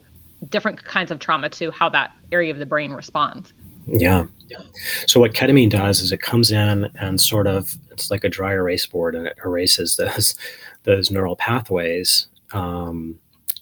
different 0.49 0.82
kinds 0.84 1.11
of 1.11 1.18
trauma 1.18 1.49
to 1.49 1.70
how 1.70 1.89
that 1.89 2.12
area 2.30 2.53
of 2.53 2.59
the 2.59 2.66
brain 2.66 2.93
responds. 2.93 3.53
Yeah. 3.86 4.26
yeah. 4.49 4.59
So 5.07 5.18
what 5.18 5.32
ketamine 5.32 5.70
does 5.70 6.01
is 6.01 6.12
it 6.12 6.20
comes 6.20 6.53
in 6.53 6.91
and 7.01 7.20
sort 7.20 7.47
of 7.47 7.76
it's 7.91 8.11
like 8.11 8.22
a 8.22 8.28
dry 8.28 8.53
erase 8.53 8.86
board 8.86 9.14
and 9.14 9.26
it 9.26 9.36
erases 9.45 9.97
those 9.97 10.34
those 10.84 11.11
neural 11.11 11.36
pathways 11.36 12.26
um, 12.53 13.18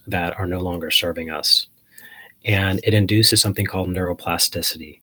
that 0.07 0.39
are 0.39 0.47
no 0.47 0.61
longer 0.61 0.91
serving 0.91 1.31
us 1.31 1.67
and 2.47 2.81
it 2.85 2.95
induces 2.95 3.41
something 3.41 3.67
called 3.67 3.91
neuroplasticity, 3.91 5.01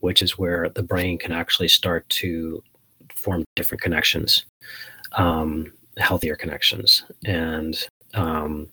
which 0.00 0.22
is 0.22 0.38
where 0.38 0.68
the 0.70 0.82
brain 0.82 1.18
can 1.18 1.32
actually 1.32 1.68
start 1.68 2.08
to 2.08 2.62
form 3.14 3.44
different 3.56 3.82
connections, 3.82 4.46
um, 5.12 5.72
healthier 5.98 6.36
connections. 6.36 7.04
And 7.24 7.76
um, 8.14 8.68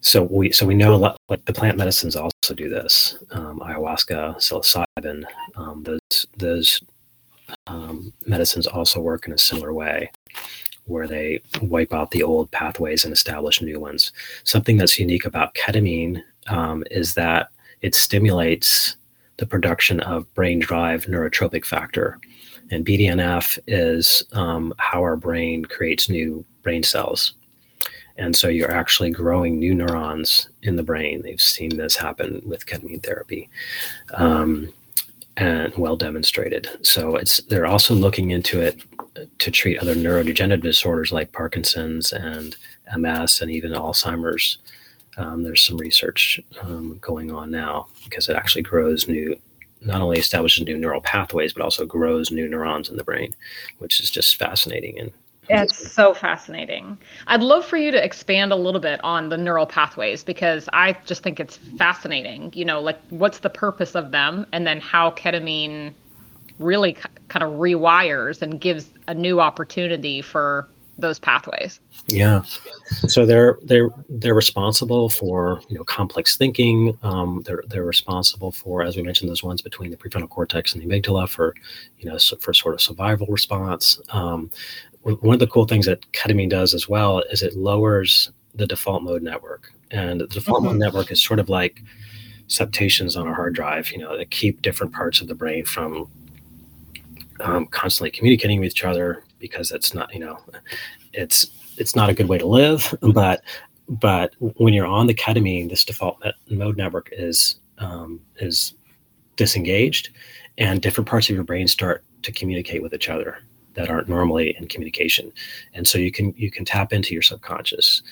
so 0.00 0.22
we 0.22 0.50
so 0.52 0.64
we 0.64 0.74
know 0.74 0.94
a 0.94 0.96
lot, 0.96 1.16
like 1.28 1.44
the 1.44 1.52
plant 1.52 1.76
medicines 1.76 2.16
also 2.16 2.54
do 2.54 2.70
this. 2.70 3.18
Um, 3.32 3.60
ayahuasca, 3.60 4.36
psilocybin, 4.36 5.24
um, 5.56 5.82
those 5.82 6.26
those 6.38 6.80
um, 7.66 8.12
medicines 8.26 8.66
also 8.66 9.00
work 9.00 9.26
in 9.26 9.34
a 9.34 9.38
similar 9.38 9.74
way 9.74 10.10
where 10.86 11.06
they 11.06 11.40
wipe 11.62 11.92
out 11.92 12.10
the 12.10 12.22
old 12.22 12.50
pathways 12.50 13.04
and 13.04 13.12
establish 13.12 13.60
new 13.60 13.78
ones. 13.78 14.12
Something 14.44 14.76
that's 14.76 14.98
unique 14.98 15.26
about 15.26 15.54
ketamine 15.54 16.22
um, 16.48 16.84
is 16.90 17.14
that 17.14 17.48
it 17.80 17.94
stimulates 17.94 18.96
the 19.38 19.46
production 19.46 20.00
of 20.00 20.32
brain 20.34 20.60
derived 20.60 21.08
neurotrophic 21.08 21.64
factor. 21.64 22.18
And 22.70 22.84
BDNF 22.84 23.58
is 23.66 24.22
um, 24.32 24.72
how 24.78 25.00
our 25.00 25.16
brain 25.16 25.64
creates 25.64 26.08
new 26.08 26.44
brain 26.62 26.82
cells. 26.82 27.34
And 28.16 28.36
so 28.36 28.48
you're 28.48 28.70
actually 28.70 29.10
growing 29.10 29.58
new 29.58 29.74
neurons 29.74 30.48
in 30.62 30.76
the 30.76 30.82
brain. 30.82 31.22
They've 31.22 31.40
seen 31.40 31.76
this 31.76 31.96
happen 31.96 32.42
with 32.44 32.66
ketamine 32.66 33.02
therapy. 33.02 33.48
Um, 34.14 34.72
and 35.36 35.74
well 35.76 35.96
demonstrated. 35.96 36.68
So 36.82 37.16
it's 37.16 37.38
they're 37.44 37.66
also 37.66 37.94
looking 37.94 38.30
into 38.30 38.60
it 38.60 38.82
to 39.38 39.50
treat 39.50 39.78
other 39.78 39.94
neurodegenerative 39.94 40.62
disorders 40.62 41.12
like 41.12 41.32
Parkinson's 41.32 42.12
and 42.12 42.56
MS 42.96 43.40
and 43.40 43.50
even 43.50 43.72
Alzheimer's 43.72 44.58
um, 45.16 45.42
there's 45.42 45.64
some 45.64 45.76
research 45.76 46.40
um, 46.62 46.98
going 47.00 47.30
on 47.30 47.50
now 47.50 47.88
because 48.04 48.28
it 48.28 48.36
actually 48.36 48.62
grows 48.62 49.08
new, 49.08 49.36
not 49.82 50.00
only 50.00 50.18
establishes 50.18 50.64
new 50.64 50.78
neural 50.78 51.00
pathways, 51.00 51.52
but 51.52 51.62
also 51.62 51.84
grows 51.84 52.30
new 52.30 52.48
neurons 52.48 52.88
in 52.88 52.96
the 52.96 53.04
brain, 53.04 53.34
which 53.78 54.00
is 54.00 54.10
just 54.10 54.36
fascinating. 54.36 54.98
And 54.98 55.12
it's 55.48 55.92
so 55.92 56.14
fascinating. 56.14 56.96
I'd 57.26 57.42
love 57.42 57.64
for 57.64 57.76
you 57.76 57.90
to 57.90 58.04
expand 58.04 58.52
a 58.52 58.56
little 58.56 58.80
bit 58.80 59.02
on 59.02 59.30
the 59.30 59.36
neural 59.36 59.66
pathways 59.66 60.22
because 60.22 60.68
I 60.72 60.96
just 61.06 61.24
think 61.24 61.40
it's 61.40 61.56
fascinating. 61.76 62.52
You 62.54 62.64
know, 62.64 62.80
like 62.80 63.00
what's 63.10 63.40
the 63.40 63.50
purpose 63.50 63.96
of 63.96 64.12
them, 64.12 64.46
and 64.52 64.66
then 64.66 64.80
how 64.80 65.10
ketamine 65.10 65.92
really 66.60 66.96
kind 67.28 67.42
of 67.42 67.58
rewires 67.58 68.42
and 68.42 68.60
gives 68.60 68.86
a 69.08 69.14
new 69.14 69.40
opportunity 69.40 70.22
for 70.22 70.68
those 71.00 71.18
pathways. 71.18 71.80
Yeah, 72.06 72.42
so 73.06 73.26
they're 73.26 73.58
they're 73.62 73.90
they're 74.08 74.34
responsible 74.34 75.08
for 75.08 75.62
you 75.68 75.76
know 75.76 75.84
complex 75.84 76.36
thinking. 76.36 76.96
Um, 77.02 77.42
they're 77.44 77.62
they're 77.68 77.84
responsible 77.84 78.52
for, 78.52 78.82
as 78.82 78.96
we 78.96 79.02
mentioned, 79.02 79.30
those 79.30 79.42
ones 79.42 79.62
between 79.62 79.90
the 79.90 79.96
prefrontal 79.96 80.28
cortex 80.28 80.74
and 80.74 80.82
the 80.82 80.86
amygdala 80.86 81.28
for 81.28 81.54
you 81.98 82.10
know 82.10 82.18
for 82.40 82.52
sort 82.52 82.74
of 82.74 82.80
survival 82.80 83.26
response. 83.28 84.00
Um, 84.10 84.50
one 85.02 85.34
of 85.34 85.40
the 85.40 85.46
cool 85.46 85.66
things 85.66 85.86
that 85.86 86.10
ketamine 86.12 86.50
does 86.50 86.74
as 86.74 86.88
well 86.88 87.20
is 87.30 87.42
it 87.42 87.56
lowers 87.56 88.30
the 88.54 88.66
default 88.66 89.02
mode 89.02 89.22
network, 89.22 89.72
and 89.90 90.20
the 90.20 90.26
default 90.26 90.58
mm-hmm. 90.58 90.72
mode 90.72 90.78
network 90.78 91.10
is 91.10 91.22
sort 91.22 91.38
of 91.38 91.48
like 91.48 91.82
septations 92.48 93.16
on 93.16 93.28
a 93.28 93.34
hard 93.34 93.54
drive. 93.54 93.92
You 93.92 93.98
know, 93.98 94.16
that 94.16 94.30
keep 94.30 94.62
different 94.62 94.92
parts 94.92 95.20
of 95.20 95.28
the 95.28 95.34
brain 95.34 95.64
from 95.64 96.10
um, 97.40 97.66
constantly 97.66 98.10
communicating 98.10 98.60
with 98.60 98.72
each 98.72 98.84
other 98.84 99.22
because 99.40 99.72
it's 99.72 99.94
not 99.94 100.12
you 100.14 100.20
know 100.20 100.38
it's 101.12 101.46
it's 101.76 101.96
not 101.96 102.08
a 102.10 102.14
good 102.14 102.28
way 102.28 102.38
to 102.38 102.46
live. 102.46 102.94
But 103.00 103.42
but 103.88 104.34
when 104.38 104.72
you're 104.72 104.86
on 104.86 105.08
the 105.08 105.14
ketamine 105.14 105.68
this 105.68 105.84
default 105.84 106.22
mode 106.48 106.76
network 106.76 107.08
is 107.12 107.56
um, 107.78 108.20
is 108.36 108.74
disengaged 109.36 110.10
and 110.58 110.82
different 110.82 111.08
parts 111.08 111.28
of 111.28 111.34
your 111.34 111.44
brain 111.44 111.66
start 111.66 112.04
to 112.22 112.30
communicate 112.30 112.82
with 112.82 112.92
each 112.92 113.08
other 113.08 113.38
that 113.74 113.88
aren't 113.88 114.08
normally 114.08 114.56
in 114.58 114.68
communication. 114.68 115.32
And 115.74 115.86
so 115.86 115.98
you 115.98 116.12
can 116.12 116.34
you 116.36 116.50
can 116.50 116.64
tap 116.64 116.92
into 116.92 117.14
your 117.14 117.22
subconscious. 117.22 118.02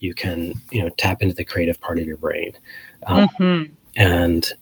You 0.00 0.14
can 0.14 0.54
you 0.70 0.82
know 0.82 0.88
tap 0.90 1.22
into 1.22 1.34
the 1.34 1.44
creative 1.44 1.80
part 1.80 1.98
of 1.98 2.06
your 2.06 2.16
brain. 2.16 2.52
Um, 3.06 3.28
mm-hmm. 3.28 3.72
and 3.96 4.52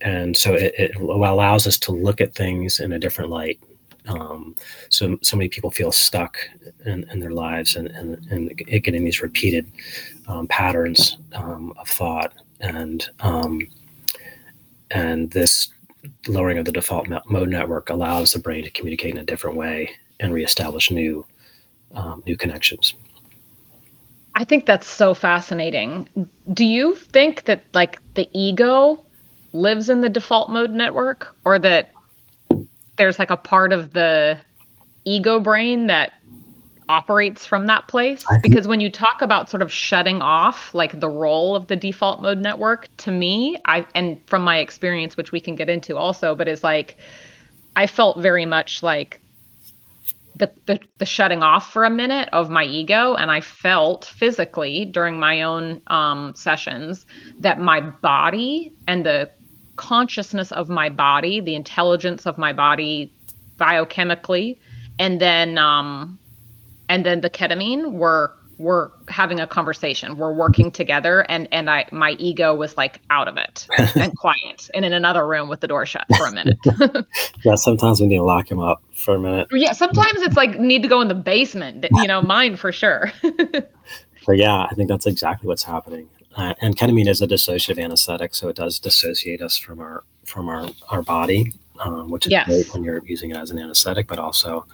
and 0.00 0.36
so 0.36 0.52
it, 0.54 0.74
it, 0.76 0.96
allows 0.96 1.66
us 1.66 1.78
to 1.78 1.92
look 1.92 2.20
at 2.20 2.34
things 2.34 2.80
in 2.80 2.92
a 2.92 2.98
different 2.98 3.30
light 3.30 3.58
um, 4.06 4.54
so 4.90 5.18
so 5.22 5.36
many 5.36 5.48
people 5.48 5.70
feel 5.70 5.92
stuck 5.92 6.38
in, 6.84 7.08
in 7.10 7.20
their 7.20 7.30
lives 7.30 7.76
and, 7.76 7.88
and, 7.88 8.26
and 8.30 8.56
getting 8.56 9.04
these 9.04 9.22
repeated 9.22 9.70
um, 10.28 10.46
patterns 10.46 11.16
um, 11.34 11.72
of 11.78 11.88
thought 11.88 12.34
and 12.60 13.08
um, 13.20 13.60
and 14.90 15.30
this 15.30 15.70
lowering 16.28 16.58
of 16.58 16.64
the 16.64 16.72
default 16.72 17.08
mode 17.28 17.48
network 17.48 17.90
allows 17.90 18.32
the 18.32 18.38
brain 18.38 18.62
to 18.64 18.70
communicate 18.70 19.12
in 19.12 19.18
a 19.18 19.24
different 19.24 19.56
way 19.56 19.90
and 20.20 20.32
reestablish 20.32 20.90
new 20.90 21.24
um, 21.94 22.22
new 22.26 22.36
connections. 22.36 22.94
I 24.34 24.44
think 24.44 24.66
that's 24.66 24.88
so 24.88 25.14
fascinating. 25.14 26.08
Do 26.52 26.64
you 26.64 26.96
think 26.96 27.44
that 27.44 27.62
like 27.72 28.00
the 28.14 28.28
ego 28.32 29.04
lives 29.52 29.88
in 29.88 30.00
the 30.00 30.08
default 30.08 30.50
mode 30.50 30.72
network 30.72 31.36
or 31.44 31.58
that 31.60 31.93
there's 32.96 33.18
like 33.18 33.30
a 33.30 33.36
part 33.36 33.72
of 33.72 33.92
the 33.92 34.38
ego 35.04 35.40
brain 35.40 35.86
that 35.86 36.12
operates 36.88 37.46
from 37.46 37.66
that 37.66 37.88
place. 37.88 38.24
Because 38.42 38.68
when 38.68 38.80
you 38.80 38.90
talk 38.90 39.22
about 39.22 39.48
sort 39.48 39.62
of 39.62 39.72
shutting 39.72 40.20
off 40.20 40.74
like 40.74 40.98
the 41.00 41.08
role 41.08 41.56
of 41.56 41.66
the 41.66 41.76
default 41.76 42.20
mode 42.20 42.38
network 42.38 42.88
to 42.98 43.10
me 43.10 43.56
i 43.64 43.86
and 43.94 44.20
from 44.26 44.42
my 44.42 44.58
experience 44.58 45.16
which 45.16 45.32
we 45.32 45.40
can 45.40 45.54
get 45.54 45.68
into 45.68 45.96
also 45.96 46.34
but 46.34 46.48
is 46.48 46.62
like 46.62 46.96
i 47.76 47.86
felt 47.86 48.18
very 48.18 48.46
much 48.46 48.82
like 48.82 49.20
the, 50.36 50.50
the 50.66 50.80
the 50.98 51.06
shutting 51.06 51.42
off 51.42 51.72
for 51.72 51.84
a 51.84 51.90
minute 51.90 52.28
of 52.32 52.50
my 52.50 52.64
ego 52.64 53.14
and 53.14 53.30
i 53.30 53.40
felt 53.40 54.04
physically 54.04 54.84
during 54.84 55.18
my 55.18 55.42
own 55.42 55.80
um, 55.86 56.34
sessions 56.34 57.06
that 57.38 57.60
my 57.60 57.80
body 57.80 58.72
and 58.86 59.06
the 59.06 59.30
consciousness 59.76 60.52
of 60.52 60.68
my 60.68 60.88
body, 60.88 61.40
the 61.40 61.54
intelligence 61.54 62.26
of 62.26 62.38
my 62.38 62.52
body 62.52 63.12
biochemically, 63.58 64.56
and 64.98 65.20
then 65.20 65.58
um, 65.58 66.18
and 66.88 67.04
then 67.04 67.20
the 67.20 67.30
ketamine 67.30 67.92
were 67.92 68.34
we're 68.58 68.90
having 69.08 69.40
a 69.40 69.46
conversation 69.46 70.16
we're 70.16 70.32
working 70.32 70.70
together 70.70 71.26
and 71.28 71.48
and 71.50 71.68
i 71.68 71.84
my 71.90 72.12
ego 72.20 72.54
was 72.54 72.76
like 72.76 73.00
out 73.10 73.26
of 73.26 73.36
it 73.36 73.66
and 73.96 74.16
quiet 74.16 74.70
and 74.74 74.84
in 74.84 74.92
another 74.92 75.26
room 75.26 75.48
with 75.48 75.60
the 75.60 75.66
door 75.66 75.84
shut 75.84 76.04
for 76.16 76.26
a 76.26 76.32
minute. 76.32 76.58
Yeah 77.44 77.56
sometimes 77.56 78.00
we 78.00 78.06
need 78.06 78.18
to 78.18 78.22
lock 78.22 78.50
him 78.50 78.60
up 78.60 78.82
for 78.94 79.16
a 79.16 79.18
minute. 79.18 79.48
Yeah 79.52 79.72
sometimes 79.72 80.22
it's 80.22 80.36
like 80.36 80.58
need 80.58 80.82
to 80.82 80.88
go 80.88 81.00
in 81.00 81.08
the 81.08 81.14
basement 81.14 81.86
you 81.90 82.06
know 82.06 82.22
mine 82.22 82.56
for 82.56 82.72
sure. 82.72 83.12
But 84.26 84.38
yeah 84.38 84.62
i 84.70 84.74
think 84.74 84.88
that's 84.88 85.04
exactly 85.04 85.48
what's 85.48 85.64
happening 85.64 86.08
uh, 86.36 86.54
and 86.60 86.76
ketamine 86.76 87.08
is 87.08 87.22
a 87.22 87.26
dissociative 87.26 87.82
anesthetic, 87.82 88.34
so 88.34 88.48
it 88.48 88.56
does 88.56 88.78
dissociate 88.78 89.42
us 89.42 89.56
from 89.56 89.80
our 89.80 90.04
from 90.24 90.48
our 90.48 90.68
our 90.90 91.02
body. 91.02 91.52
um, 91.80 92.10
which 92.10 92.26
is 92.26 92.32
yes. 92.32 92.46
great 92.46 92.72
when 92.72 92.84
you're 92.84 93.02
using 93.04 93.30
it 93.30 93.36
as 93.36 93.50
an 93.50 93.58
anesthetic, 93.58 94.06
but 94.06 94.18
also 94.18 94.66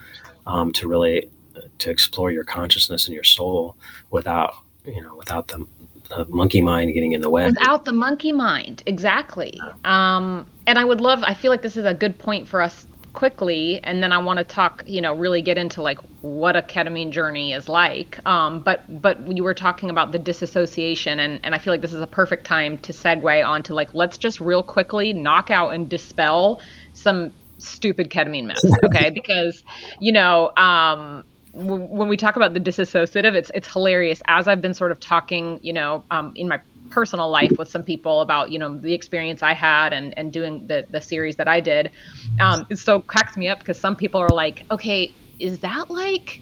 um, 0.47 0.73
to 0.73 0.89
really 0.89 1.31
to 1.79 1.91
explore 1.91 2.31
your 2.31 2.45
consciousness 2.45 3.07
and 3.07 3.15
your 3.15 3.25
soul 3.25 3.77
without 4.11 4.55
you 4.85 5.03
know 5.03 5.15
without 5.17 5.49
the, 5.49 5.67
the 6.09 6.25
monkey 6.27 6.61
mind 6.61 6.93
getting 6.95 7.13
in 7.13 7.21
the 7.21 7.31
way. 7.31 7.47
Without 7.47 7.85
the 7.85 7.93
monkey 7.93 8.33
mind, 8.33 8.83
exactly. 8.87 9.61
Um, 9.85 10.47
and 10.67 10.79
I 10.79 10.85
would 10.85 11.01
love. 11.01 11.23
I 11.23 11.35
feel 11.35 11.51
like 11.51 11.63
this 11.63 11.77
is 11.77 11.85
a 11.85 11.95
good 11.95 12.19
point 12.19 12.49
for 12.49 12.61
us 12.61 12.87
quickly 13.13 13.81
and 13.85 14.03
then 14.03 14.13
i 14.13 14.19
want 14.19 14.39
to 14.39 14.45
talk 14.45 14.83
you 14.87 15.01
know 15.01 15.15
really 15.15 15.43
get 15.43 15.59
into 15.59 15.83
like 15.83 15.99
what 16.23 16.55
a 16.55 16.63
ketamine 16.63 17.11
journey 17.11 17.53
is 17.53 17.69
like. 17.69 18.25
Um, 18.27 18.61
but 18.61 18.85
but 19.01 19.37
you 19.37 19.43
were 19.43 19.55
talking 19.55 19.91
about 19.91 20.13
the 20.13 20.19
disassociation 20.19 21.19
and 21.19 21.41
and 21.43 21.55
i 21.55 21.59
feel 21.59 21.73
like 21.73 21.81
this 21.81 21.93
is 21.93 22.01
a 22.01 22.07
perfect 22.07 22.45
time 22.45 22.79
to 22.79 22.93
segue 22.93 23.47
onto 23.47 23.75
like 23.75 23.93
let's 23.95 24.19
just 24.19 24.41
real 24.41 24.63
quickly 24.63 25.13
knock 25.13 25.51
out 25.51 25.71
and 25.71 25.89
dispel 25.89 26.61
some 26.93 27.33
stupid 27.59 28.11
ketamine 28.11 28.47
myths 28.47 28.65
okay? 28.85 29.11
Because 29.11 29.63
you 29.99 30.13
know 30.13 30.53
um 30.57 31.25
when 31.53 32.09
we 32.09 32.17
talk 32.17 32.37
about 32.37 32.55
the 32.55 32.61
disassociative 32.61 33.35
it's 33.35 33.51
it's 33.55 33.73
hilarious. 33.73 34.23
As 34.27 34.47
i've 34.47 34.61
been 34.61 34.75
sort 34.75 34.93
of 34.93 35.01
talking 35.01 35.59
you 35.63 35.73
know 35.73 36.05
um, 36.11 36.33
in 36.37 36.49
my 36.49 36.61
personal 36.91 37.31
life 37.31 37.53
with 37.59 37.69
some 37.69 37.83
people 37.83 38.21
about 38.21 38.51
you 38.51 38.59
know 38.59 38.77
the 38.77 38.93
experience 38.93 39.43
I 39.43 39.55
had 39.55 39.93
and 39.93 40.17
and 40.19 40.33
doing 40.33 40.67
the 40.67 40.87
the 40.91 41.01
series 41.01 41.37
that 41.37 41.49
I 41.49 41.61
did. 41.61 41.91
Um, 42.41 42.67
it 42.71 42.79
so 42.79 43.01
cracks 43.01 43.37
me 43.37 43.49
up 43.49 43.61
because 43.61 43.79
some 43.79 43.97
people 43.97 44.21
are 44.21 44.29
like, 44.29 44.65
okay, 44.71 45.13
is 45.39 45.59
that 45.61 45.91
like 45.91 46.41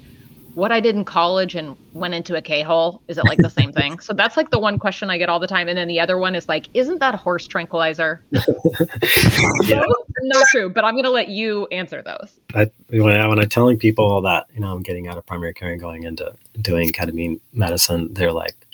what 0.59 0.73
I 0.73 0.81
did 0.81 0.97
in 0.97 1.05
college 1.05 1.55
and 1.55 1.77
went 1.93 2.15
into 2.15 2.35
a 2.35 2.43
K 2.43 2.63
hole? 2.63 3.01
Is 3.07 3.17
it 3.17 3.25
like 3.25 3.39
the 3.39 3.49
same 3.49 3.73
thing? 3.73 3.99
So 4.09 4.15
that's 4.15 4.37
like 4.37 4.51
the 4.51 4.59
one 4.59 4.79
question 4.79 5.11
I 5.11 5.19
get 5.19 5.29
all 5.29 5.39
the 5.39 5.47
time. 5.47 5.69
And 5.69 5.77
then 5.77 5.87
the 5.87 6.01
other 6.01 6.17
one 6.19 6.35
is 6.35 6.49
like, 6.49 6.69
isn't 6.73 6.99
that 6.99 7.15
horse 7.15 7.47
tranquilizer? 7.47 8.23
yeah. 8.31 9.81
no, 9.81 9.95
no, 10.23 10.43
true. 10.51 10.71
But 10.71 10.85
I'm 10.85 10.95
going 10.95 11.05
to 11.05 11.11
let 11.11 11.29
you 11.29 11.67
answer 11.67 12.03
those. 12.03 12.41
I, 12.55 12.71
when, 12.89 13.21
I, 13.21 13.27
when 13.27 13.39
I'm 13.39 13.49
telling 13.49 13.79
people 13.79 14.23
that, 14.23 14.47
you 14.55 14.61
know, 14.61 14.73
I'm 14.73 14.83
getting 14.83 15.09
out 15.09 15.19
of 15.19 15.27
primary 15.27 15.53
care 15.53 15.71
and 15.71 15.81
going 15.81 16.05
into 16.05 16.35
doing 16.63 16.91
ketamine 16.91 17.39
medicine, 17.53 18.15
they're 18.15 18.33
like, 18.33 18.67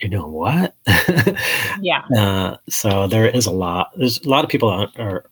you're 0.00 0.10
doing 0.10 0.32
what? 0.32 0.74
yeah. 1.80 2.04
Uh, 2.16 2.56
so 2.68 3.06
there 3.06 3.26
is 3.26 3.46
a 3.46 3.50
lot. 3.50 3.90
There's 3.96 4.20
a 4.20 4.28
lot 4.28 4.44
of 4.44 4.50
people 4.50 4.68
are, 4.68 4.88
are, 4.98 5.24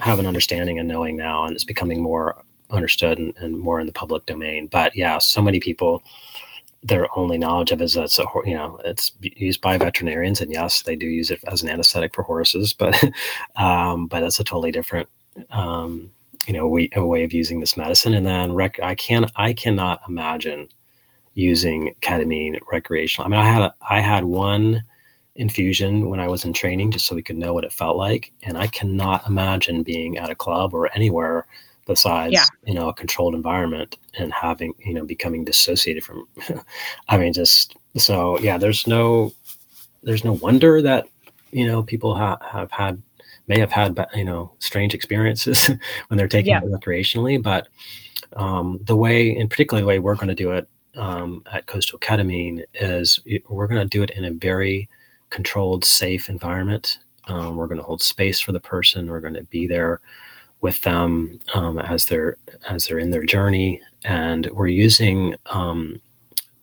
have 0.00 0.18
an 0.18 0.26
understanding 0.26 0.78
and 0.78 0.88
knowing 0.88 1.16
now, 1.16 1.44
and 1.44 1.54
it's 1.54 1.64
becoming 1.64 2.02
more 2.02 2.42
understood 2.70 3.18
and, 3.18 3.34
and, 3.38 3.58
more 3.58 3.78
in 3.78 3.86
the 3.86 3.92
public 3.92 4.26
domain. 4.26 4.66
But 4.66 4.96
yeah, 4.96 5.18
so 5.18 5.40
many 5.40 5.60
people, 5.60 6.02
their 6.82 7.06
only 7.16 7.38
knowledge 7.38 7.72
of 7.72 7.80
it 7.80 7.84
is 7.84 7.94
that 7.94 8.04
it's 8.04 8.18
a 8.18 8.24
you 8.44 8.54
know 8.54 8.80
it's 8.84 9.12
used 9.20 9.60
by 9.60 9.78
veterinarians, 9.78 10.40
and 10.40 10.50
yes, 10.50 10.82
they 10.82 10.96
do 10.96 11.06
use 11.06 11.30
it 11.30 11.40
as 11.46 11.62
an 11.62 11.68
anesthetic 11.68 12.14
for 12.14 12.22
horses, 12.22 12.72
but 12.72 13.02
um, 13.56 14.06
but 14.06 14.20
that's 14.20 14.40
a 14.40 14.44
totally 14.44 14.72
different. 14.72 15.08
Um, 15.50 16.10
you 16.46 16.52
know, 16.54 16.68
we, 16.68 16.90
a 16.94 17.04
way 17.04 17.24
of 17.24 17.32
using 17.32 17.60
this 17.60 17.76
medicine, 17.76 18.14
and 18.14 18.26
then 18.26 18.54
rec- 18.54 18.82
I 18.82 18.94
can 18.94 19.26
I 19.36 19.52
cannot 19.52 20.00
imagine 20.08 20.68
using 21.36 21.94
ketamine 22.00 22.58
recreational. 22.72 23.26
I 23.26 23.28
mean, 23.28 23.40
I 23.40 23.52
had 23.52 23.62
a, 23.62 23.74
I 23.88 24.00
had 24.00 24.24
one 24.24 24.82
infusion 25.36 26.08
when 26.08 26.18
I 26.18 26.28
was 26.28 26.46
in 26.46 26.54
training 26.54 26.90
just 26.90 27.06
so 27.06 27.14
we 27.14 27.22
could 27.22 27.36
know 27.36 27.52
what 27.52 27.64
it 27.64 27.72
felt 27.72 27.96
like, 27.96 28.32
and 28.42 28.58
I 28.58 28.66
cannot 28.66 29.26
imagine 29.28 29.82
being 29.82 30.16
at 30.16 30.30
a 30.30 30.34
club 30.34 30.74
or 30.74 30.92
anywhere 30.94 31.46
besides 31.86 32.32
yeah. 32.32 32.46
you 32.64 32.74
know 32.74 32.88
a 32.88 32.94
controlled 32.94 33.34
environment 33.34 33.96
and 34.18 34.32
having 34.32 34.74
you 34.78 34.94
know 34.94 35.04
becoming 35.04 35.44
dissociated 35.44 36.02
from. 36.02 36.26
I 37.08 37.18
mean, 37.18 37.34
just 37.34 37.76
so 37.96 38.38
yeah. 38.40 38.58
There's 38.58 38.86
no 38.86 39.32
there's 40.02 40.24
no 40.24 40.32
wonder 40.32 40.80
that 40.82 41.06
you 41.52 41.66
know 41.66 41.82
people 41.82 42.14
ha- 42.14 42.38
have 42.50 42.70
had 42.72 43.00
may 43.46 43.60
have 43.60 43.70
had 43.70 43.94
you 44.14 44.24
know 44.24 44.52
strange 44.58 44.94
experiences 44.94 45.70
when 46.08 46.16
they're 46.16 46.28
taking 46.28 46.52
yeah. 46.52 46.60
it 46.62 46.72
recreationally, 46.72 47.40
but 47.42 47.68
um, 48.36 48.80
the 48.84 48.96
way, 48.96 49.36
and 49.36 49.50
particularly 49.50 49.82
the 49.82 49.86
way 49.86 49.98
we're 49.98 50.14
going 50.14 50.28
to 50.28 50.34
do 50.34 50.52
it 50.52 50.66
um, 50.96 51.42
at 51.52 51.66
Coastal 51.66 51.98
Ketamine 51.98 52.64
is 52.74 53.20
we're 53.48 53.66
going 53.66 53.80
to 53.80 53.88
do 53.88 54.02
it 54.02 54.10
in 54.10 54.24
a 54.24 54.30
very 54.30 54.88
controlled, 55.30 55.84
safe 55.84 56.28
environment. 56.28 56.98
Um, 57.28 57.56
we're 57.56 57.66
going 57.66 57.80
to 57.80 57.84
hold 57.84 58.02
space 58.02 58.40
for 58.40 58.52
the 58.52 58.60
person. 58.60 59.10
We're 59.10 59.20
going 59.20 59.34
to 59.34 59.44
be 59.44 59.66
there 59.66 60.00
with 60.60 60.80
them 60.82 61.40
um, 61.54 61.78
as 61.78 62.06
they're 62.06 62.36
as 62.68 62.86
they're 62.86 62.98
in 62.98 63.10
their 63.10 63.24
journey, 63.24 63.80
and 64.04 64.46
we're 64.52 64.68
using. 64.68 65.34
Um, 65.46 66.00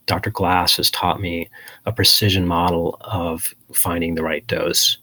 Dr. 0.06 0.32
Glass 0.32 0.76
has 0.76 0.92
taught 0.92 1.22
me 1.22 1.50
a 1.86 1.94
precision 1.94 2.46
model 2.46 2.98
of 3.02 3.54
finding 3.72 4.16
the 4.16 4.24
right 4.24 4.46
dose 4.48 4.98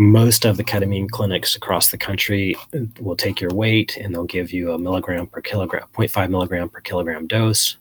most 0.00 0.46
of 0.46 0.56
the 0.56 0.64
ketamine 0.64 1.10
clinics 1.10 1.54
across 1.54 1.90
the 1.90 1.98
country 1.98 2.56
will 3.00 3.14
take 3.16 3.38
your 3.38 3.50
weight 3.50 3.98
and 3.98 4.14
they'll 4.14 4.24
give 4.24 4.50
you 4.50 4.72
a 4.72 4.78
milligram 4.78 5.26
per 5.26 5.42
kilogram, 5.42 5.86
0.5 5.92 6.30
milligram 6.30 6.70
per 6.70 6.80
kilogram 6.80 7.26
dose 7.26 7.76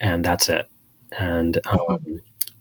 and 0.00 0.24
that's 0.24 0.48
it. 0.48 0.68
And 1.18 1.60
um, 1.66 2.20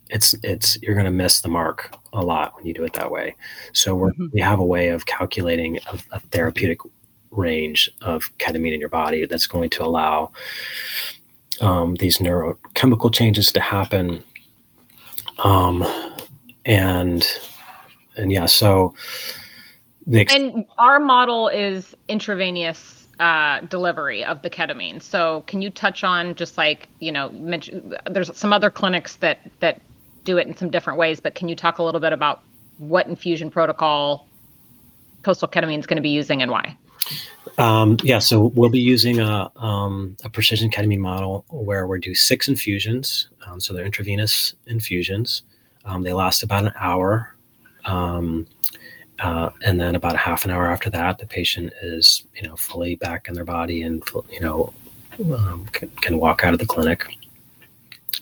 it's 0.10 0.36
it's 0.44 0.82
you're 0.82 0.96
going 0.96 1.06
to 1.06 1.12
miss 1.12 1.42
the 1.42 1.50
mark 1.50 1.96
a 2.14 2.24
lot 2.24 2.56
when 2.56 2.66
you 2.66 2.74
do 2.74 2.84
it 2.84 2.94
that 2.94 3.12
way. 3.12 3.36
So 3.74 3.96
we 3.96 4.12
mm-hmm. 4.12 4.28
we 4.34 4.42
have 4.42 4.60
a 4.60 4.66
way 4.66 4.90
of 4.90 5.06
calculating 5.06 5.78
a, 5.78 6.00
a, 6.12 6.20
therapeutic 6.20 6.80
range 7.32 7.90
of 8.02 8.36
ketamine 8.38 8.74
in 8.74 8.80
your 8.80 8.90
body 8.90 9.26
that's 9.26 9.48
going 9.48 9.70
to 9.72 9.84
allow 9.84 10.32
um, 11.62 11.96
these 11.96 12.20
neurochemical 12.20 13.14
changes 13.14 13.52
to 13.52 13.60
happen. 13.60 14.24
Um, 15.40 15.86
and 16.66 17.28
and 18.16 18.32
yeah, 18.32 18.46
so 18.46 18.96
the 20.06 20.22
ex- 20.22 20.34
and 20.34 20.66
our 20.78 21.00
model 21.00 21.50
is 21.50 21.96
intravenous 22.08 22.97
uh, 23.20 23.62
delivery 23.62 24.24
of 24.24 24.42
the 24.42 24.50
ketamine. 24.50 25.02
So 25.02 25.44
can 25.48 25.62
you 25.62 25.70
touch 25.70 26.04
on 26.04 26.36
just 26.36 26.58
like 26.58 26.88
you 27.00 27.12
know, 27.12 27.30
there's 28.10 28.36
some 28.38 28.54
other 28.54 28.70
clinics 28.70 29.16
that 29.18 29.40
that 29.60 29.82
do 30.24 30.38
it 30.38 30.48
in 30.48 30.56
some 30.56 30.70
different 30.70 31.00
ways, 31.00 31.20
but 31.20 31.36
can 31.36 31.48
you 31.48 31.56
talk 31.56 31.80
a 31.80 31.84
little 31.84 32.02
bit 32.02 32.14
about 32.14 32.44
what 32.78 33.08
infusion 33.08 33.50
protocol 33.50 34.28
Coastal 35.24 35.48
Ketamine 35.48 35.80
is 35.80 35.88
going 35.88 35.98
to 35.98 36.02
be 36.02 36.10
using 36.10 36.42
and 36.42 36.52
why? 36.52 36.78
Um, 37.58 37.98
yeah, 38.04 38.20
so 38.20 38.48
we'll 38.48 38.70
be 38.70 38.80
using 38.80 39.20
a, 39.20 39.50
um, 39.56 40.16
a 40.24 40.30
precision 40.30 40.70
ketamine 40.70 41.00
model 41.00 41.46
where 41.50 41.88
we 41.88 42.00
do 42.00 42.14
six 42.14 42.48
infusions. 42.48 43.30
Um, 43.46 43.60
so 43.60 43.74
they're 43.74 43.86
intravenous 43.86 44.54
infusions. 44.68 45.44
Um, 45.86 46.04
they 46.04 46.14
last 46.14 46.44
about 46.44 46.66
an 46.66 46.74
hour. 46.76 47.34
Uh, 49.20 49.50
and 49.66 49.80
then 49.80 49.96
about 49.96 50.16
a 50.16 50.20
half 50.20 50.46
an 50.46 50.52
hour 50.52 50.68
after 50.68 50.90
that, 50.92 51.18
the 51.18 51.26
patient 51.26 51.74
is, 51.82 52.24
you 52.36 52.48
know, 52.48 52.56
fully 52.56 52.96
back 52.96 53.28
in 53.28 53.34
their 53.34 53.46
body 53.46 53.82
and, 53.82 54.04
you 54.32 54.40
know, 54.40 54.74
um, 55.36 55.68
can, 55.72 55.90
can, 56.02 56.20
walk 56.20 56.44
out 56.44 56.54
of 56.54 56.60
the 56.60 56.66
clinic. 56.66 57.06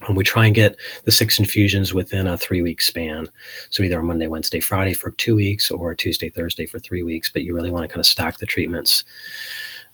And 0.08 0.16
we 0.16 0.24
try 0.24 0.46
and 0.46 0.56
get 0.56 0.78
the 1.04 1.12
six 1.12 1.40
infusions 1.40 1.94
within 1.94 2.28
a 2.28 2.38
three 2.38 2.62
week 2.62 2.82
span. 2.82 3.28
So 3.70 3.84
either 3.84 4.02
Monday, 4.02 4.28
Wednesday, 4.28 4.60
Friday 4.60 4.94
for 4.94 5.12
two 5.12 5.36
weeks 5.36 5.70
or 5.72 5.96
Tuesday, 5.96 6.30
Thursday 6.30 6.66
for 6.66 6.80
three 6.80 7.04
weeks. 7.04 7.30
But 7.30 7.44
you 7.44 7.54
really 7.54 7.72
want 7.72 7.84
to 7.84 7.88
kind 7.88 8.00
of 8.00 8.06
stack 8.06 8.38
the 8.38 8.46
treatments 8.46 9.04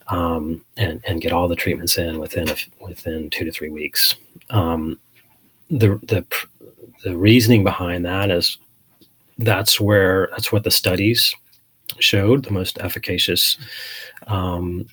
um, 0.07 0.63
and, 0.77 1.01
and 1.07 1.21
get 1.21 1.31
all 1.31 1.47
the 1.47 1.55
treatments 1.55 1.97
in 1.97 2.19
within 2.19 2.49
a, 2.49 2.55
within 2.79 3.29
two 3.29 3.45
to 3.45 3.51
three 3.51 3.69
weeks. 3.69 4.15
Um, 4.49 4.99
the, 5.69 5.99
the, 6.03 6.25
the 7.03 7.17
reasoning 7.17 7.63
behind 7.63 8.05
that 8.05 8.29
is 8.29 8.57
that's 9.37 9.79
where 9.79 10.29
that's 10.31 10.51
what 10.51 10.63
the 10.63 10.71
studies 10.71 11.33
showed 11.99 12.45
the 12.45 12.51
most 12.51 12.77
efficacious 12.79 13.57
um, 14.27 14.87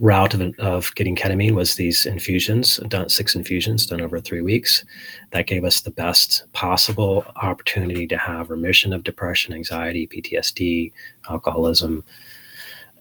route 0.00 0.34
of, 0.34 0.54
of 0.58 0.94
getting 0.94 1.14
ketamine 1.14 1.54
was 1.54 1.74
these 1.74 2.06
infusions 2.06 2.78
done 2.88 3.08
six 3.08 3.34
infusions 3.34 3.86
done 3.86 4.00
over 4.00 4.20
three 4.20 4.40
weeks. 4.40 4.84
That 5.32 5.46
gave 5.46 5.64
us 5.64 5.80
the 5.80 5.90
best 5.90 6.50
possible 6.52 7.26
opportunity 7.36 8.06
to 8.06 8.16
have 8.16 8.50
remission 8.50 8.92
of 8.92 9.04
depression 9.04 9.52
anxiety 9.54 10.06
ptsd 10.06 10.92
alcoholism 11.28 12.04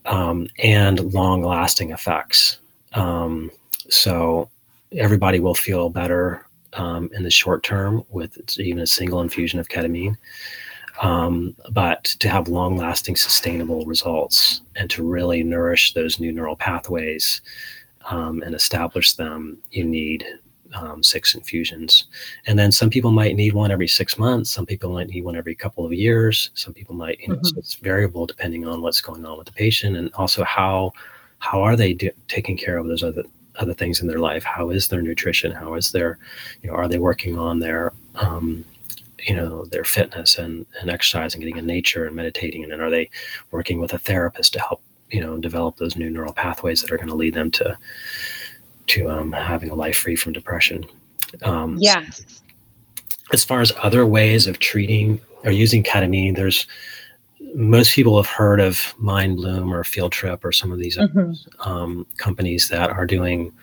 um, 0.05 0.47
and 0.59 1.13
long 1.13 1.43
lasting 1.43 1.91
effects. 1.91 2.59
Um, 2.93 3.51
so 3.89 4.49
everybody 4.91 5.39
will 5.39 5.55
feel 5.55 5.89
better 5.89 6.44
um, 6.75 7.09
in 7.13 7.23
the 7.23 7.31
short 7.31 7.63
term 7.63 8.03
with 8.09 8.37
even 8.59 8.81
a 8.81 8.87
single 8.87 9.21
infusion 9.21 9.59
of 9.59 9.69
ketamine. 9.69 10.15
Um, 11.01 11.55
but 11.71 12.03
to 12.19 12.29
have 12.29 12.47
long 12.47 12.77
lasting 12.77 13.17
sustainable 13.17 13.85
results 13.85 14.61
and 14.75 14.89
to 14.91 15.03
really 15.03 15.43
nourish 15.43 15.93
those 15.93 16.19
new 16.19 16.31
neural 16.31 16.55
pathways 16.55 17.41
um, 18.09 18.41
and 18.43 18.55
establish 18.55 19.13
them, 19.13 19.57
you 19.71 19.83
need 19.83 20.25
um, 20.73 21.03
six 21.03 21.35
infusions. 21.35 22.05
And 22.47 22.57
then 22.57 22.71
some 22.71 22.89
people 22.89 23.11
might 23.11 23.35
need 23.35 23.53
one 23.53 23.71
every 23.71 23.87
six 23.87 24.17
months. 24.17 24.49
Some 24.49 24.65
people 24.65 24.91
might 24.91 25.09
need 25.09 25.23
one 25.23 25.35
every 25.35 25.55
couple 25.55 25.85
of 25.85 25.93
years. 25.93 26.49
Some 26.53 26.73
people 26.73 26.95
might, 26.95 27.19
you 27.19 27.29
know, 27.29 27.35
mm-hmm. 27.35 27.45
so 27.45 27.57
it's 27.57 27.75
variable 27.75 28.25
depending 28.25 28.67
on 28.67 28.81
what's 28.81 29.01
going 29.01 29.25
on 29.25 29.37
with 29.37 29.47
the 29.47 29.53
patient 29.53 29.97
and 29.97 30.13
also 30.15 30.43
how 30.43 30.91
how 31.39 31.61
are 31.61 31.75
they 31.75 31.93
do, 31.93 32.09
taking 32.27 32.57
care 32.57 32.77
of 32.77 32.87
those 32.87 33.03
other 33.03 33.23
other 33.59 33.73
things 33.73 34.01
in 34.01 34.07
their 34.07 34.19
life. 34.19 34.43
How 34.43 34.69
is 34.69 34.87
their 34.87 35.01
nutrition? 35.01 35.51
How 35.51 35.75
is 35.75 35.91
their, 35.91 36.17
you 36.61 36.69
know, 36.69 36.75
are 36.75 36.87
they 36.87 36.99
working 36.99 37.37
on 37.37 37.59
their, 37.59 37.93
um, 38.15 38.65
you 39.19 39.35
know 39.35 39.65
their 39.65 39.83
fitness 39.83 40.37
and 40.37 40.65
exercise 40.87 41.33
and 41.33 41.41
getting 41.41 41.57
in 41.57 41.65
nature 41.65 42.05
and 42.05 42.15
meditating 42.15 42.63
and 42.63 42.71
then 42.71 42.81
are 42.81 42.89
they 42.89 43.09
working 43.51 43.79
with 43.79 43.93
a 43.93 43.97
therapist 43.97 44.53
to 44.53 44.59
help 44.59 44.81
you 45.09 45.21
know 45.21 45.37
develop 45.37 45.77
those 45.77 45.95
new 45.95 46.09
neural 46.09 46.33
pathways 46.33 46.81
that 46.81 46.91
are 46.91 46.97
going 46.97 47.09
to 47.09 47.15
lead 47.15 47.33
them 47.33 47.49
to 47.51 47.77
to 48.87 49.09
um, 49.09 49.31
having 49.31 49.69
a 49.69 49.75
life 49.75 49.97
free 49.97 50.15
from 50.15 50.33
depression 50.33 50.85
um, 51.43 51.77
yes 51.79 52.41
as 53.33 53.43
far 53.43 53.61
as 53.61 53.71
other 53.81 54.05
ways 54.05 54.47
of 54.47 54.59
treating 54.59 55.19
or 55.43 55.51
using 55.51 55.83
ketamine 55.83 56.35
there's 56.35 56.67
most 57.55 57.95
people 57.95 58.17
have 58.21 58.29
heard 58.29 58.59
of 58.59 58.75
Mindbloom 59.01 59.71
or 59.71 59.83
Field 59.83 60.11
Trip 60.11 60.43
or 60.43 60.51
some 60.51 60.71
of 60.71 60.79
these 60.79 60.97
mm-hmm. 60.97 61.31
um, 61.67 62.05
companies 62.17 62.67
that 62.69 62.89
are 62.89 63.05
doing 63.05 63.53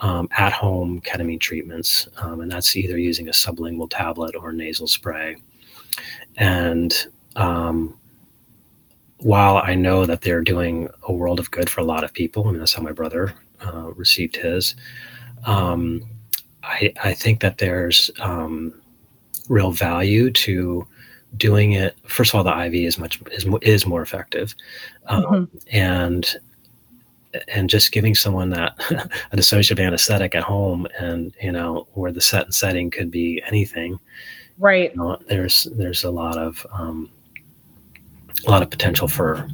um, 0.00 0.28
at 0.36 0.52
home 0.52 1.00
ketamine 1.02 1.40
treatments. 1.40 2.08
Um, 2.18 2.40
and 2.40 2.50
that's 2.50 2.74
either 2.74 2.96
using 2.96 3.28
a 3.28 3.32
sublingual 3.32 3.90
tablet 3.90 4.34
or 4.34 4.52
nasal 4.52 4.86
spray. 4.86 5.36
And 6.36 7.06
um, 7.36 7.98
while 9.18 9.58
I 9.58 9.74
know 9.74 10.06
that 10.06 10.22
they're 10.22 10.42
doing 10.42 10.88
a 11.06 11.12
world 11.12 11.38
of 11.38 11.50
good 11.50 11.68
for 11.68 11.82
a 11.82 11.84
lot 11.84 12.04
of 12.04 12.14
people, 12.14 12.46
I 12.48 12.52
mean, 12.52 12.60
that's 12.60 12.72
how 12.72 12.82
my 12.82 12.92
brother 12.92 13.34
uh, 13.60 13.90
received 13.94 14.36
his. 14.36 14.74
Um, 15.44 16.02
I, 16.62 16.92
I, 17.02 17.14
think 17.14 17.40
that 17.40 17.58
there's 17.58 18.10
um, 18.18 18.80
real 19.48 19.70
value 19.70 20.30
to 20.30 20.86
doing 21.36 21.72
it. 21.72 21.96
First 22.06 22.32
of 22.32 22.36
all, 22.36 22.44
the 22.44 22.64
IV 22.66 22.74
is 22.74 22.98
much 22.98 23.20
is, 23.32 23.46
is 23.62 23.86
more 23.86 24.02
effective, 24.02 24.54
um, 25.06 25.24
mm-hmm. 25.24 25.58
and 25.70 26.36
and 27.48 27.68
just 27.68 27.92
giving 27.92 28.14
someone 28.14 28.50
that 28.50 28.74
a 29.32 29.36
dissociative 29.36 29.84
anesthetic 29.84 30.34
at 30.34 30.42
home 30.42 30.86
and 30.98 31.32
you 31.40 31.52
know 31.52 31.86
where 31.94 32.12
the 32.12 32.20
set 32.20 32.44
and 32.44 32.54
setting 32.54 32.90
could 32.90 33.10
be 33.10 33.42
anything 33.46 33.98
right 34.58 34.92
you 34.92 34.96
know, 34.96 35.18
there's 35.28 35.64
there's 35.76 36.04
a 36.04 36.10
lot 36.10 36.38
of 36.38 36.66
um, 36.72 37.10
a 38.46 38.50
lot 38.50 38.62
of 38.62 38.70
potential 38.70 39.08
for 39.08 39.48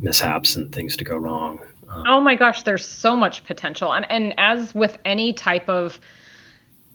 mishaps 0.00 0.56
and 0.56 0.74
things 0.74 0.96
to 0.96 1.04
go 1.04 1.16
wrong 1.16 1.60
um, 1.88 2.04
oh 2.08 2.20
my 2.20 2.34
gosh 2.34 2.62
there's 2.64 2.86
so 2.86 3.16
much 3.16 3.44
potential 3.44 3.94
and 3.94 4.10
and 4.10 4.34
as 4.38 4.74
with 4.74 4.98
any 5.04 5.32
type 5.32 5.68
of 5.68 6.00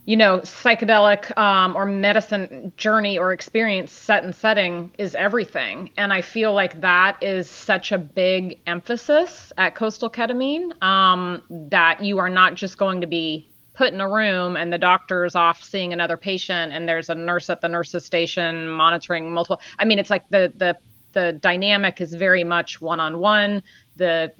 you 0.07 0.15
know, 0.15 0.39
psychedelic 0.39 1.37
um, 1.37 1.75
or 1.75 1.85
medicine 1.85 2.71
journey 2.77 3.19
or 3.19 3.33
experience 3.33 3.91
set 3.91 4.23
and 4.23 4.33
setting 4.33 4.89
is 4.97 5.13
everything. 5.15 5.91
And 5.97 6.13
I 6.13 6.21
feel 6.21 6.53
like 6.53 6.79
that 6.79 7.21
is 7.21 7.49
such 7.49 7.91
a 7.91 7.97
big 7.97 8.57
emphasis 8.67 9.51
at 9.57 9.75
Coastal 9.75 10.09
Ketamine 10.09 10.81
um, 10.81 11.43
that 11.49 12.01
you 12.01 12.19
are 12.19 12.29
not 12.29 12.55
just 12.55 12.77
going 12.77 13.01
to 13.01 13.07
be 13.07 13.49
put 13.73 13.91
in 13.91 13.99
a 13.99 14.09
room 14.09 14.55
and 14.55 14.71
the 14.71 14.77
doctor 14.77 15.25
is 15.25 15.35
off 15.35 15.61
seeing 15.61 15.91
another 15.91 16.15
patient 16.15 16.71
and 16.71 16.87
there's 16.87 17.09
a 17.09 17.15
nurse 17.15 17.49
at 17.49 17.59
the 17.59 17.67
nurse's 17.67 18.05
station 18.05 18.69
monitoring 18.69 19.33
multiple. 19.33 19.59
I 19.77 19.83
mean, 19.83 19.99
it's 19.99 20.09
like 20.09 20.27
the 20.29 20.53
the 20.55 20.77
the 21.11 21.33
dynamic 21.33 21.99
is 21.99 22.13
very 22.13 22.43
much 22.43 22.79
one 22.79 22.99
on 22.99 23.19
one 23.19 23.61
the 23.97 24.31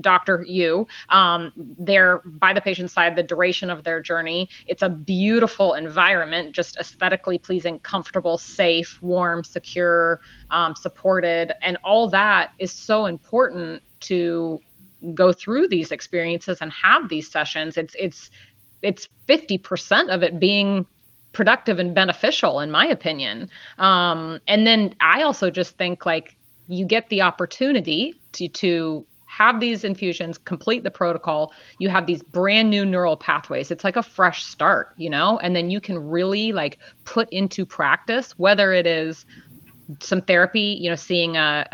doctor 0.00 0.44
you 0.46 0.86
um, 1.08 1.52
they're 1.78 2.22
by 2.24 2.52
the 2.52 2.60
patient's 2.60 2.92
side 2.92 3.16
the 3.16 3.22
duration 3.22 3.70
of 3.70 3.84
their 3.84 4.00
journey. 4.00 4.48
It's 4.66 4.82
a 4.82 4.88
beautiful 4.88 5.74
environment 5.74 6.54
just 6.54 6.76
aesthetically 6.76 7.38
pleasing 7.38 7.78
comfortable 7.80 8.38
safe 8.38 9.00
warm 9.02 9.44
secure 9.44 10.20
um, 10.50 10.74
supported. 10.74 11.52
And 11.62 11.76
all 11.84 12.08
that 12.10 12.52
is 12.58 12.72
so 12.72 13.06
important 13.06 13.82
to 14.00 14.60
go 15.14 15.32
through 15.32 15.68
these 15.68 15.92
experiences 15.92 16.58
and 16.60 16.72
have 16.72 17.08
these 17.08 17.30
sessions. 17.30 17.76
It's 17.76 17.94
it's 17.98 18.30
it's 18.82 19.08
50% 19.26 20.14
of 20.14 20.22
it 20.22 20.38
being 20.38 20.86
productive 21.32 21.78
and 21.78 21.94
beneficial 21.94 22.60
in 22.60 22.70
my 22.70 22.86
opinion. 22.86 23.50
Um, 23.78 24.40
and 24.46 24.66
then 24.66 24.94
i 25.00 25.22
also 25.22 25.50
just 25.50 25.76
think 25.76 26.06
like 26.06 26.36
you 26.68 26.84
get 26.84 27.08
the 27.08 27.22
opportunity 27.22 28.14
to 28.36 28.48
to 28.48 29.06
have 29.26 29.60
these 29.60 29.84
infusions, 29.84 30.38
complete 30.38 30.82
the 30.82 30.90
protocol, 30.90 31.52
you 31.78 31.88
have 31.88 32.06
these 32.06 32.22
brand 32.22 32.70
new 32.70 32.86
neural 32.86 33.16
pathways. 33.16 33.70
It's 33.70 33.84
like 33.84 33.96
a 33.96 34.02
fresh 34.02 34.44
start, 34.44 34.94
you 34.96 35.10
know? 35.10 35.38
And 35.38 35.54
then 35.54 35.68
you 35.68 35.80
can 35.80 35.98
really 35.98 36.52
like 36.52 36.78
put 37.04 37.28
into 37.30 37.66
practice 37.66 38.32
whether 38.38 38.72
it 38.72 38.86
is 38.86 39.26
some 40.00 40.22
therapy, 40.22 40.78
you 40.80 40.88
know, 40.88 40.96
seeing 40.96 41.36
a, 41.36 41.66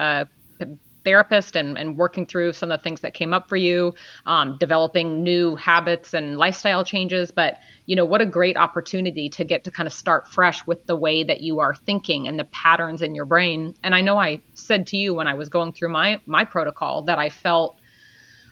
a 0.61 0.67
therapist 1.05 1.57
and, 1.57 1.79
and 1.79 1.97
working 1.97 2.27
through 2.27 2.53
some 2.53 2.71
of 2.71 2.79
the 2.79 2.83
things 2.83 3.01
that 3.01 3.15
came 3.15 3.33
up 3.33 3.49
for 3.49 3.57
you, 3.57 3.95
um, 4.27 4.57
developing 4.59 5.23
new 5.23 5.57
habits 5.57 6.15
and 6.15 6.39
lifestyle 6.39 6.85
changes. 6.85 7.31
But 7.31 7.59
you 7.87 7.97
know, 7.97 8.05
what 8.05 8.21
a 8.21 8.27
great 8.27 8.57
opportunity 8.57 9.29
to 9.31 9.45
get 9.45 9.65
to 9.65 9.71
kind 9.71 9.87
of 9.87 9.93
start 9.93 10.29
fresh 10.29 10.67
with 10.67 10.87
the 10.87 10.97
way 10.97 11.25
that 11.25 11.41
you 11.41 11.61
are 11.61 11.75
thinking 11.75 12.29
and 12.29 12.39
the 12.39 12.45
patterns 12.45 13.03
in 13.03 13.15
your 13.15 13.25
brain. 13.25 13.75
And 13.83 13.95
I 13.95 14.01
know 14.01 14.19
I 14.19 14.41
said 14.55 14.87
to 14.89 14.97
you 14.97 15.15
when 15.15 15.27
I 15.27 15.35
was 15.35 15.49
going 15.49 15.73
through 15.73 15.91
my 15.91 16.21
my 16.27 16.45
protocol 16.45 17.03
that 17.03 17.19
I 17.19 17.29
felt 17.29 17.79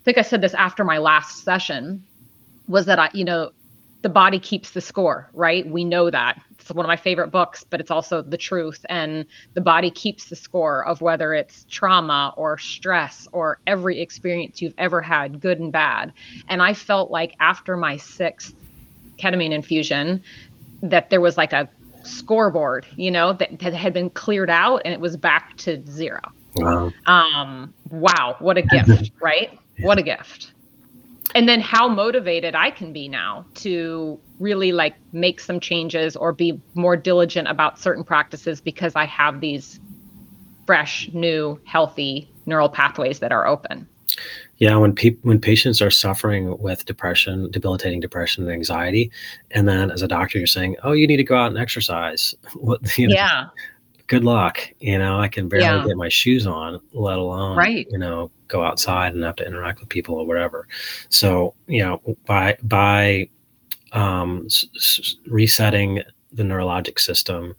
I 0.00 0.02
think 0.02 0.18
I 0.18 0.22
said 0.22 0.40
this 0.40 0.54
after 0.54 0.82
my 0.82 0.98
last 0.98 1.44
session 1.44 2.04
was 2.66 2.86
that 2.86 2.98
I, 2.98 3.10
you 3.12 3.24
know, 3.24 3.50
the 4.02 4.08
body 4.08 4.38
keeps 4.38 4.70
the 4.70 4.80
score, 4.80 5.28
right? 5.34 5.66
We 5.66 5.84
know 5.84 6.10
that. 6.10 6.40
It's 6.58 6.70
one 6.70 6.84
of 6.84 6.88
my 6.88 6.96
favorite 6.96 7.30
books, 7.30 7.64
but 7.64 7.80
it's 7.80 7.90
also 7.90 8.22
the 8.22 8.36
truth. 8.36 8.84
And 8.88 9.26
the 9.54 9.60
body 9.60 9.90
keeps 9.90 10.26
the 10.26 10.36
score 10.36 10.86
of 10.86 11.00
whether 11.00 11.34
it's 11.34 11.64
trauma 11.68 12.32
or 12.36 12.58
stress 12.58 13.28
or 13.32 13.58
every 13.66 14.00
experience 14.00 14.62
you've 14.62 14.74
ever 14.78 15.00
had, 15.00 15.40
good 15.40 15.58
and 15.58 15.72
bad. 15.72 16.12
And 16.48 16.62
I 16.62 16.74
felt 16.74 17.10
like 17.10 17.34
after 17.40 17.76
my 17.76 17.96
sixth 17.96 18.54
ketamine 19.18 19.52
infusion 19.52 20.22
that 20.82 21.10
there 21.10 21.20
was 21.20 21.36
like 21.36 21.52
a 21.52 21.68
scoreboard, 22.02 22.86
you 22.96 23.10
know, 23.10 23.34
that, 23.34 23.58
that 23.58 23.74
had 23.74 23.92
been 23.92 24.08
cleared 24.10 24.50
out 24.50 24.82
and 24.84 24.94
it 24.94 25.00
was 25.00 25.16
back 25.16 25.56
to 25.58 25.84
zero. 25.86 26.20
Wow. 26.54 26.92
Um, 27.06 27.74
wow, 27.90 28.36
what 28.38 28.56
a 28.56 28.62
gift, 28.62 29.12
right? 29.20 29.58
Yeah. 29.76 29.86
What 29.86 29.98
a 29.98 30.02
gift. 30.02 30.52
And 31.34 31.48
then 31.48 31.60
how 31.60 31.88
motivated 31.88 32.54
I 32.54 32.70
can 32.70 32.92
be 32.92 33.08
now 33.08 33.44
to 33.56 34.18
really 34.38 34.72
like 34.72 34.94
make 35.12 35.40
some 35.40 35.60
changes 35.60 36.16
or 36.16 36.32
be 36.32 36.60
more 36.74 36.96
diligent 36.96 37.48
about 37.48 37.78
certain 37.78 38.04
practices 38.04 38.60
because 38.60 38.94
I 38.96 39.04
have 39.06 39.40
these 39.40 39.80
fresh, 40.66 41.08
new, 41.12 41.60
healthy 41.64 42.28
neural 42.46 42.68
pathways 42.68 43.20
that 43.20 43.32
are 43.32 43.46
open. 43.46 43.86
Yeah, 44.58 44.76
when 44.76 44.94
people 44.94 45.20
when 45.22 45.40
patients 45.40 45.80
are 45.80 45.90
suffering 45.90 46.58
with 46.58 46.84
depression, 46.84 47.50
debilitating 47.50 48.00
depression 48.00 48.42
and 48.42 48.52
anxiety, 48.52 49.10
and 49.52 49.66
then 49.66 49.90
as 49.90 50.02
a 50.02 50.08
doctor 50.08 50.36
you're 50.38 50.46
saying, 50.46 50.76
"Oh, 50.82 50.92
you 50.92 51.06
need 51.06 51.16
to 51.16 51.24
go 51.24 51.36
out 51.36 51.46
and 51.46 51.58
exercise." 51.58 52.34
What, 52.54 52.98
you 52.98 53.08
know, 53.08 53.14
yeah. 53.14 53.46
Good 54.10 54.24
luck. 54.24 54.68
You 54.80 54.98
know, 54.98 55.20
I 55.20 55.28
can 55.28 55.48
barely 55.48 55.66
yeah. 55.66 55.84
get 55.86 55.96
my 55.96 56.08
shoes 56.08 56.44
on, 56.44 56.80
let 56.92 57.16
alone 57.16 57.56
right. 57.56 57.86
you 57.92 57.96
know 57.96 58.28
go 58.48 58.64
outside 58.64 59.14
and 59.14 59.22
have 59.22 59.36
to 59.36 59.46
interact 59.46 59.78
with 59.78 59.88
people 59.88 60.16
or 60.16 60.26
whatever. 60.26 60.66
So 61.10 61.54
you 61.68 61.78
know, 61.84 62.02
by 62.26 62.58
by 62.64 63.28
um, 63.92 64.46
s- 64.48 65.14
resetting 65.28 66.02
the 66.32 66.42
neurologic 66.42 66.98
system 66.98 67.54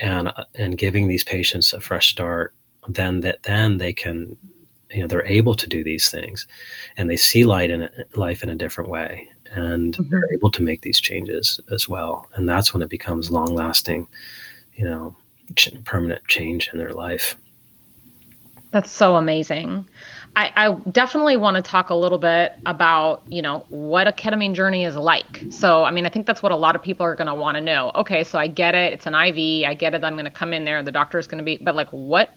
and 0.00 0.32
and 0.56 0.76
giving 0.76 1.06
these 1.06 1.22
patients 1.22 1.72
a 1.72 1.80
fresh 1.80 2.10
start, 2.10 2.52
then 2.88 3.20
that 3.20 3.44
then 3.44 3.78
they 3.78 3.92
can 3.92 4.36
you 4.90 5.02
know 5.02 5.06
they're 5.06 5.24
able 5.24 5.54
to 5.54 5.68
do 5.68 5.84
these 5.84 6.10
things 6.10 6.48
and 6.96 7.08
they 7.08 7.16
see 7.16 7.44
light 7.44 7.70
in 7.70 7.82
it, 7.82 8.08
life 8.16 8.42
in 8.42 8.48
a 8.50 8.56
different 8.56 8.90
way 8.90 9.28
and 9.52 9.96
mm-hmm. 9.96 10.10
they're 10.10 10.32
able 10.34 10.50
to 10.50 10.62
make 10.62 10.82
these 10.82 11.00
changes 11.00 11.60
as 11.70 11.88
well 11.88 12.28
and 12.34 12.46
that's 12.46 12.74
when 12.74 12.82
it 12.82 12.90
becomes 12.90 13.30
long 13.30 13.54
lasting 13.54 14.06
you 14.74 14.84
know 14.84 15.16
permanent 15.84 16.26
change 16.28 16.68
in 16.72 16.78
their 16.78 16.92
life 16.92 17.36
that's 18.70 18.90
so 18.90 19.16
amazing 19.16 19.86
I, 20.34 20.52
I, 20.56 20.74
definitely 20.90 21.36
want 21.36 21.56
to 21.56 21.62
talk 21.62 21.90
a 21.90 21.94
little 21.94 22.16
bit 22.16 22.54
about, 22.64 23.22
you 23.28 23.42
know, 23.42 23.66
what 23.68 24.08
a 24.08 24.12
ketamine 24.12 24.54
journey 24.54 24.84
is 24.84 24.96
like. 24.96 25.44
So, 25.50 25.84
I 25.84 25.90
mean, 25.90 26.06
I 26.06 26.08
think 26.08 26.26
that's 26.26 26.42
what 26.42 26.52
a 26.52 26.56
lot 26.56 26.74
of 26.74 26.82
people 26.82 27.04
are 27.04 27.14
going 27.14 27.26
to 27.26 27.34
want 27.34 27.56
to 27.56 27.60
know. 27.60 27.92
Okay, 27.96 28.24
so 28.24 28.38
I 28.38 28.46
get 28.46 28.74
it. 28.74 28.94
It's 28.94 29.06
an 29.06 29.14
IV. 29.14 29.68
I 29.68 29.74
get 29.74 29.94
it. 29.94 30.02
I'm 30.02 30.14
going 30.14 30.24
to 30.24 30.30
come 30.30 30.54
in 30.54 30.64
there. 30.64 30.82
The 30.82 30.92
doctor 30.92 31.18
is 31.18 31.26
going 31.26 31.38
to 31.38 31.44
be, 31.44 31.58
but 31.58 31.76
like, 31.76 31.90
what 31.90 32.30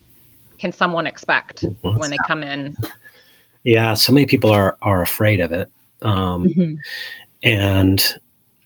can 0.57 0.74
someone 0.74 1.07
expect 1.07 1.63
What's 1.82 1.97
when 1.97 2.09
they 2.09 2.18
that? 2.18 2.28
come 2.28 2.43
in? 2.43 2.76
Yeah, 3.63 3.93
so 3.95 4.13
many 4.13 4.26
people 4.26 4.51
are 4.51 4.78
are 4.84 5.01
afraid 5.01 5.39
of 5.39 5.51
it, 5.51 5.72
um, 6.03 6.47
mm-hmm. 6.47 6.76
and 7.41 8.16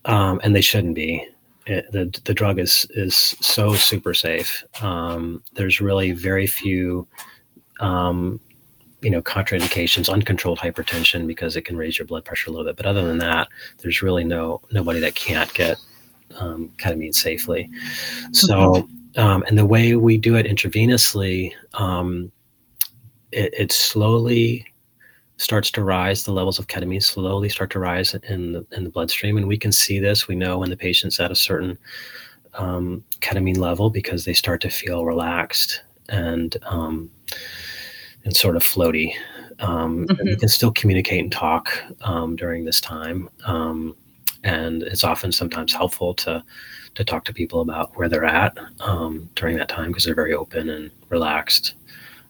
um, 0.03 0.41
and 0.43 0.53
they 0.53 0.61
shouldn't 0.61 0.93
be. 0.93 1.25
It, 1.69 1.91
the 1.91 2.21
the 2.25 2.33
drug 2.33 2.59
is 2.59 2.85
is 2.91 3.15
so 3.15 3.75
super 3.75 4.13
safe. 4.13 4.63
Um, 4.81 5.43
there's 5.53 5.79
really 5.79 6.11
very 6.11 6.47
few, 6.47 7.07
um, 7.79 8.39
you 9.01 9.09
know, 9.09 9.21
contraindications. 9.21 10.09
Uncontrolled 10.09 10.59
hypertension 10.59 11.27
because 11.27 11.55
it 11.55 11.65
can 11.65 11.77
raise 11.77 11.99
your 11.99 12.07
blood 12.07 12.25
pressure 12.25 12.49
a 12.49 12.53
little 12.53 12.65
bit, 12.65 12.75
but 12.75 12.85
other 12.85 13.05
than 13.05 13.19
that, 13.19 13.47
there's 13.77 14.01
really 14.01 14.23
no 14.23 14.61
nobody 14.71 14.99
that 14.99 15.15
can't 15.15 15.53
get 15.53 15.77
um, 16.39 16.71
ketamine 16.77 17.13
safely. 17.13 17.69
So 18.31 18.47
mm-hmm. 18.47 18.95
Um, 19.15 19.43
and 19.47 19.57
the 19.57 19.65
way 19.65 19.95
we 19.95 20.17
do 20.17 20.35
it 20.35 20.45
intravenously, 20.45 21.51
um, 21.73 22.31
it, 23.31 23.53
it, 23.57 23.71
slowly 23.71 24.65
starts 25.39 25.71
to 25.71 25.83
rise. 25.83 26.23
The 26.23 26.33
levels 26.33 26.59
of 26.59 26.67
ketamine 26.67 27.01
slowly 27.01 27.49
start 27.49 27.71
to 27.71 27.79
rise 27.79 28.13
in 28.13 28.51
the, 28.53 28.65
in 28.73 28.83
the 28.83 28.89
bloodstream, 28.89 29.37
and 29.37 29.47
we 29.47 29.57
can 29.57 29.71
see 29.71 29.97
this. 29.97 30.27
We 30.27 30.35
know 30.35 30.59
when 30.59 30.69
the 30.69 30.77
patient's 30.77 31.19
at 31.19 31.31
a 31.31 31.35
certain 31.35 31.77
um, 32.53 33.03
ketamine 33.21 33.57
level 33.57 33.89
because 33.89 34.25
they 34.25 34.33
start 34.33 34.61
to 34.61 34.69
feel 34.69 35.05
relaxed 35.05 35.81
and 36.09 36.57
um, 36.63 37.09
and 38.25 38.35
sort 38.35 38.55
of 38.57 38.63
floaty. 38.63 39.13
Um, 39.59 40.07
mm-hmm. 40.07 40.27
You 40.27 40.37
can 40.37 40.49
still 40.49 40.71
communicate 40.71 41.21
and 41.21 41.31
talk 41.31 41.71
um, 42.01 42.35
during 42.35 42.65
this 42.65 42.81
time, 42.81 43.29
um, 43.45 43.95
and 44.43 44.83
it's 44.83 45.03
often 45.03 45.31
sometimes 45.31 45.73
helpful 45.73 46.13
to 46.15 46.43
to 46.95 47.05
talk 47.05 47.23
to 47.25 47.33
people 47.33 47.61
about 47.61 47.95
where 47.95 48.09
they're 48.09 48.25
at 48.25 48.57
um, 48.81 49.29
during 49.35 49.55
that 49.57 49.69
time 49.69 49.87
because 49.87 50.03
they're 50.03 50.15
very 50.15 50.33
open 50.33 50.69
and 50.69 50.91
relaxed. 51.09 51.75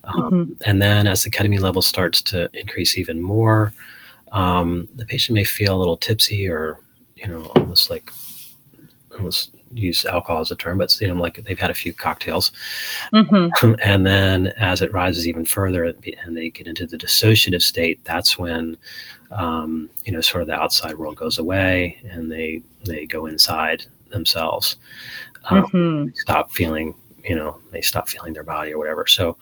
Um, 0.04 0.32
mm-hmm. 0.32 0.54
And 0.66 0.82
then 0.82 1.08
as 1.08 1.24
the 1.24 1.30
ketamine 1.30 1.62
level 1.62 1.82
starts 1.82 2.22
to 2.24 2.50
increase 2.54 2.98
even 2.98 3.22
more, 3.22 3.74
um, 4.32 4.88
the 4.96 5.06
patient 5.06 5.36
may 5.36 5.44
feel 5.44 5.76
a 5.76 5.80
little 5.80 5.98
tipsy 5.98 6.48
or 6.48 6.80
you 7.16 7.28
know 7.28 7.46
almost 7.56 7.90
like 7.90 8.12
almost 9.12 9.52
use 9.74 10.06
alcohol 10.06 10.42
as 10.42 10.52
a 10.52 10.56
term, 10.56 10.78
but 10.78 11.00
you 11.02 11.08
know, 11.08 11.14
like 11.16 11.44
they've 11.44 11.60
had 11.60 11.70
a 11.70 11.76
few 11.76 11.94
cocktails. 11.94 12.52
Mm-hmm. 13.14 13.74
And 13.84 14.06
then 14.06 14.48
as 14.58 14.82
it 14.82 14.94
rises 14.94 15.28
even 15.28 15.46
further 15.46 15.84
and 15.86 16.38
they 16.38 16.50
get 16.50 16.68
into 16.68 16.86
the 16.86 16.98
dissociative 16.98 17.62
state, 17.62 18.04
that's 18.04 18.38
when, 18.38 18.78
um, 19.32 19.90
you 20.06 20.12
know, 20.12 20.22
sort 20.22 20.42
of 20.42 20.48
the 20.48 20.60
outside 20.60 20.98
world 20.98 21.16
goes 21.16 21.38
away 21.38 22.00
and 22.10 22.32
they, 22.32 22.62
they 22.86 23.06
go 23.06 23.26
inside 23.26 23.86
themselves. 24.10 24.78
Um, 25.50 25.64
mm-hmm. 25.66 26.10
Stop 26.16 26.52
feeling, 26.52 26.96
you 27.24 27.36
know, 27.36 27.60
they 27.72 27.82
stop 27.82 28.10
feeling 28.10 28.34
their 28.34 28.44
body 28.44 28.74
or 28.74 28.78
whatever. 28.78 29.06
So 29.08 29.38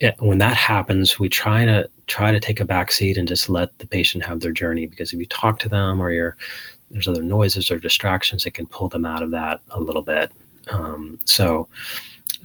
it, 0.00 0.14
when 0.20 0.38
that 0.38 0.56
happens, 0.56 1.18
we 1.18 1.28
try 1.28 1.64
to 1.64 1.88
try 2.06 2.30
to 2.30 2.40
take 2.40 2.60
a 2.60 2.64
back 2.64 2.92
seat 2.92 3.18
and 3.18 3.28
just 3.28 3.48
let 3.48 3.76
the 3.78 3.86
patient 3.86 4.24
have 4.24 4.40
their 4.40 4.52
journey 4.52 4.86
because 4.86 5.12
if 5.12 5.18
you 5.18 5.26
talk 5.26 5.58
to 5.58 5.68
them 5.68 6.00
or 6.00 6.10
you're 6.10 6.36
there's 6.90 7.08
other 7.08 7.22
noises 7.22 7.70
or 7.70 7.78
distractions 7.78 8.44
that 8.44 8.54
can 8.54 8.66
pull 8.66 8.88
them 8.88 9.04
out 9.04 9.22
of 9.22 9.30
that 9.30 9.60
a 9.70 9.80
little 9.80 10.00
bit. 10.00 10.32
Um, 10.70 11.18
so, 11.24 11.68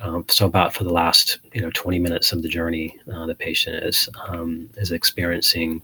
um, 0.02 0.26
so 0.28 0.46
about 0.46 0.74
for 0.74 0.84
the 0.84 0.92
last 0.92 1.40
you 1.54 1.62
know 1.62 1.72
20 1.74 2.00
minutes 2.00 2.32
of 2.32 2.42
the 2.42 2.50
journey, 2.50 2.98
uh, 3.14 3.26
the 3.26 3.36
patient 3.36 3.84
is 3.84 4.10
um, 4.28 4.70
is 4.78 4.92
experiencing. 4.92 5.82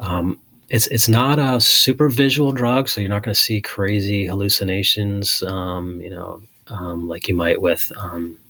Um, 0.00 0.38
it's 0.70 0.86
it's 0.86 1.08
not 1.08 1.38
a 1.38 1.60
super 1.60 2.08
visual 2.08 2.52
drug, 2.52 2.88
so 2.88 3.00
you're 3.00 3.10
not 3.10 3.22
going 3.22 3.34
to 3.34 3.40
see 3.40 3.60
crazy 3.60 4.26
hallucinations. 4.26 5.42
Um, 5.42 6.00
you 6.00 6.10
know, 6.10 6.42
um, 6.68 7.08
like 7.08 7.28
you 7.28 7.34
might 7.34 7.60
with 7.60 7.92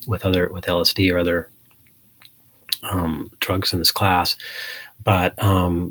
with 0.06 0.24
other 0.24 0.48
with 0.50 0.66
LSD 0.66 1.12
or 1.12 1.18
other 1.18 1.48
drugs 3.40 3.72
in 3.72 3.78
this 3.78 3.92
class, 3.92 4.36
but 5.02 5.34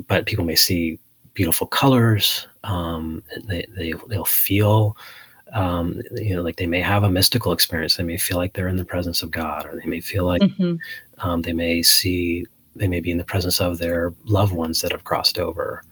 but 0.08 0.26
people 0.26 0.44
may 0.44 0.56
see 0.56 0.98
beautiful 1.34 1.66
colors. 1.66 2.46
Um, 2.62 3.22
they, 3.46 3.66
they, 3.76 3.92
they'll 4.08 4.24
feel, 4.24 4.96
um, 5.52 6.00
you 6.12 6.34
know, 6.34 6.42
like 6.42 6.56
they 6.56 6.66
may 6.66 6.80
have 6.80 7.02
a 7.02 7.10
mystical 7.10 7.52
experience. 7.52 7.96
They 7.96 8.04
may 8.04 8.16
feel 8.16 8.36
like 8.38 8.54
they're 8.54 8.68
in 8.68 8.76
the 8.76 8.84
presence 8.84 9.22
of 9.22 9.30
God, 9.30 9.66
or 9.66 9.78
they 9.78 9.86
may 9.86 10.00
feel 10.00 10.24
like 10.24 10.42
mm-hmm. 10.42 10.76
um, 11.18 11.42
they 11.42 11.52
may 11.52 11.82
see, 11.82 12.46
they 12.76 12.88
may 12.88 13.00
be 13.00 13.10
in 13.10 13.18
the 13.18 13.24
presence 13.24 13.60
of 13.60 13.78
their 13.78 14.14
loved 14.24 14.52
ones 14.52 14.80
that 14.80 14.92
have 14.92 15.04
crossed 15.04 15.38
over. 15.38 15.82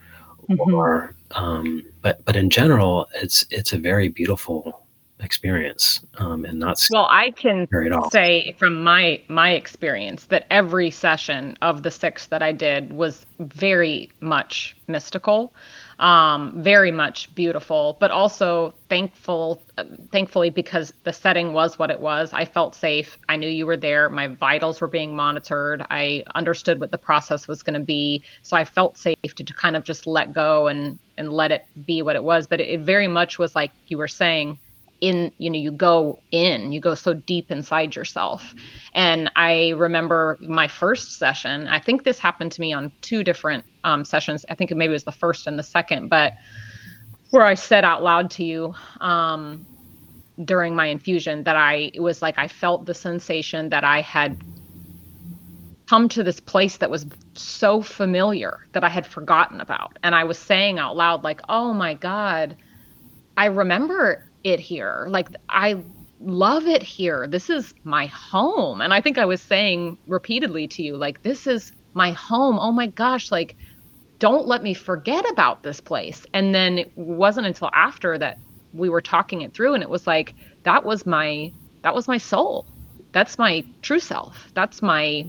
Mm-hmm. 0.48 0.74
Or, 0.74 1.14
um, 1.32 1.82
but 2.00 2.24
but 2.24 2.36
in 2.36 2.50
general, 2.50 3.08
it's 3.14 3.44
it's 3.50 3.72
a 3.72 3.78
very 3.78 4.08
beautiful 4.08 4.81
experience 5.22 6.00
um, 6.18 6.44
and 6.44 6.58
not 6.58 6.84
well 6.90 7.06
i 7.10 7.30
can 7.30 7.66
say 8.10 8.54
from 8.58 8.82
my 8.82 9.20
my 9.28 9.52
experience 9.52 10.24
that 10.26 10.46
every 10.50 10.90
session 10.90 11.56
of 11.62 11.82
the 11.82 11.90
six 11.90 12.26
that 12.26 12.42
i 12.42 12.52
did 12.52 12.92
was 12.92 13.24
very 13.38 14.10
much 14.20 14.76
mystical 14.88 15.52
um, 15.98 16.60
very 16.62 16.90
much 16.90 17.32
beautiful 17.34 17.96
but 18.00 18.10
also 18.10 18.74
thankful 18.88 19.62
uh, 19.78 19.84
thankfully 20.10 20.50
because 20.50 20.92
the 21.04 21.12
setting 21.12 21.52
was 21.52 21.78
what 21.78 21.90
it 21.90 22.00
was. 22.00 22.30
I 22.32 22.44
felt 22.44 22.74
safe. 22.74 23.16
I 23.28 23.36
knew 23.36 23.48
you 23.48 23.66
were 23.66 23.76
there. 23.76 24.10
My 24.10 24.26
vitals 24.28 24.80
were 24.80 24.88
being 24.88 25.16
monitored. 25.16 25.86
I 25.90 26.24
understood 26.34 26.80
what 26.80 26.90
the 26.90 26.98
process 26.98 27.48
was 27.48 27.62
going 27.62 27.78
to 27.78 27.86
be. 27.86 28.22
So 28.42 28.56
i 28.56 28.64
felt 28.64 28.98
safe 28.98 29.16
to, 29.36 29.44
to 29.44 29.54
kind 29.54 29.76
of 29.76 29.84
just 29.84 30.06
let 30.06 30.32
go 30.32 30.66
and 30.66 30.98
and 31.16 31.32
let 31.32 31.52
it 31.52 31.64
be 31.86 32.02
what 32.02 32.16
it 32.16 32.24
was. 32.24 32.46
But 32.46 32.60
it, 32.60 32.68
it 32.68 32.80
very 32.80 33.08
much 33.08 33.38
was 33.38 33.54
like 33.54 33.70
you 33.86 33.96
were 33.96 34.08
saying 34.08 34.58
in 35.02 35.32
you 35.38 35.50
know 35.50 35.58
you 35.58 35.72
go 35.72 36.22
in 36.30 36.70
you 36.70 36.80
go 36.80 36.94
so 36.94 37.12
deep 37.12 37.50
inside 37.50 37.94
yourself. 37.94 38.54
And 38.94 39.30
i 39.36 39.70
remember 39.70 40.38
my 40.40 40.68
first 40.68 41.18
session 41.18 41.66
i 41.66 41.78
think 41.78 42.04
this 42.04 42.18
happened 42.18 42.52
to 42.52 42.60
me 42.60 42.72
on 42.72 42.90
two 43.02 43.22
different 43.22 43.64
um, 43.84 44.04
sessions. 44.04 44.46
I 44.48 44.54
think 44.54 44.70
maybe 44.70 44.92
it 44.92 44.94
was 44.94 45.04
the 45.04 45.12
first 45.12 45.46
and 45.46 45.58
the 45.58 45.62
second 45.64 46.08
but 46.08 46.34
where 47.30 47.44
i 47.44 47.54
said 47.54 47.84
out 47.84 48.02
loud 48.02 48.30
to 48.30 48.44
you 48.44 48.74
um, 49.00 49.66
during 50.44 50.74
my 50.74 50.86
infusion 50.86 51.42
that 51.42 51.56
i 51.56 51.90
it 51.92 52.00
was 52.00 52.22
like 52.22 52.38
i 52.38 52.46
felt 52.46 52.86
the 52.86 52.94
sensation 52.94 53.68
that 53.70 53.82
i 53.82 54.00
had 54.00 54.40
come 55.88 56.08
to 56.08 56.22
this 56.22 56.38
place 56.38 56.76
that 56.76 56.90
was 56.90 57.04
so 57.34 57.82
familiar 57.82 58.66
that 58.70 58.84
i 58.84 58.88
had 58.88 59.04
forgotten 59.04 59.60
about. 59.60 59.98
And 60.04 60.14
i 60.14 60.22
was 60.22 60.38
saying 60.38 60.78
out 60.78 60.96
loud 60.96 61.24
like 61.24 61.40
oh 61.48 61.74
my 61.74 61.94
god 61.94 62.56
i 63.36 63.46
remember 63.46 64.28
it 64.44 64.60
here. 64.60 65.06
Like 65.10 65.28
I 65.48 65.82
love 66.24 66.66
it 66.66 66.82
here. 66.82 67.26
This 67.26 67.50
is 67.50 67.74
my 67.84 68.06
home. 68.06 68.80
And 68.80 68.94
I 68.94 69.00
think 69.00 69.18
I 69.18 69.24
was 69.24 69.40
saying 69.40 69.98
repeatedly 70.06 70.68
to 70.68 70.82
you, 70.82 70.96
like, 70.96 71.22
this 71.22 71.46
is 71.46 71.72
my 71.94 72.12
home. 72.12 72.58
Oh 72.58 72.72
my 72.72 72.86
gosh, 72.86 73.30
like, 73.30 73.56
don't 74.18 74.46
let 74.46 74.62
me 74.62 74.74
forget 74.74 75.28
about 75.30 75.62
this 75.62 75.80
place. 75.80 76.24
And 76.32 76.54
then 76.54 76.78
it 76.78 76.92
wasn't 76.96 77.46
until 77.46 77.70
after 77.74 78.16
that 78.18 78.38
we 78.72 78.88
were 78.88 79.00
talking 79.00 79.42
it 79.42 79.52
through 79.52 79.74
and 79.74 79.82
it 79.82 79.90
was 79.90 80.06
like, 80.06 80.34
that 80.62 80.84
was 80.84 81.04
my 81.04 81.52
that 81.82 81.94
was 81.94 82.06
my 82.06 82.18
soul. 82.18 82.64
That's 83.10 83.36
my 83.36 83.64
true 83.82 83.98
self. 83.98 84.50
That's 84.54 84.80
my 84.80 85.26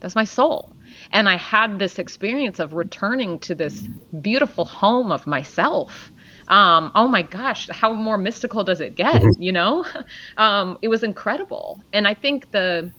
that's 0.00 0.14
my 0.14 0.24
soul. 0.24 0.70
And 1.12 1.28
I 1.28 1.36
had 1.36 1.78
this 1.78 1.98
experience 1.98 2.58
of 2.58 2.74
returning 2.74 3.38
to 3.40 3.54
this 3.54 3.88
beautiful 4.20 4.64
home 4.66 5.10
of 5.10 5.26
myself 5.26 6.12
um, 6.48 6.92
oh 6.94 7.08
my 7.08 7.22
gosh, 7.22 7.68
how 7.70 7.92
more 7.92 8.18
mystical 8.18 8.64
does 8.64 8.80
it 8.80 8.94
get? 8.94 9.22
Mm-hmm. 9.22 9.42
You 9.42 9.52
know, 9.52 9.86
um, 10.36 10.78
it 10.82 10.88
was 10.88 11.02
incredible, 11.02 11.82
and 11.92 12.06
I 12.06 12.14
think 12.14 12.50
the 12.52 12.92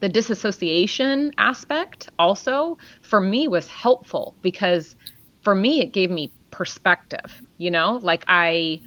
the 0.00 0.08
disassociation 0.08 1.32
aspect 1.38 2.10
also 2.18 2.76
for 3.00 3.20
me 3.20 3.48
was 3.48 3.66
helpful 3.66 4.34
because 4.42 4.94
for 5.40 5.54
me 5.54 5.80
it 5.80 5.92
gave 5.92 6.10
me 6.10 6.30
perspective. 6.50 7.42
You 7.58 7.70
know, 7.70 7.98
like 8.02 8.24
I 8.28 8.80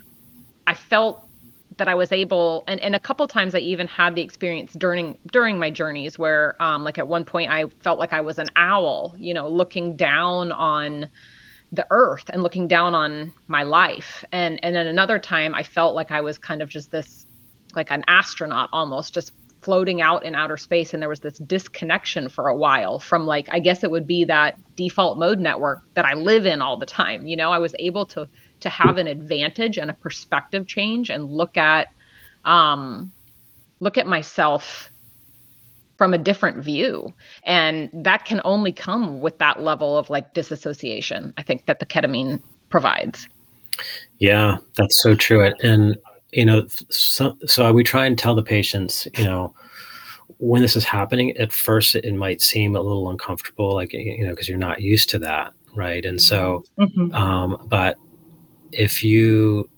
I 0.68 0.76
felt 0.76 1.26
that 1.78 1.88
I 1.88 1.96
was 1.96 2.12
able 2.12 2.64
and, 2.68 2.80
and 2.82 2.94
a 2.94 3.00
couple 3.00 3.26
times 3.28 3.56
I 3.56 3.60
even 3.60 3.88
had 3.88 4.14
the 4.14 4.22
experience 4.22 4.74
during 4.74 5.18
during 5.32 5.58
my 5.58 5.72
journeys 5.72 6.20
where 6.20 6.62
um 6.62 6.84
like 6.84 6.98
at 6.98 7.08
one 7.08 7.26
point 7.26 7.50
I 7.50 7.66
felt 7.82 7.98
like 7.98 8.14
I 8.14 8.22
was 8.22 8.38
an 8.38 8.50
owl, 8.56 9.16
you 9.18 9.34
know, 9.34 9.48
looking 9.48 9.96
down 9.96 10.52
on 10.52 11.10
the 11.72 11.86
earth 11.92 12.26
and 12.30 12.42
looking 12.42 12.68
down 12.68 12.96
on 12.96 13.34
my 13.48 13.64
life. 13.64 14.24
And 14.32 14.60
and 14.64 14.76
then 14.76 14.88
another 14.88 15.20
time 15.20 15.54
i 15.54 15.64
felt 15.64 15.96
like 15.96 16.12
i 16.12 16.22
was 16.22 16.38
kind 16.38 16.62
of 16.62 16.70
just 16.70 16.92
this 16.92 17.26
like 17.76 17.92
an 17.92 18.04
astronaut 18.08 18.70
almost 18.74 19.14
just 19.14 19.32
floating 19.62 20.02
out 20.02 20.24
in 20.24 20.36
outer 20.36 20.56
space. 20.56 20.94
And 20.94 21.02
there 21.02 21.10
was 21.10 21.20
this 21.20 21.38
disconnection 21.38 22.30
for 22.30 22.48
a 22.48 22.56
while 22.56 23.00
from 23.00 23.26
like 23.26 23.48
i 23.52 23.60
guess 23.60 23.84
it 23.84 23.92
would 23.92 24.08
be 24.08 24.24
that 24.26 24.58
default 24.76 25.18
mode 25.18 25.40
network 25.40 25.82
that 25.94 26.06
i 26.06 26.14
live 26.14 26.46
in 26.46 26.62
all 26.62 26.78
the 26.78 26.86
time. 26.86 27.28
You 27.28 27.36
know 27.36 27.52
i 27.52 27.60
was 27.60 27.76
able 27.78 28.06
to 28.08 28.28
to 28.62 28.70
have 28.70 28.98
an 28.98 29.08
advantage 29.08 29.78
and 29.78 29.90
a 29.90 29.94
perspective 29.94 30.68
change 30.68 31.10
and 31.10 31.30
look 31.30 31.56
at 31.58 31.90
um 32.46 33.12
look 33.80 33.98
at 33.98 34.08
myself 34.08 34.90
from 36.00 36.14
a 36.14 36.18
different 36.18 36.64
view. 36.64 37.14
And 37.44 37.90
that 37.94 38.24
can 38.24 38.40
only 38.46 38.72
come 38.72 39.20
with 39.20 39.38
that 39.40 39.62
level 39.62 39.98
of 39.98 40.10
like 40.10 40.34
disassociation 40.34 41.34
i 41.38 41.44
think 41.44 41.66
that 41.66 41.80
the 41.80 41.86
ketamine 41.86 42.42
provides. 42.70 43.28
Yeah 44.20 44.58
that's 44.76 44.98
so 45.02 45.14
true. 45.14 45.52
And 45.62 45.98
you 46.32 46.46
know 46.46 46.66
so, 46.90 47.36
so 47.46 47.74
we 47.74 47.84
try 47.84 48.06
and 48.06 48.18
tell 48.18 48.34
the 48.34 48.44
patients 48.44 49.08
you 49.18 49.26
know 49.26 49.54
when 50.38 50.62
this 50.62 50.78
is 50.78 50.86
happening 50.86 51.36
at 51.36 51.52
first 51.52 51.96
it, 51.96 52.14
might 52.14 52.42
seem 52.42 52.78
a 52.78 52.82
little 52.82 53.10
uncomfortable 53.10 53.74
like 53.74 53.92
you 53.92 54.24
know 54.24 54.30
because 54.30 54.48
you're 54.48 54.58
not 54.58 54.82
used 54.82 55.10
to 55.10 55.20
that 55.20 55.54
right? 55.76 56.06
And 56.06 56.22
so 56.22 56.64
mm-hmm. 56.80 57.14
um 57.14 57.68
but 57.68 57.98
if 58.72 59.04
you 59.04 59.70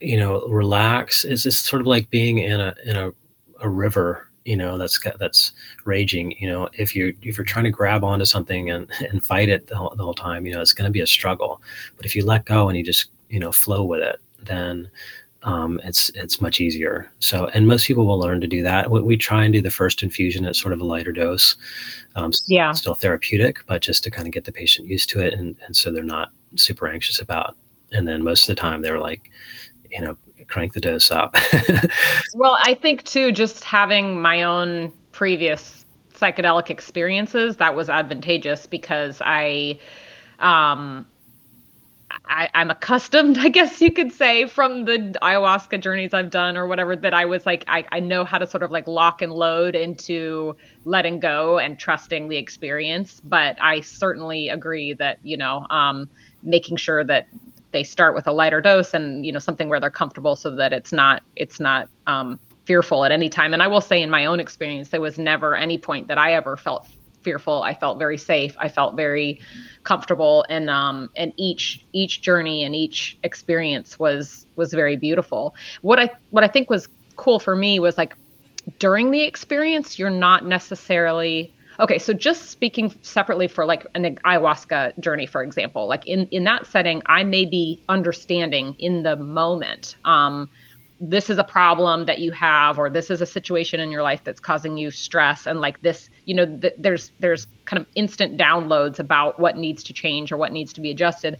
you 0.00 0.18
know 0.18 0.44
relax 0.48 1.24
is 1.24 1.44
this 1.44 1.56
sort 1.56 1.80
of 1.80 1.86
like 1.86 2.10
being 2.10 2.38
in 2.38 2.60
a 2.60 2.74
in 2.84 2.96
a, 2.96 3.12
a 3.60 3.68
river 3.68 4.29
you 4.44 4.56
know 4.56 4.78
that's 4.78 4.98
that's 5.18 5.52
raging 5.84 6.32
you 6.40 6.48
know 6.48 6.68
if 6.72 6.96
you're 6.96 7.12
if 7.22 7.36
you're 7.36 7.44
trying 7.44 7.64
to 7.64 7.70
grab 7.70 8.04
onto 8.04 8.24
something 8.24 8.70
and 8.70 8.90
and 9.10 9.24
fight 9.24 9.48
it 9.48 9.66
the 9.66 9.76
whole, 9.76 9.94
the 9.96 10.04
whole 10.04 10.14
time 10.14 10.46
you 10.46 10.52
know 10.52 10.60
it's 10.60 10.72
going 10.72 10.88
to 10.88 10.92
be 10.92 11.00
a 11.00 11.06
struggle. 11.06 11.62
But 11.96 12.06
if 12.06 12.14
you 12.14 12.24
let 12.24 12.44
go 12.44 12.68
and 12.68 12.76
you 12.76 12.84
just 12.84 13.10
you 13.28 13.40
know 13.40 13.52
flow 13.52 13.84
with 13.84 14.00
it 14.00 14.20
then 14.42 14.90
um, 15.42 15.80
it's 15.84 16.10
it's 16.10 16.42
much 16.42 16.60
easier. 16.60 17.10
So 17.18 17.46
and 17.54 17.66
most 17.66 17.86
people 17.86 18.06
will 18.06 18.18
learn 18.18 18.42
to 18.42 18.46
do 18.46 18.62
that. 18.62 18.90
We, 18.90 19.00
we 19.00 19.16
try 19.16 19.44
and 19.44 19.52
do 19.54 19.62
the 19.62 19.70
first 19.70 20.02
infusion 20.02 20.44
at 20.44 20.54
sort 20.54 20.74
of 20.74 20.80
a 20.80 20.84
lighter 20.84 21.12
dose 21.12 21.56
um, 22.16 22.32
yeah. 22.46 22.72
still 22.72 22.94
therapeutic 22.94 23.58
but 23.66 23.82
just 23.82 24.02
to 24.04 24.10
kind 24.10 24.26
of 24.26 24.32
get 24.32 24.44
the 24.44 24.52
patient 24.52 24.88
used 24.88 25.08
to 25.10 25.20
it 25.20 25.34
and, 25.34 25.56
and 25.64 25.76
so 25.76 25.90
they're 25.90 26.02
not 26.02 26.30
super 26.56 26.88
anxious 26.88 27.20
about 27.20 27.56
and 27.92 28.06
then 28.06 28.22
most 28.22 28.48
of 28.48 28.54
the 28.54 28.60
time 28.60 28.82
they're 28.82 29.00
like 29.00 29.30
you 29.90 30.00
know 30.00 30.16
crank 30.50 30.72
the 30.74 30.80
dose 30.80 31.10
up. 31.10 31.36
well, 32.34 32.58
I 32.60 32.74
think 32.74 33.04
too, 33.04 33.32
just 33.32 33.64
having 33.64 34.20
my 34.20 34.42
own 34.42 34.92
previous 35.12 35.84
psychedelic 36.14 36.70
experiences, 36.70 37.56
that 37.56 37.74
was 37.74 37.88
advantageous 37.88 38.66
because 38.66 39.22
I, 39.24 39.78
um, 40.38 41.06
I, 42.26 42.48
am 42.54 42.70
accustomed, 42.70 43.38
I 43.40 43.48
guess 43.48 43.80
you 43.80 43.92
could 43.92 44.12
say, 44.12 44.46
from 44.46 44.84
the 44.84 45.16
ayahuasca 45.22 45.80
journeys 45.80 46.12
I've 46.12 46.30
done 46.30 46.56
or 46.56 46.66
whatever, 46.66 46.96
that 46.96 47.14
I 47.14 47.24
was 47.24 47.46
like, 47.46 47.64
I, 47.68 47.84
I 47.92 48.00
know 48.00 48.24
how 48.24 48.38
to 48.38 48.46
sort 48.46 48.62
of 48.62 48.70
like 48.70 48.86
lock 48.86 49.22
and 49.22 49.32
load 49.32 49.74
into 49.74 50.56
letting 50.84 51.20
go 51.20 51.58
and 51.58 51.78
trusting 51.78 52.28
the 52.28 52.36
experience. 52.36 53.20
But 53.24 53.56
I 53.60 53.80
certainly 53.80 54.48
agree 54.48 54.92
that, 54.94 55.18
you 55.22 55.36
know, 55.36 55.66
um, 55.70 56.08
making 56.42 56.76
sure 56.76 57.04
that 57.04 57.26
they 57.72 57.82
start 57.82 58.14
with 58.14 58.26
a 58.26 58.32
lighter 58.32 58.60
dose 58.60 58.94
and, 58.94 59.24
you 59.24 59.32
know, 59.32 59.38
something 59.38 59.68
where 59.68 59.80
they're 59.80 59.90
comfortable 59.90 60.36
so 60.36 60.50
that 60.56 60.72
it's 60.72 60.92
not, 60.92 61.22
it's 61.36 61.60
not, 61.60 61.88
um, 62.06 62.38
fearful 62.64 63.04
at 63.04 63.10
any 63.10 63.28
time. 63.28 63.52
And 63.52 63.62
I 63.62 63.66
will 63.66 63.80
say, 63.80 64.00
in 64.02 64.10
my 64.10 64.26
own 64.26 64.38
experience, 64.38 64.90
there 64.90 65.00
was 65.00 65.18
never 65.18 65.56
any 65.56 65.78
point 65.78 66.08
that 66.08 66.18
I 66.18 66.34
ever 66.34 66.56
felt 66.56 66.86
fearful. 67.22 67.62
I 67.62 67.74
felt 67.74 67.98
very 67.98 68.18
safe. 68.18 68.54
I 68.58 68.68
felt 68.68 68.94
very 68.96 69.40
comfortable, 69.82 70.44
and 70.48 70.70
um, 70.70 71.10
and 71.16 71.32
each 71.36 71.84
each 71.92 72.22
journey 72.22 72.64
and 72.64 72.74
each 72.74 73.18
experience 73.22 73.98
was 73.98 74.46
was 74.56 74.72
very 74.72 74.96
beautiful. 74.96 75.54
What 75.82 75.98
I 75.98 76.10
what 76.30 76.44
I 76.44 76.48
think 76.48 76.70
was 76.70 76.88
cool 77.16 77.38
for 77.38 77.56
me 77.56 77.80
was 77.80 77.98
like 77.98 78.14
during 78.78 79.10
the 79.10 79.22
experience, 79.22 79.98
you're 79.98 80.10
not 80.10 80.44
necessarily 80.44 81.52
okay 81.80 81.98
so 81.98 82.12
just 82.12 82.50
speaking 82.50 82.94
separately 83.02 83.48
for 83.48 83.64
like 83.64 83.86
an 83.94 84.16
ayahuasca 84.24 84.98
journey 85.00 85.26
for 85.26 85.42
example 85.42 85.86
like 85.88 86.06
in 86.06 86.26
in 86.26 86.44
that 86.44 86.66
setting 86.66 87.02
i 87.06 87.24
may 87.24 87.44
be 87.44 87.82
understanding 87.88 88.74
in 88.78 89.02
the 89.02 89.16
moment 89.16 89.96
um 90.04 90.48
this 91.02 91.30
is 91.30 91.38
a 91.38 91.44
problem 91.44 92.04
that 92.04 92.18
you 92.18 92.30
have 92.30 92.78
or 92.78 92.90
this 92.90 93.10
is 93.10 93.22
a 93.22 93.26
situation 93.26 93.80
in 93.80 93.90
your 93.90 94.02
life 94.02 94.22
that's 94.22 94.40
causing 94.40 94.76
you 94.76 94.90
stress 94.90 95.46
and 95.46 95.60
like 95.60 95.80
this 95.80 96.10
you 96.26 96.34
know 96.34 96.44
th- 96.58 96.74
there's 96.76 97.10
there's 97.18 97.46
kind 97.64 97.80
of 97.80 97.86
instant 97.94 98.36
downloads 98.38 98.98
about 98.98 99.40
what 99.40 99.56
needs 99.56 99.82
to 99.82 99.94
change 99.94 100.30
or 100.30 100.36
what 100.36 100.52
needs 100.52 100.72
to 100.74 100.80
be 100.80 100.90
adjusted. 100.90 101.38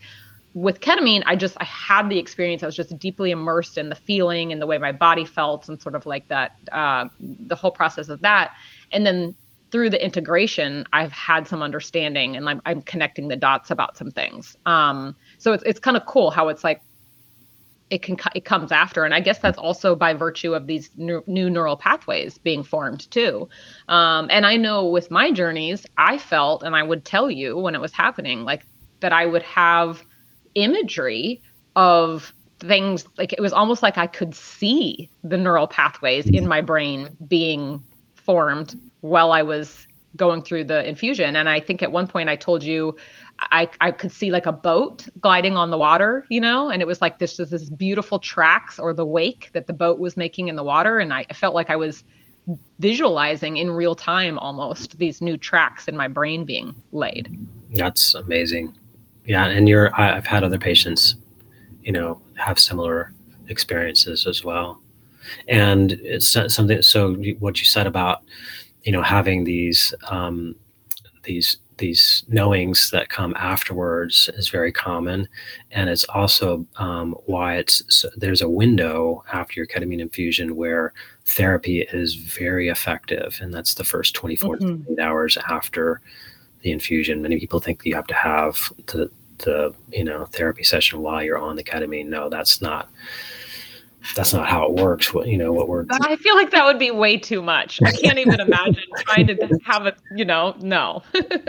With 0.55 0.80
ketamine 0.80 1.22
i 1.26 1.36
just 1.36 1.57
i 1.61 1.64
had 1.64 2.09
the 2.09 2.18
experience 2.18 2.62
i 2.64 2.66
was 2.66 2.74
just 2.74 2.99
deeply 2.99 3.30
immersed 3.30 3.78
in 3.78 3.88
the 3.88 3.95
feeling 3.95 4.51
and 4.51 4.61
the 4.61 4.66
way 4.66 4.78
my 4.78 4.93
body 4.93 5.24
felt 5.24 5.68
and 5.68 5.80
sort 5.80 5.95
of 5.95 6.07
like 6.07 6.26
that 6.28 6.57
uh, 6.72 7.05
the 7.20 7.55
whole 7.55 7.70
process 7.70 8.09
of 8.09 8.22
that. 8.22 8.53
And 8.91 9.07
then 9.07 9.36
through 9.71 9.91
the 9.91 10.03
integration 10.05 10.85
i've 10.93 11.12
had 11.12 11.47
some 11.47 11.62
understanding 11.62 12.37
and 12.37 12.49
i'm, 12.49 12.61
I'm 12.66 12.83
connecting 12.83 13.29
the 13.29 13.37
dots 13.37 13.71
about 13.71 13.97
some 13.97 14.11
things. 14.11 14.57
Um, 14.66 15.16
so 15.39 15.53
it's, 15.53 15.62
it's 15.64 15.81
kind 15.81 15.97
of 15.97 16.07
cool 16.07 16.31
how 16.31 16.49
it's 16.49 16.64
like 16.64 16.83
it 17.91 18.03
can 18.03 18.16
it 18.35 18.45
comes 18.45 18.71
after. 18.73 19.05
And 19.05 19.14
i 19.14 19.21
guess 19.21 19.39
that's 19.39 19.59
also 19.59 19.95
by 19.97 20.14
virtue 20.14 20.55
of 20.55 20.66
these 20.66 20.91
new, 20.97 21.23
new 21.27 21.51
neural 21.51 21.77
pathways 21.77 22.39
being 22.39 22.62
formed 22.62 23.11
too. 23.11 23.49
Um, 23.89 24.29
and 24.31 24.47
i 24.47 24.57
know 24.57 24.87
with 24.87 25.11
my 25.11 25.31
journeys 25.33 25.87
i 25.97 26.18
felt 26.18 26.62
and 26.62 26.77
i 26.77 26.83
would 26.83 27.05
tell 27.05 27.31
you 27.31 27.57
when 27.57 27.75
it 27.75 27.81
was 27.81 27.93
happening 27.93 28.45
like 28.45 28.64
that 29.01 29.12
i 29.12 29.27
would 29.27 29.43
have 29.43 30.03
imagery 30.55 31.41
of 31.77 32.33
things 32.59 33.07
like 33.16 33.33
it 33.33 33.41
was 33.41 33.53
almost 33.53 33.83
like 33.83 33.97
i 33.97 34.07
could 34.07 34.35
see 34.35 35.09
the 35.25 35.37
neural 35.37 35.66
pathways 35.66 36.27
in 36.27 36.47
my 36.47 36.61
brain 36.61 37.09
being 37.27 37.83
formed 38.14 38.79
while 39.01 39.33
i 39.33 39.43
was 39.43 39.87
going 40.17 40.43
through 40.43 40.65
the 40.65 40.87
infusion 40.89 41.37
and 41.37 41.49
i 41.49 41.61
think 41.61 41.83
at 41.83 41.93
one 41.93 42.07
point 42.07 42.29
i 42.29 42.37
told 42.37 42.63
you 42.63 42.97
I, 43.53 43.69
I 43.81 43.91
could 43.91 44.13
see 44.13 44.31
like 44.31 44.47
a 44.47 44.53
boat 44.53 45.09
gliding 45.21 45.57
on 45.57 45.71
the 45.71 45.79
water, 45.79 46.27
you 46.29 46.41
know, 46.41 46.69
and 46.69 46.83
it 46.83 46.85
was 46.87 47.01
like 47.01 47.19
this 47.19 47.39
was 47.39 47.51
this 47.51 47.71
beautiful 47.71 48.19
tracks 48.19 48.79
or 48.79 48.93
the 48.93 49.07
wake 49.07 49.51
that 49.53 49.67
the 49.67 49.73
boat 49.73 49.99
was 49.99 50.17
making 50.17 50.49
in 50.49 50.57
the 50.57 50.63
water. 50.63 50.99
And 50.99 51.13
I 51.13 51.25
felt 51.33 51.55
like 51.55 51.71
I 51.71 51.77
was 51.77 52.05
visualizing 52.79 53.57
in 53.57 53.71
real 53.71 53.95
time 53.95 54.39
almost 54.39 54.99
these 54.99 55.21
new 55.21 55.37
tracks 55.37 55.89
in 55.89 55.97
my 55.97 56.09
brain 56.09 56.45
being 56.45 56.75
laid. 56.93 57.39
That's 57.71 58.15
amazing. 58.15 58.77
Yeah. 59.25 59.47
And 59.47 59.69
you're, 59.69 59.95
I've 59.99 60.27
had 60.27 60.45
other 60.45 60.59
patients, 60.59 61.17
you 61.83 61.93
know, 61.93 62.21
have 62.37 62.59
similar 62.59 63.13
experiences 63.49 64.27
as 64.27 64.45
well. 64.45 64.83
And 65.49 65.93
it's 65.93 66.29
something, 66.29 66.83
so 66.83 67.15
what 67.39 67.61
you 67.61 67.67
said 67.67 67.87
about, 67.87 68.23
you 68.85 68.93
know, 68.93 69.03
having 69.03 69.45
these, 69.45 69.95
um, 70.09 70.55
these 71.22 71.59
these 71.81 72.24
knowings 72.28 72.91
that 72.91 73.09
come 73.09 73.35
afterwards 73.37 74.28
is 74.35 74.51
very 74.51 74.70
common, 74.70 75.26
and 75.70 75.89
it's 75.89 76.05
also 76.05 76.66
um, 76.76 77.16
why 77.24 77.57
it's 77.57 77.83
so 77.89 78.09
there's 78.16 78.43
a 78.43 78.49
window 78.49 79.24
after 79.33 79.59
your 79.59 79.66
ketamine 79.66 79.99
infusion 79.99 80.57
where 80.57 80.93
therapy 81.24 81.81
is 81.81 82.14
very 82.14 82.68
effective, 82.68 83.39
and 83.41 83.53
that's 83.53 83.74
the 83.74 83.85
first 83.85 84.14
24 84.14 84.59
mm-hmm. 84.59 84.95
to 84.95 85.03
hours 85.03 85.39
after 85.49 86.03
the 86.61 86.70
infusion. 86.70 87.22
Many 87.22 87.41
people 87.41 87.61
think 87.61 87.81
you 87.85 87.95
have 87.95 88.07
to 88.09 88.14
have 88.14 88.72
the 88.87 89.11
the 89.39 89.74
you 89.91 90.05
know 90.05 90.26
therapy 90.26 90.62
session 90.62 91.01
while 91.01 91.22
you're 91.22 91.39
on 91.39 91.57
the 91.57 91.64
ketamine. 91.64 92.07
No, 92.07 92.28
that's 92.28 92.61
not 92.61 92.91
that's 94.15 94.33
not 94.33 94.49
how 94.49 94.65
it 94.65 94.73
works. 94.73 95.13
What 95.13 95.27
you 95.29 95.37
know, 95.37 95.53
what 95.53 95.69
we're 95.69 95.85
I 95.91 96.17
feel 96.17 96.35
like 96.35 96.51
that 96.51 96.65
would 96.65 96.79
be 96.79 96.91
way 96.91 97.17
too 97.17 97.43
much. 97.43 97.81
I 97.83 97.93
can't 97.93 98.19
even 98.19 98.41
imagine 98.41 98.83
trying 98.99 99.27
to 99.29 99.61
have 99.65 99.87
it, 99.87 99.97
you 100.15 100.25
know, 100.25 100.55
no. 100.61 101.03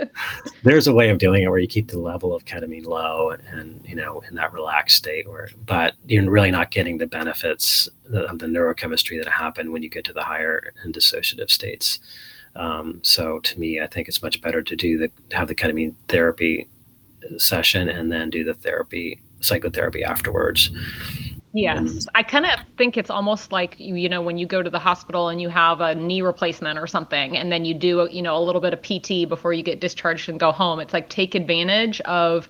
There's 0.64 0.88
a 0.88 0.94
way 0.94 1.10
of 1.10 1.18
doing 1.18 1.44
it 1.44 1.50
where 1.50 1.60
you 1.60 1.68
keep 1.68 1.90
the 1.90 2.00
level 2.00 2.36
of 2.36 2.46
ketamine 2.46 2.86
low 2.86 3.32
and, 3.32 3.84
you 3.88 3.96
know, 3.96 4.22
in 4.30 4.36
that 4.36 4.54
relaxed 4.54 4.98
state 4.98 5.28
where 5.30 5.50
but 5.66 5.96
you're 6.08 6.30
really 6.30 6.52
not 6.52 6.72
getting 6.72 6.98
the 6.98 7.08
benefits 7.08 7.88
of 8.14 8.40
the 8.40 8.48
neurochemistry 8.48 9.24
that 9.24 9.32
happen 9.32 9.72
when 9.72 9.82
you 9.82 9.90
get 9.90 10.04
to 10.06 10.14
the 10.14 10.24
higher 10.24 10.74
and 10.84 10.94
dissociative 10.94 11.50
states. 11.50 12.00
Um, 12.56 13.00
so 13.02 13.40
to 13.40 13.60
me, 13.60 13.80
I 13.80 13.88
think 13.88 14.08
it's 14.08 14.22
much 14.22 14.42
better 14.42 14.62
to 14.62 14.76
do 14.76 14.98
the 14.98 15.12
have 15.36 15.48
the 15.48 15.56
ketamine 15.56 15.96
therapy 16.10 16.68
session 17.38 17.88
and 17.88 18.12
then 18.12 18.30
do 18.30 18.44
the 18.44 18.54
therapy 18.54 19.22
psychotherapy 19.40 20.04
afterwards. 20.04 20.72
Yes. 21.54 22.08
I 22.16 22.24
kind 22.24 22.46
of 22.46 22.52
think 22.78 22.96
it's 22.96 23.10
almost 23.10 23.52
like 23.52 23.76
you, 23.78 23.96
you 23.96 24.08
know 24.08 24.22
when 24.22 24.38
you 24.38 24.46
go 24.46 24.62
to 24.64 24.70
the 24.70 24.80
hospital 24.80 25.28
and 25.30 25.42
you 25.42 25.50
have 25.50 25.82
a 25.82 25.94
knee 25.94 26.22
replacement 26.22 26.80
or 26.80 26.88
something 26.88 27.36
and 27.36 27.52
then 27.52 27.66
you 27.66 27.74
do 27.74 28.08
you 28.12 28.22
know 28.22 28.38
a 28.38 28.44
little 28.44 28.62
bit 28.62 28.74
of 28.74 28.82
PT 28.82 29.28
before 29.28 29.52
you 29.52 29.62
get 29.62 29.82
discharged 29.82 30.30
and 30.30 30.40
go 30.40 30.52
home. 30.52 30.80
It's 30.80 30.94
like 30.94 31.10
take 31.10 31.36
advantage 31.36 32.00
of 32.02 32.50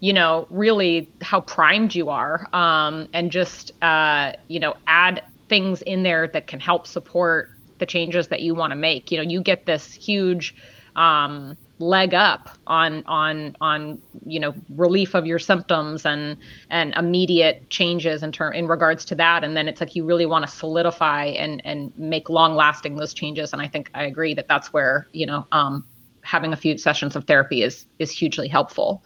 you 0.00 0.12
know 0.12 0.46
really 0.50 1.12
how 1.22 1.40
primed 1.40 1.94
you 1.94 2.08
are 2.08 2.48
um, 2.52 3.08
and 3.12 3.32
just 3.32 3.72
uh, 3.82 4.32
you 4.48 4.60
know 4.60 4.74
add 4.86 5.22
things 5.48 5.82
in 5.82 6.02
there 6.02 6.28
that 6.28 6.46
can 6.46 6.60
help 6.60 6.86
support 6.86 7.50
the 7.78 7.86
changes 7.86 8.28
that 8.28 8.40
you 8.40 8.54
want 8.54 8.70
to 8.70 8.76
make. 8.76 9.10
You 9.10 9.18
know, 9.18 9.28
you 9.28 9.42
get 9.42 9.66
this 9.66 9.92
huge 9.92 10.54
um, 10.94 11.56
leg 11.78 12.14
up 12.14 12.48
on 12.66 13.04
on 13.06 13.54
on 13.60 14.00
you 14.24 14.40
know 14.40 14.54
relief 14.70 15.14
of 15.14 15.26
your 15.26 15.38
symptoms 15.38 16.06
and 16.06 16.36
and 16.70 16.94
immediate 16.94 17.68
changes 17.68 18.22
in 18.22 18.32
term 18.32 18.52
in 18.54 18.66
regards 18.66 19.04
to 19.04 19.14
that. 19.14 19.44
And 19.44 19.56
then 19.56 19.68
it's 19.68 19.80
like 19.80 19.94
you 19.94 20.04
really 20.04 20.26
want 20.26 20.46
to 20.46 20.50
solidify 20.50 21.26
and 21.26 21.60
and 21.64 21.92
make 21.98 22.30
long 22.30 22.54
lasting 22.54 22.96
those 22.96 23.12
changes. 23.12 23.52
And 23.52 23.60
i 23.60 23.68
think 23.68 23.90
i 23.94 24.04
agree 24.04 24.34
that 24.34 24.48
that's 24.48 24.72
where 24.72 25.06
you 25.12 25.26
know 25.26 25.46
um, 25.52 25.84
having 26.22 26.52
a 26.52 26.56
few 26.56 26.76
sessions 26.78 27.14
of 27.16 27.24
therapy 27.24 27.62
is 27.62 27.86
is 27.98 28.10
hugely 28.10 28.48
helpful 28.48 29.02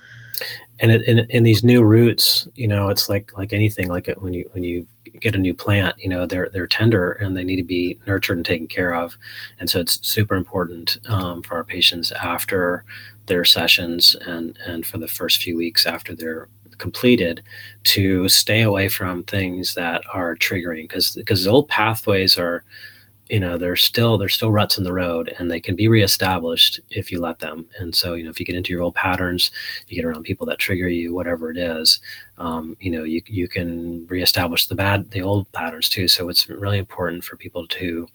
and 0.80 0.90
in, 0.90 1.20
in 1.30 1.42
these 1.42 1.62
new 1.62 1.82
roots 1.82 2.48
you 2.54 2.66
know 2.66 2.88
it's 2.88 3.08
like 3.08 3.36
like 3.36 3.52
anything 3.52 3.88
like 3.88 4.08
when 4.18 4.32
you 4.32 4.48
when 4.52 4.62
you 4.62 4.86
get 5.20 5.34
a 5.34 5.38
new 5.38 5.54
plant 5.54 5.94
you 5.98 6.08
know 6.08 6.26
they're 6.26 6.48
they're 6.52 6.66
tender 6.66 7.12
and 7.12 7.36
they 7.36 7.44
need 7.44 7.56
to 7.56 7.64
be 7.64 7.98
nurtured 8.06 8.38
and 8.38 8.46
taken 8.46 8.66
care 8.66 8.94
of. 8.94 9.16
And 9.58 9.68
so 9.68 9.80
it's 9.80 10.04
super 10.06 10.34
important 10.34 10.98
um, 11.08 11.42
for 11.42 11.56
our 11.56 11.64
patients 11.64 12.12
after 12.12 12.84
their 13.26 13.44
sessions 13.44 14.16
and 14.26 14.58
and 14.66 14.86
for 14.86 14.98
the 14.98 15.08
first 15.08 15.42
few 15.42 15.56
weeks 15.56 15.86
after 15.86 16.14
they're 16.14 16.48
completed 16.78 17.42
to 17.84 18.28
stay 18.28 18.62
away 18.62 18.88
from 18.88 19.22
things 19.24 19.74
that 19.74 20.02
are 20.12 20.36
triggering. 20.36 20.82
Because 20.82 21.12
because 21.12 21.46
old 21.46 21.68
pathways 21.68 22.38
are 22.38 22.64
you 23.30 23.40
know 23.40 23.56
they're 23.56 23.76
still 23.76 24.18
there's 24.18 24.34
still 24.34 24.50
ruts 24.50 24.76
in 24.76 24.84
the 24.84 24.92
road 24.92 25.34
and 25.38 25.50
they 25.50 25.60
can 25.60 25.76
be 25.76 25.88
reestablished 25.88 26.80
if 26.90 27.12
you 27.12 27.20
let 27.20 27.38
them. 27.38 27.66
And 27.78 27.94
so 27.94 28.14
you 28.14 28.24
know 28.24 28.30
if 28.30 28.40
you 28.40 28.46
get 28.46 28.56
into 28.56 28.72
your 28.72 28.82
old 28.82 28.96
patterns 28.96 29.50
you 29.88 29.96
get 29.96 30.04
around 30.04 30.24
people 30.24 30.46
that 30.46 30.58
trigger 30.58 30.88
you 30.88 31.14
whatever 31.14 31.50
it 31.50 31.56
is 31.56 32.00
um, 32.38 32.76
you 32.80 32.90
know 32.90 33.04
you, 33.04 33.22
you 33.26 33.48
can 33.48 34.06
reestablish 34.08 34.66
the 34.66 34.74
bad 34.74 35.10
the 35.12 35.22
old 35.22 35.50
patterns 35.52 35.88
too. 35.88 36.08
So 36.08 36.28
it's 36.28 36.48
really 36.48 36.78
important 36.78 37.24
for 37.24 37.36
people 37.36 37.66
to 37.68 38.08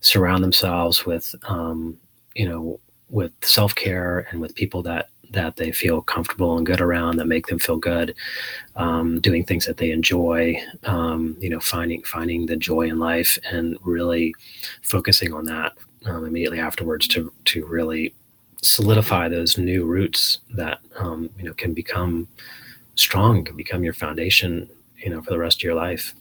surround 0.00 0.44
themselves 0.44 1.06
with 1.06 1.34
um, 1.48 1.96
you 2.34 2.48
know 2.48 2.80
with 3.08 3.32
self-care 3.42 4.26
and 4.30 4.40
with 4.40 4.54
people 4.54 4.82
that 4.82 5.08
that 5.34 5.56
they 5.56 5.70
feel 5.70 6.00
comfortable 6.00 6.56
and 6.56 6.66
good 6.66 6.80
around 6.80 7.16
that 7.16 7.26
make 7.26 7.46
them 7.46 7.58
feel 7.58 7.76
good 7.76 8.14
um, 8.76 9.20
doing 9.20 9.44
things 9.44 9.66
that 9.66 9.76
they 9.76 9.90
enjoy 9.90 10.56
um, 10.84 11.36
you 11.40 11.50
know 11.50 11.60
finding 11.60 12.02
finding 12.02 12.46
the 12.46 12.56
joy 12.56 12.82
in 12.82 12.98
life 12.98 13.38
and 13.50 13.76
really 13.82 14.34
focusing 14.82 15.32
on 15.32 15.44
that 15.44 15.72
um, 16.06 16.24
immediately 16.24 16.60
afterwards 16.60 17.06
to 17.08 17.32
to 17.44 17.64
really 17.66 18.14
solidify 18.62 19.28
those 19.28 19.58
new 19.58 19.84
roots 19.84 20.38
that 20.54 20.80
um, 20.98 21.28
you 21.38 21.44
know 21.44 21.54
can 21.54 21.74
become 21.74 22.26
strong 22.94 23.44
can 23.44 23.56
become 23.56 23.84
your 23.84 23.92
foundation 23.92 24.68
you 24.96 25.10
know 25.10 25.20
for 25.20 25.30
the 25.30 25.38
rest 25.38 25.58
of 25.58 25.62
your 25.62 25.74
life 25.74 26.14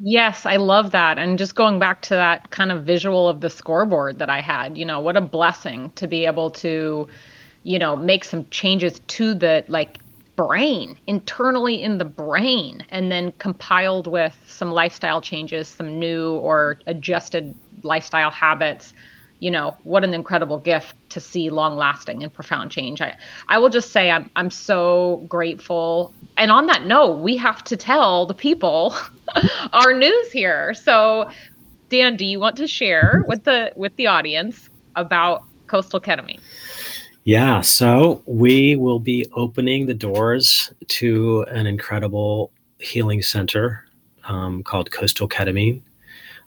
Yes, 0.00 0.46
I 0.46 0.56
love 0.56 0.92
that. 0.92 1.18
And 1.18 1.38
just 1.38 1.56
going 1.56 1.78
back 1.78 2.02
to 2.02 2.14
that 2.14 2.50
kind 2.50 2.70
of 2.70 2.84
visual 2.84 3.28
of 3.28 3.40
the 3.40 3.50
scoreboard 3.50 4.20
that 4.20 4.30
I 4.30 4.40
had, 4.40 4.78
you 4.78 4.84
know, 4.84 5.00
what 5.00 5.16
a 5.16 5.20
blessing 5.20 5.90
to 5.96 6.06
be 6.06 6.24
able 6.24 6.50
to, 6.52 7.08
you 7.68 7.78
know, 7.78 7.94
make 7.94 8.24
some 8.24 8.46
changes 8.48 8.98
to 9.08 9.34
the 9.34 9.62
like 9.68 9.98
brain, 10.36 10.96
internally 11.06 11.82
in 11.82 11.98
the 11.98 12.04
brain, 12.06 12.82
and 12.88 13.12
then 13.12 13.30
compiled 13.32 14.06
with 14.06 14.34
some 14.46 14.70
lifestyle 14.70 15.20
changes, 15.20 15.68
some 15.68 15.98
new 15.98 16.36
or 16.36 16.78
adjusted 16.86 17.54
lifestyle 17.82 18.30
habits. 18.30 18.94
You 19.40 19.50
know 19.50 19.76
what 19.82 20.02
an 20.02 20.14
incredible 20.14 20.58
gift 20.58 20.96
to 21.10 21.20
see 21.20 21.50
long 21.50 21.76
lasting 21.76 22.22
and 22.22 22.32
profound 22.32 22.70
change. 22.70 23.02
I 23.02 23.14
i 23.48 23.58
will 23.58 23.68
just 23.68 23.92
say 23.92 24.10
i'm 24.10 24.30
i'm 24.34 24.50
so 24.50 25.26
grateful. 25.28 26.14
And 26.38 26.50
on 26.50 26.64
that 26.68 26.86
note 26.86 27.18
we 27.18 27.36
have 27.36 27.62
to 27.64 27.76
tell 27.76 28.24
the 28.24 28.32
people 28.32 28.96
our 29.74 29.92
news 29.92 30.32
here. 30.32 30.72
So 30.72 31.30
Dan 31.90 32.16
do 32.16 32.24
you 32.24 32.40
want 32.40 32.56
to 32.56 32.66
share 32.66 33.24
with 33.28 33.44
the 33.44 33.72
with 33.76 33.94
the 33.96 34.06
audience 34.06 34.70
about 34.96 35.42
Coastal 35.66 36.00
Ketamine 36.00 36.40
yeah 37.28 37.60
so 37.60 38.22
we 38.24 38.74
will 38.74 38.98
be 38.98 39.26
opening 39.34 39.84
the 39.84 39.92
doors 39.92 40.72
to 40.86 41.42
an 41.50 41.66
incredible 41.66 42.50
healing 42.78 43.20
center 43.20 43.84
um, 44.24 44.62
called 44.62 44.90
coastal 44.90 45.28
ketamine 45.28 45.82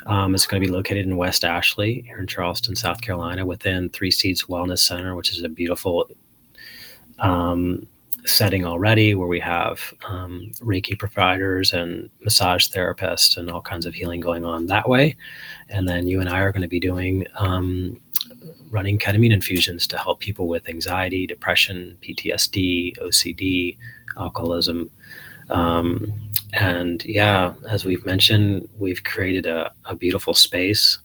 um, 0.08 0.34
it's 0.34 0.48
going 0.48 0.60
to 0.60 0.68
be 0.68 0.74
located 0.74 1.06
in 1.06 1.18
West 1.18 1.46
Ashley 1.46 2.02
here 2.08 2.18
in 2.18 2.26
Charleston, 2.26 2.76
South 2.76 3.02
Carolina, 3.02 3.46
within 3.46 3.88
Three 3.90 4.10
Seeds 4.10 4.46
Wellness 4.46 4.80
Center, 4.80 5.16
which 5.16 5.30
is 5.30 5.44
a 5.44 5.50
beautiful 5.50 6.10
um, 7.20 7.86
setting 8.26 8.66
already 8.66 9.14
where 9.14 9.28
we 9.28 9.40
have 9.40 9.94
um, 10.08 10.52
Reiki 10.56 10.98
providers 10.98 11.74
and 11.74 12.10
massage 12.22 12.70
therapists 12.70 13.38
and 13.38 13.52
all 13.52 13.62
kinds 13.62 13.86
of 13.86 13.94
healing 13.94 14.22
going 14.22 14.44
on 14.44 14.66
that 14.66 14.90
way. 14.90 15.16
And 15.70 15.88
then 15.88 16.08
you 16.08 16.20
and 16.20 16.30
I 16.30 16.40
are 16.40 16.52
going 16.52 16.64
to 16.64 16.68
be 16.68 16.80
doing 16.80 17.28
um, 17.36 18.02
running 18.72 18.98
ketamine 18.98 19.32
infusions 19.32 19.86
to 19.88 19.98
help 19.98 20.20
people 20.20 20.48
with 20.48 20.68
anxiety, 20.68 21.28
depression, 21.28 21.98
PTSD, 22.02 22.98
OCD, 22.98 23.78
alcoholism. 24.18 24.90
Um, 25.50 26.14
and 26.54 27.04
yeah, 27.06 27.54
as 27.70 27.86
we've 27.86 28.06
mentioned, 28.06 28.68
we've 28.80 29.04
created 29.04 29.46
a, 29.46 29.72
a 29.86 29.96
beautiful 29.96 30.34
space 30.34 30.98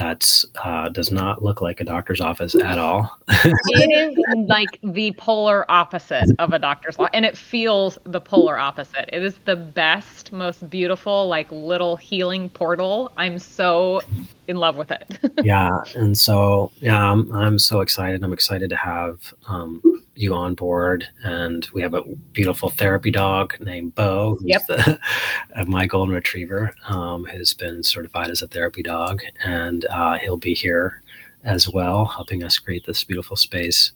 that 0.00 0.44
uh, 0.64 0.88
does 0.88 1.12
not 1.12 1.42
look 1.42 1.60
like 1.60 1.78
a 1.80 1.84
doctor's 1.84 2.22
office 2.22 2.54
at 2.54 2.78
all. 2.86 3.18
it 3.28 4.16
is 4.16 4.46
like 4.48 4.78
the 4.82 5.12
polar 5.12 5.70
opposite 5.70 6.30
of 6.38 6.54
a 6.54 6.58
doctor's 6.58 6.96
office, 6.98 7.10
and 7.12 7.26
it 7.26 7.36
feels 7.36 7.98
the 8.04 8.20
polar 8.20 8.58
opposite. 8.58 9.10
It 9.12 9.22
is 9.22 9.34
the 9.44 9.56
best, 9.56 10.32
most 10.32 10.68
beautiful, 10.70 11.28
like 11.28 11.52
little 11.52 11.96
healing 11.96 12.48
portal. 12.48 13.12
I'm 13.18 13.38
so 13.38 14.00
in 14.48 14.56
love 14.56 14.76
with 14.76 14.90
it. 14.90 15.18
yeah, 15.44 15.82
and 15.94 16.16
so 16.16 16.72
yeah, 16.80 17.12
I'm, 17.12 17.30
I'm 17.32 17.58
so 17.58 17.80
excited. 17.82 18.24
I'm 18.24 18.32
excited 18.32 18.70
to 18.70 18.76
have 18.76 19.34
um, 19.48 19.82
you 20.20 20.34
on 20.34 20.54
board. 20.54 21.06
And 21.24 21.66
we 21.72 21.82
have 21.82 21.94
a 21.94 22.02
beautiful 22.32 22.70
therapy 22.70 23.10
dog 23.10 23.58
named 23.60 23.94
Bo, 23.94 24.36
who's 24.36 24.48
yep. 24.48 24.66
the, 24.66 24.98
my 25.66 25.86
golden 25.86 26.14
retriever, 26.14 26.74
um, 26.88 27.24
who's 27.24 27.54
been 27.54 27.82
certified 27.82 28.30
as 28.30 28.42
a 28.42 28.48
therapy 28.48 28.82
dog. 28.82 29.22
And 29.44 29.84
uh, 29.86 30.18
he'll 30.18 30.36
be 30.36 30.54
here 30.54 31.02
as 31.44 31.68
well, 31.68 32.04
helping 32.04 32.42
us 32.42 32.58
create 32.58 32.86
this 32.86 33.04
beautiful 33.04 33.36
space. 33.36 33.92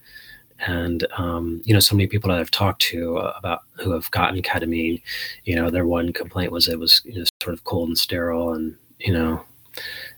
And, 0.66 1.06
um, 1.16 1.60
you 1.64 1.74
know, 1.74 1.80
so 1.80 1.96
many 1.96 2.06
people 2.06 2.30
that 2.30 2.38
I've 2.38 2.50
talked 2.50 2.80
to 2.82 3.16
about 3.18 3.62
who 3.72 3.90
have 3.90 4.10
gotten 4.12 4.40
ketamine, 4.40 5.02
you 5.44 5.56
know, 5.56 5.68
their 5.68 5.86
one 5.86 6.12
complaint 6.12 6.52
was 6.52 6.68
it 6.68 6.78
was 6.78 7.02
you 7.04 7.18
know, 7.18 7.24
sort 7.42 7.54
of 7.54 7.64
cold 7.64 7.88
and 7.88 7.98
sterile 7.98 8.54
and, 8.54 8.76
you 8.98 9.12
know, 9.12 9.44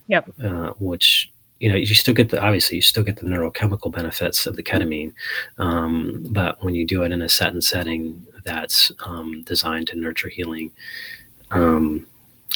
yep. 0.07 0.31
Uh, 0.43 0.71
which 0.79 1.33
you 1.61 1.71
know, 1.71 1.77
you 1.77 1.87
still 1.87 2.15
get 2.15 2.29
the 2.29 2.43
obviously 2.43 2.77
you 2.77 2.83
still 2.83 3.03
get 3.03 3.17
the 3.17 3.27
neurochemical 3.27 3.91
benefits 3.91 4.47
of 4.47 4.57
the 4.57 4.63
ketamine, 4.63 5.13
um, 5.59 6.27
but 6.31 6.63
when 6.63 6.75
you 6.75 6.87
do 6.87 7.03
it 7.03 7.13
in 7.13 7.23
a 7.23 7.29
set 7.29 7.53
and 7.53 7.65
setting 7.65 8.27
that's 8.45 8.93
um, 9.05 9.43
designed 9.45 9.87
to 9.89 9.97
nurture 9.97 10.29
healing, 10.29 10.71
um, 11.51 12.07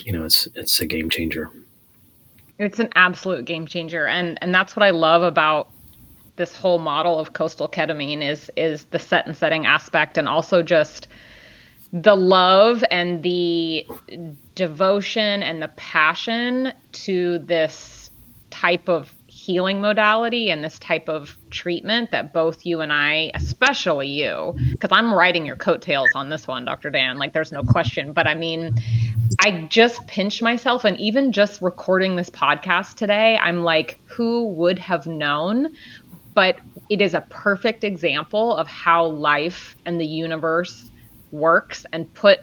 you 0.04 0.12
know, 0.12 0.24
it's 0.24 0.48
it's 0.54 0.80
a 0.80 0.86
game 0.86 1.08
changer. 1.08 1.50
It's 2.58 2.78
an 2.78 2.90
absolute 2.94 3.46
game 3.46 3.66
changer, 3.66 4.06
and 4.06 4.38
and 4.42 4.54
that's 4.54 4.76
what 4.76 4.82
I 4.82 4.90
love 4.90 5.22
about 5.22 5.70
this 6.36 6.54
whole 6.54 6.78
model 6.78 7.18
of 7.18 7.32
coastal 7.32 7.68
ketamine 7.68 8.22
is 8.22 8.50
is 8.56 8.84
the 8.84 8.98
set 8.98 9.26
and 9.26 9.36
setting 9.36 9.64
aspect, 9.64 10.18
and 10.18 10.28
also 10.28 10.62
just 10.62 11.08
the 11.92 12.16
love 12.16 12.84
and 12.90 13.22
the 13.22 13.86
devotion 14.54 15.42
and 15.42 15.60
the 15.60 15.68
passion 15.68 16.72
to 16.92 17.38
this 17.40 17.99
type 18.50 18.88
of 18.88 19.12
healing 19.26 19.80
modality 19.80 20.50
and 20.50 20.62
this 20.62 20.78
type 20.78 21.08
of 21.08 21.36
treatment 21.50 22.10
that 22.10 22.32
both 22.32 22.66
you 22.66 22.80
and 22.80 22.92
I, 22.92 23.30
especially 23.34 24.08
you, 24.08 24.54
because 24.72 24.90
I'm 24.92 25.14
writing 25.14 25.46
your 25.46 25.56
coattails 25.56 26.10
on 26.14 26.28
this 26.28 26.46
one, 26.46 26.64
Dr. 26.64 26.90
Dan, 26.90 27.16
like 27.16 27.32
there's 27.32 27.52
no 27.52 27.62
question. 27.62 28.12
But 28.12 28.26
I 28.26 28.34
mean, 28.34 28.74
I 29.40 29.62
just 29.70 30.06
pinched 30.06 30.42
myself, 30.42 30.84
and 30.84 30.98
even 30.98 31.32
just 31.32 31.62
recording 31.62 32.16
this 32.16 32.28
podcast 32.28 32.96
today, 32.96 33.38
I'm 33.38 33.62
like, 33.62 34.00
who 34.04 34.48
would 34.48 34.78
have 34.78 35.06
known? 35.06 35.74
But 36.34 36.58
it 36.90 37.00
is 37.00 37.14
a 37.14 37.22
perfect 37.22 37.82
example 37.82 38.56
of 38.56 38.66
how 38.66 39.06
life 39.06 39.76
and 39.86 40.00
the 40.00 40.06
universe 40.06 40.90
works 41.30 41.86
and 41.92 42.12
put 42.12 42.40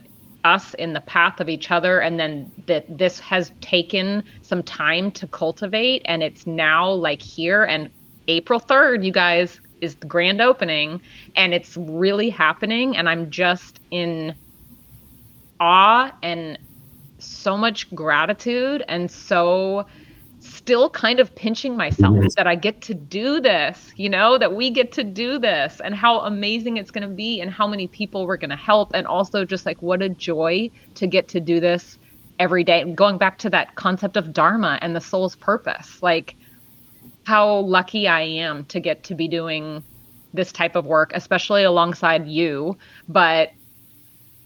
us 0.47 0.73
in 0.75 0.93
the 0.93 1.01
path 1.01 1.39
of 1.39 1.49
each 1.49 1.69
other 1.71 1.99
and 1.99 2.19
then 2.19 2.51
that 2.67 2.85
this 2.97 3.19
has 3.19 3.51
taken 3.61 4.23
some 4.41 4.63
time 4.63 5.11
to 5.11 5.27
cultivate 5.27 6.01
and 6.05 6.23
it's 6.23 6.47
now 6.47 6.89
like 6.89 7.21
here. 7.21 7.63
And 7.63 7.89
April 8.27 8.59
3rd 8.59 9.03
you 9.03 9.11
guys 9.11 9.59
is 9.81 9.95
the 9.95 10.07
grand 10.07 10.41
opening 10.41 11.01
and 11.35 11.53
it's 11.53 11.77
really 11.77 12.29
happening 12.29 12.97
and 12.97 13.07
I'm 13.07 13.29
just 13.29 13.79
in 13.91 14.33
awe 15.59 16.11
and 16.23 16.57
so 17.19 17.57
much 17.57 17.93
gratitude 17.93 18.83
and 18.87 19.09
so 19.09 19.85
still 20.47 20.89
kind 20.89 21.19
of 21.19 21.33
pinching 21.35 21.77
myself 21.77 22.15
mm-hmm. 22.15 22.27
that 22.35 22.47
I 22.47 22.55
get 22.55 22.81
to 22.81 22.93
do 22.93 23.39
this, 23.39 23.91
you 23.95 24.09
know, 24.09 24.37
that 24.37 24.55
we 24.55 24.69
get 24.69 24.91
to 24.93 25.03
do 25.03 25.39
this 25.39 25.79
and 25.83 25.95
how 25.95 26.19
amazing 26.21 26.77
it's 26.77 26.91
going 26.91 27.07
to 27.07 27.13
be 27.13 27.41
and 27.41 27.51
how 27.51 27.67
many 27.67 27.87
people 27.87 28.25
we're 28.25 28.37
going 28.37 28.49
to 28.49 28.55
help. 28.55 28.91
And 28.93 29.07
also 29.07 29.45
just 29.45 29.65
like 29.65 29.81
what 29.81 30.01
a 30.01 30.09
joy 30.09 30.69
to 30.95 31.07
get 31.07 31.27
to 31.29 31.39
do 31.39 31.59
this 31.59 31.97
every 32.39 32.63
day. 32.63 32.81
And 32.81 32.95
going 32.95 33.17
back 33.17 33.37
to 33.39 33.49
that 33.51 33.75
concept 33.75 34.17
of 34.17 34.33
Dharma 34.33 34.79
and 34.81 34.95
the 34.95 35.01
soul's 35.01 35.35
purpose, 35.35 36.01
like 36.01 36.35
how 37.25 37.59
lucky 37.59 38.07
I 38.07 38.21
am 38.21 38.65
to 38.65 38.79
get 38.79 39.03
to 39.03 39.15
be 39.15 39.27
doing 39.27 39.83
this 40.33 40.51
type 40.51 40.75
of 40.75 40.85
work, 40.85 41.11
especially 41.13 41.63
alongside 41.63 42.27
you. 42.27 42.77
But 43.09 43.51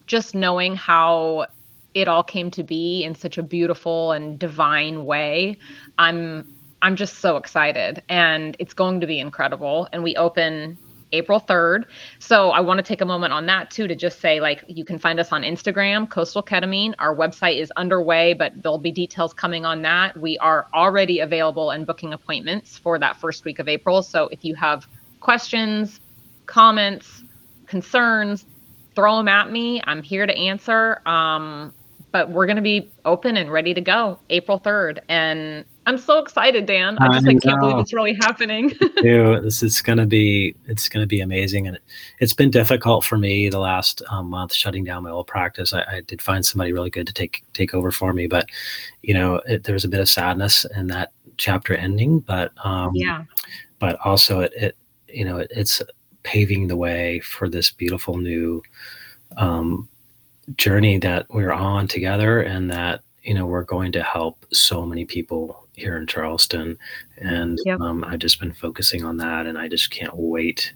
just 0.08 0.36
knowing 0.36 0.76
how 0.76 1.48
it 1.94 2.08
all 2.08 2.24
came 2.24 2.52
to 2.52 2.64
be 2.64 3.04
in 3.04 3.16
such 3.16 3.38
a 3.38 3.44
beautiful 3.44 4.12
and 4.12 4.40
divine 4.40 5.06
way. 5.06 5.58
I'm 5.98 6.48
I'm 6.82 6.96
just 6.96 7.20
so 7.20 7.38
excited 7.38 8.02
and 8.10 8.56
it's 8.58 8.74
going 8.74 9.02
to 9.02 9.08
be 9.08 9.20
incredible 9.20 9.88
and 9.94 10.04
we 10.04 10.16
open 10.16 10.78
April 11.14 11.40
3rd. 11.40 11.86
So 12.20 12.52
I 12.52 12.62
want 12.62 12.78
to 12.80 12.84
take 12.84 13.02
a 13.02 13.06
moment 13.06 13.34
on 13.34 13.46
that 13.48 13.70
too 13.70 13.88
to 13.88 13.96
just 13.96 14.20
say 14.20 14.40
like 14.40 14.64
you 14.68 14.86
can 14.86 14.98
find 14.98 15.20
us 15.20 15.32
on 15.32 15.44
Instagram, 15.44 16.10
Coastal 16.10 16.42
Ketamine. 16.42 16.96
Our 17.00 17.16
website 17.16 17.60
is 17.60 17.72
underway, 17.76 18.34
but 18.34 18.54
there'll 18.62 18.78
be 18.78 18.92
details 18.92 19.34
coming 19.34 19.66
on 19.66 19.82
that. 19.84 20.18
We 20.18 20.38
are 20.40 20.68
already 20.74 21.20
available 21.20 21.72
and 21.72 21.86
booking 21.86 22.14
appointments 22.14 22.78
for 22.78 22.98
that 23.00 23.18
first 23.18 23.46
week 23.46 23.60
of 23.60 23.68
April. 23.68 24.02
So 24.02 24.30
if 24.30 24.44
you 24.44 24.56
have 24.56 24.88
questions, 25.20 26.00
comments, 26.46 27.24
concerns, 27.68 28.46
throw 28.96 29.18
them 29.18 29.28
at 29.28 29.52
me. 29.52 29.82
I'm 29.86 30.02
here 30.02 30.26
to 30.26 30.36
answer. 30.36 31.02
Um, 31.06 31.74
but 32.12 32.30
we're 32.30 32.46
going 32.46 32.58
to 32.58 32.62
be 32.62 32.92
open 33.06 33.38
and 33.38 33.52
ready 33.52 33.74
to 33.74 33.82
go 33.82 34.20
April 34.30 34.60
3rd. 34.60 35.00
And 35.08 35.64
I'm 35.86 35.98
so 35.98 36.20
excited, 36.20 36.66
Dan. 36.66 36.98
I 37.00 37.08
just 37.08 37.26
I 37.26 37.32
like, 37.32 37.42
can't 37.42 37.60
believe 37.60 37.78
it's 37.78 37.94
really 37.94 38.14
happening. 38.14 38.70
Dude, 39.02 39.44
this 39.44 39.64
is 39.64 39.82
going 39.82 39.98
to 39.98 40.06
be, 40.06 40.56
it's 40.66 40.90
going 40.90 41.04
to 41.04 41.08
be 41.08 41.22
amazing. 41.22 41.68
And 41.68 41.78
it, 41.78 41.84
has 42.20 42.34
been 42.34 42.52
difficult 42.52 43.06
for 43.06 43.18
me 43.18 43.50
the 43.50 43.60
last 43.60 44.02
um, 44.10 44.30
month 44.30 44.54
shutting 44.54 44.84
down 44.84 45.04
my 45.04 45.10
old 45.10 45.28
practice. 45.28 45.74
I, 45.74 45.84
I, 45.84 46.02
did 46.02 46.22
find 46.22 46.46
somebody 46.46 46.74
really 46.74 46.90
good 46.90 47.08
to 47.08 47.14
take, 47.14 47.44
take 47.54 47.74
over 47.74 47.92
for 47.92 48.14
me, 48.14 48.28
but 48.28 48.46
you 49.02 49.14
know, 49.14 49.36
it, 49.48 49.64
there 49.64 49.74
was 49.74 49.86
a 49.86 49.90
bit 49.90 50.02
of 50.02 50.10
sadness 50.10 50.66
in 50.76 50.88
that 50.88 51.14
chapter 51.38 51.74
ending, 51.74 52.20
but, 52.20 52.52
um, 52.64 52.92
yeah, 52.94 53.24
but 53.80 53.98
also 54.04 54.42
it, 54.42 54.54
it 54.56 54.78
you 55.08 55.26
know, 55.26 55.38
it, 55.38 55.52
it's 55.56 55.82
paving 56.24 56.68
the 56.68 56.76
way 56.76 57.20
for 57.22 57.50
this 57.50 57.72
beautiful 57.72 58.18
new, 58.18 58.62
um, 59.38 59.88
journey 60.58 60.98
that 60.98 61.26
we're 61.30 61.52
on 61.52 61.88
together 61.88 62.42
and 62.42 62.70
that 62.72 63.02
you 63.24 63.34
know 63.34 63.46
we're 63.46 63.64
going 63.64 63.92
to 63.92 64.04
help 64.04 64.46
so 64.52 64.86
many 64.86 65.06
people 65.06 65.68
here 65.74 65.96
in 65.98 66.08
charleston 66.08 66.78
and 67.18 67.60
yep. 67.66 67.80
um, 67.80 68.04
i've 68.06 68.20
just 68.20 68.40
been 68.40 68.52
focusing 68.52 69.06
on 69.06 69.18
that 69.18 69.46
and 69.46 69.58
i 69.58 69.68
just 69.68 69.92
can't 69.92 70.16
wait 70.16 70.74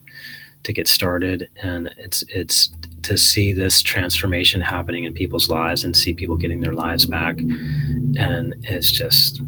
to 0.65 0.73
get 0.73 0.87
started, 0.87 1.49
and 1.61 1.93
it's 1.97 2.23
it's 2.23 2.69
to 3.03 3.17
see 3.17 3.53
this 3.53 3.81
transformation 3.81 4.59
happening 4.59 5.05
in 5.05 5.13
people's 5.13 5.49
lives 5.49 5.83
and 5.83 5.95
see 5.95 6.13
people 6.13 6.35
getting 6.35 6.59
their 6.59 6.73
lives 6.73 7.05
back, 7.05 7.37
and 7.39 8.55
it's 8.63 8.91
just, 8.91 9.41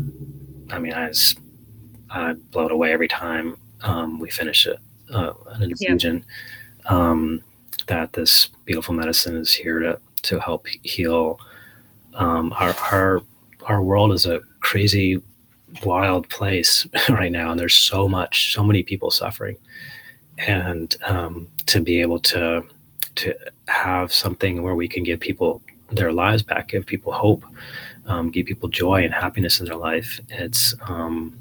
I 0.72 0.80
mean, 0.80 0.94
I 0.94 1.10
was 1.10 1.36
I 2.10 2.34
blown 2.52 2.72
away 2.72 2.94
every 2.94 3.08
time 3.08 3.58
um, 3.82 4.20
we 4.20 4.30
finish 4.30 4.66
it, 4.66 4.78
uh, 5.12 5.34
an 5.48 5.64
infusion. 5.64 6.24
Yeah. 6.86 6.90
Um, 6.90 7.44
that 7.88 8.14
this 8.14 8.50
beautiful 8.66 8.94
medicine 8.94 9.38
is 9.38 9.54
here 9.54 9.80
to 9.80 10.00
to 10.24 10.39
help 10.39 10.68
heal. 10.84 11.39
Um, 12.13 12.53
our 12.53 12.74
our 12.91 13.22
our 13.65 13.84
world 13.84 14.11
is 14.13 14.26
a 14.26 14.41
crazy, 14.59 15.22
wild 15.84 16.30
place 16.30 16.88
right 17.09 17.32
now, 17.32 17.51
and 17.51 17.59
there's 17.59 17.76
so 17.76 18.07
much, 18.07 18.53
so 18.53 18.63
many 18.63 18.84
people 18.84 19.11
suffering, 19.11 19.57
and 20.38 20.95
um, 21.05 21.47
to 21.68 21.82
be 21.82 22.01
able 22.01 22.20
to 22.20 22.63
to 23.15 23.36
have 23.68 24.13
something 24.13 24.61
where 24.61 24.76
we 24.76 24.88
can 24.88 25.03
give 25.03 25.20
people 25.20 25.61
their 25.91 26.11
lives 26.11 26.43
back, 26.43 26.70
give 26.70 26.86
people 26.86 27.11
hope, 27.11 27.43
um, 28.05 28.30
give 28.30 28.45
people 28.45 28.70
joy 28.70 29.03
and 29.03 29.13
happiness 29.13 29.59
in 29.59 29.65
their 29.65 29.76
life. 29.76 30.20
It's 30.30 30.76
um, 30.88 31.38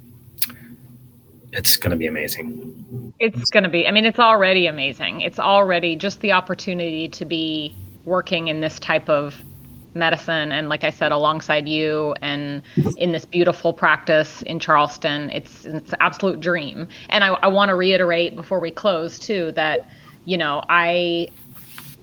it's 1.52 1.76
going 1.76 1.90
to 1.90 1.96
be 1.96 2.06
amazing. 2.06 3.12
It's 3.18 3.50
going 3.50 3.64
to 3.64 3.70
be. 3.70 3.86
I 3.86 3.90
mean, 3.90 4.04
it's 4.04 4.18
already 4.18 4.66
amazing. 4.66 5.22
It's 5.22 5.38
already 5.38 5.96
just 5.96 6.20
the 6.20 6.32
opportunity 6.32 7.08
to 7.08 7.24
be 7.24 7.74
working 8.06 8.48
in 8.48 8.60
this 8.60 8.78
type 8.78 9.10
of 9.10 9.34
medicine. 9.96 10.52
And 10.52 10.68
like 10.68 10.84
i 10.84 10.90
said 10.90 11.10
alongside 11.10 11.66
you 11.68 12.14
and 12.22 12.62
in 12.98 13.12
this 13.12 13.24
beautiful 13.24 13.72
practice 13.72 14.42
in 14.42 14.60
charleston 14.60 15.30
it's 15.30 15.64
it's 15.64 15.92
an 15.92 15.98
absolute 16.00 16.38
dream. 16.40 16.86
And 17.08 17.24
i, 17.24 17.28
I 17.28 17.48
want 17.48 17.70
to 17.70 17.74
reiterate 17.74 18.36
before 18.36 18.60
we 18.60 18.70
close 18.70 19.18
too 19.18 19.52
that 19.52 19.88
you 20.24 20.36
know 20.36 20.62
i 20.68 21.28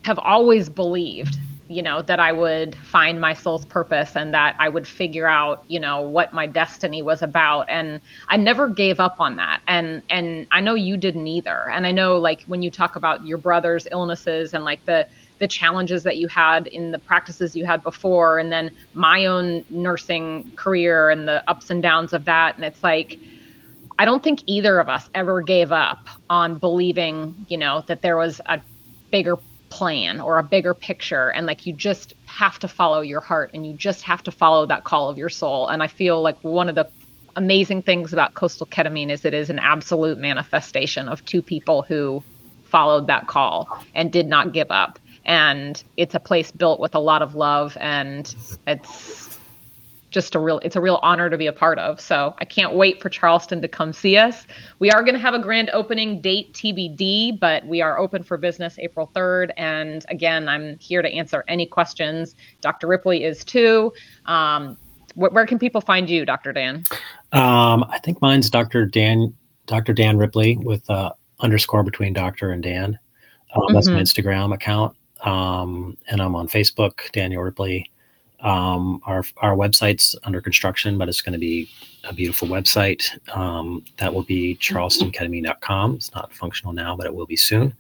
have 0.04 0.20
always 0.20 0.70
believed 0.70 1.38
you 1.70 1.82
know 1.82 2.02
that 2.02 2.20
i 2.20 2.32
would 2.32 2.76
find 2.76 3.22
my 3.22 3.34
soul's 3.34 3.66
purpose 3.66 4.16
and 4.16 4.34
that 4.34 4.56
i 4.60 4.68
would 4.68 4.88
figure 4.88 5.28
out 5.28 5.64
you 5.68 5.80
know 5.80 6.02
what 6.02 6.34
my 6.34 6.46
destiny 6.46 7.02
was 7.02 7.22
about. 7.22 7.70
And 7.70 8.02
i 8.28 8.38
never 8.38 8.68
gave 8.68 9.00
up 9.00 9.18
on 9.20 9.36
that. 9.38 9.62
And 9.68 10.02
and 10.10 10.48
i 10.52 10.60
know 10.60 10.74
you 10.74 10.98
didn't 10.98 11.28
either. 11.28 11.70
And 11.70 11.86
i 11.86 11.92
know 11.92 12.18
like 12.18 12.44
when 12.48 12.62
you 12.64 12.72
talk 12.72 12.96
about 12.96 13.26
your 13.26 13.38
brother's 13.38 13.88
illnesses 13.92 14.54
and 14.54 14.64
like 14.66 14.84
the 14.86 15.08
the 15.40 15.48
challenges 15.48 16.04
that 16.04 16.18
you 16.18 16.28
had 16.28 16.68
in 16.68 16.92
the 16.92 17.00
practices 17.00 17.56
you 17.56 17.66
had 17.66 17.84
before 17.84 18.40
and 18.40 18.52
then 18.52 18.72
my 18.94 19.26
own 19.26 19.66
nursing 19.70 20.52
career 20.56 21.10
and 21.10 21.28
the 21.28 21.48
ups 21.50 21.70
and 21.70 21.82
downs 21.82 22.14
of 22.14 22.26
that. 22.26 22.56
And 22.56 22.66
it's 22.66 22.84
like 22.84 23.20
i 24.00 24.06
don't 24.06 24.24
think 24.24 24.42
either 24.48 24.80
of 24.80 24.90
us 24.90 25.08
ever 25.14 25.42
gave 25.42 25.72
up 25.72 26.08
on 26.28 26.58
believing 26.58 27.46
you 27.48 27.58
know 27.60 27.84
that 27.86 28.02
there 28.02 28.18
was 28.18 28.42
a 28.48 28.60
bigger 29.12 29.38
plan 29.74 30.22
or 30.22 30.38
a 30.38 30.44
bigger 30.44 30.76
picture. 30.76 31.30
And 31.30 31.48
like 31.48 31.66
you 31.66 31.74
just 31.74 32.14
have 32.26 32.60
to 32.60 32.68
follow 32.68 33.02
your 33.02 33.22
heart 33.22 33.52
and 33.56 33.66
you 33.66 33.74
just 33.74 34.04
have 34.04 34.22
to 34.24 34.32
follow 34.32 34.68
that 34.68 34.84
call 34.84 35.10
of 35.10 35.18
your 35.18 35.30
soul. 35.30 35.68
And 35.68 35.82
i 35.82 35.88
feel 35.88 36.22
like 36.22 36.38
one 36.44 36.70
of 36.70 36.76
the 36.76 36.88
amazing 37.36 37.82
things 37.82 38.14
about 38.14 38.36
coastal 38.36 38.68
ketamine 38.68 39.10
is 39.10 39.26
it 39.26 39.34
is 39.34 39.50
an 39.50 39.58
absolute 39.58 40.20
manifestation 40.20 41.10
of 41.10 41.26
two 41.26 41.42
people 41.42 41.82
who 41.82 42.24
followed 42.66 43.08
that 43.08 43.26
call 43.28 43.84
and 43.96 44.12
did 44.12 44.28
not 44.28 44.54
give 44.54 44.70
up 44.70 45.00
and 45.26 45.84
it's 45.98 46.16
a 46.16 46.20
place 46.20 46.52
built 46.52 46.80
with 46.80 46.96
a 46.96 47.00
lot 47.00 47.22
of 47.22 47.36
love 47.36 47.78
and 47.80 48.36
it's 48.68 49.34
just 50.14 50.36
a 50.36 50.40
real 50.40 50.60
it's 50.60 50.76
a 50.76 50.82
real 50.82 51.00
honor 51.02 51.30
to 51.30 51.38
be 51.38 51.48
a 51.48 51.54
part 51.54 51.80
of. 51.80 52.00
So 52.00 52.36
I 52.38 52.46
can't 52.46 52.74
wait 52.74 53.02
for 53.02 53.10
Charleston 53.10 53.62
to 53.62 53.68
come 53.68 53.92
see 53.92 54.16
us. 54.16 54.46
We 54.80 54.92
are 54.92 55.02
going 55.02 55.16
to 55.16 55.20
have 55.20 55.34
a 55.34 55.40
grand 55.40 55.70
opening 55.74 56.22
date 56.22 56.54
TBD, 56.54 57.40
but 57.40 57.66
we 57.66 57.82
are 57.82 57.98
open 57.98 58.24
for 58.24 58.38
business 58.38 58.78
April 58.80 59.12
3rd. 59.14 59.52
And 59.58 60.06
again, 60.10 60.48
I'm 60.48 60.78
here 60.78 61.02
to 61.02 61.12
answer 61.12 61.44
any 61.48 61.66
questions. 61.66 62.36
Dr. 62.62 62.88
Ripley 62.88 63.24
is 63.24 63.44
too. 63.44 63.92
Um, 64.28 64.78
wh- 65.16 65.34
where 65.34 65.48
can 65.48 65.58
people 65.60 65.82
find 65.82 66.10
you, 66.10 66.26
Dr. 66.26 66.54
Dan? 66.54 66.84
Um, 67.32 67.84
I 67.90 68.00
think 68.04 68.22
mine's 68.22 68.50
Dr. 68.50 68.86
Dan 68.86 69.34
Dr. 69.66 69.94
Dan 69.94 70.18
Ripley 70.18 70.58
with 70.58 70.88
uh, 70.90 71.12
underscore 71.40 71.84
between 71.84 72.14
Doctor 72.14 72.52
and 72.52 72.62
Dan. 72.62 73.00
Um, 73.56 73.64
mm-hmm. 73.64 73.74
That's 73.74 73.88
my 73.88 73.94
mm-hmm. 73.94 74.02
Instagram 74.02 74.54
account. 74.54 74.96
Um, 75.24 75.98
and 76.08 76.22
I'm 76.22 76.36
on 76.36 76.48
Facebook, 76.48 77.12
Daniel 77.12 77.44
Ripley. 77.44 77.90
Um, 78.42 79.02
our 79.06 79.24
our 79.38 79.56
website's 79.56 80.18
under 80.26 80.42
construction, 80.42 80.98
but 80.98 81.08
it's 81.08 81.22
going 81.22 81.32
to 81.32 81.40
be 81.40 81.70
a 82.04 82.14
beautiful 82.14 82.48
website. 82.50 83.10
Um, 83.36 83.86
that 83.98 84.14
will 84.14 84.24
be 84.24 84.58
charlestonketamine.com. 84.58 85.96
It's 85.96 86.14
not 86.14 86.34
functional 86.34 86.74
now, 86.74 86.98
but 86.98 87.06
it 87.06 87.16
will 87.16 87.26
be 87.26 87.38
soon. 87.38 87.74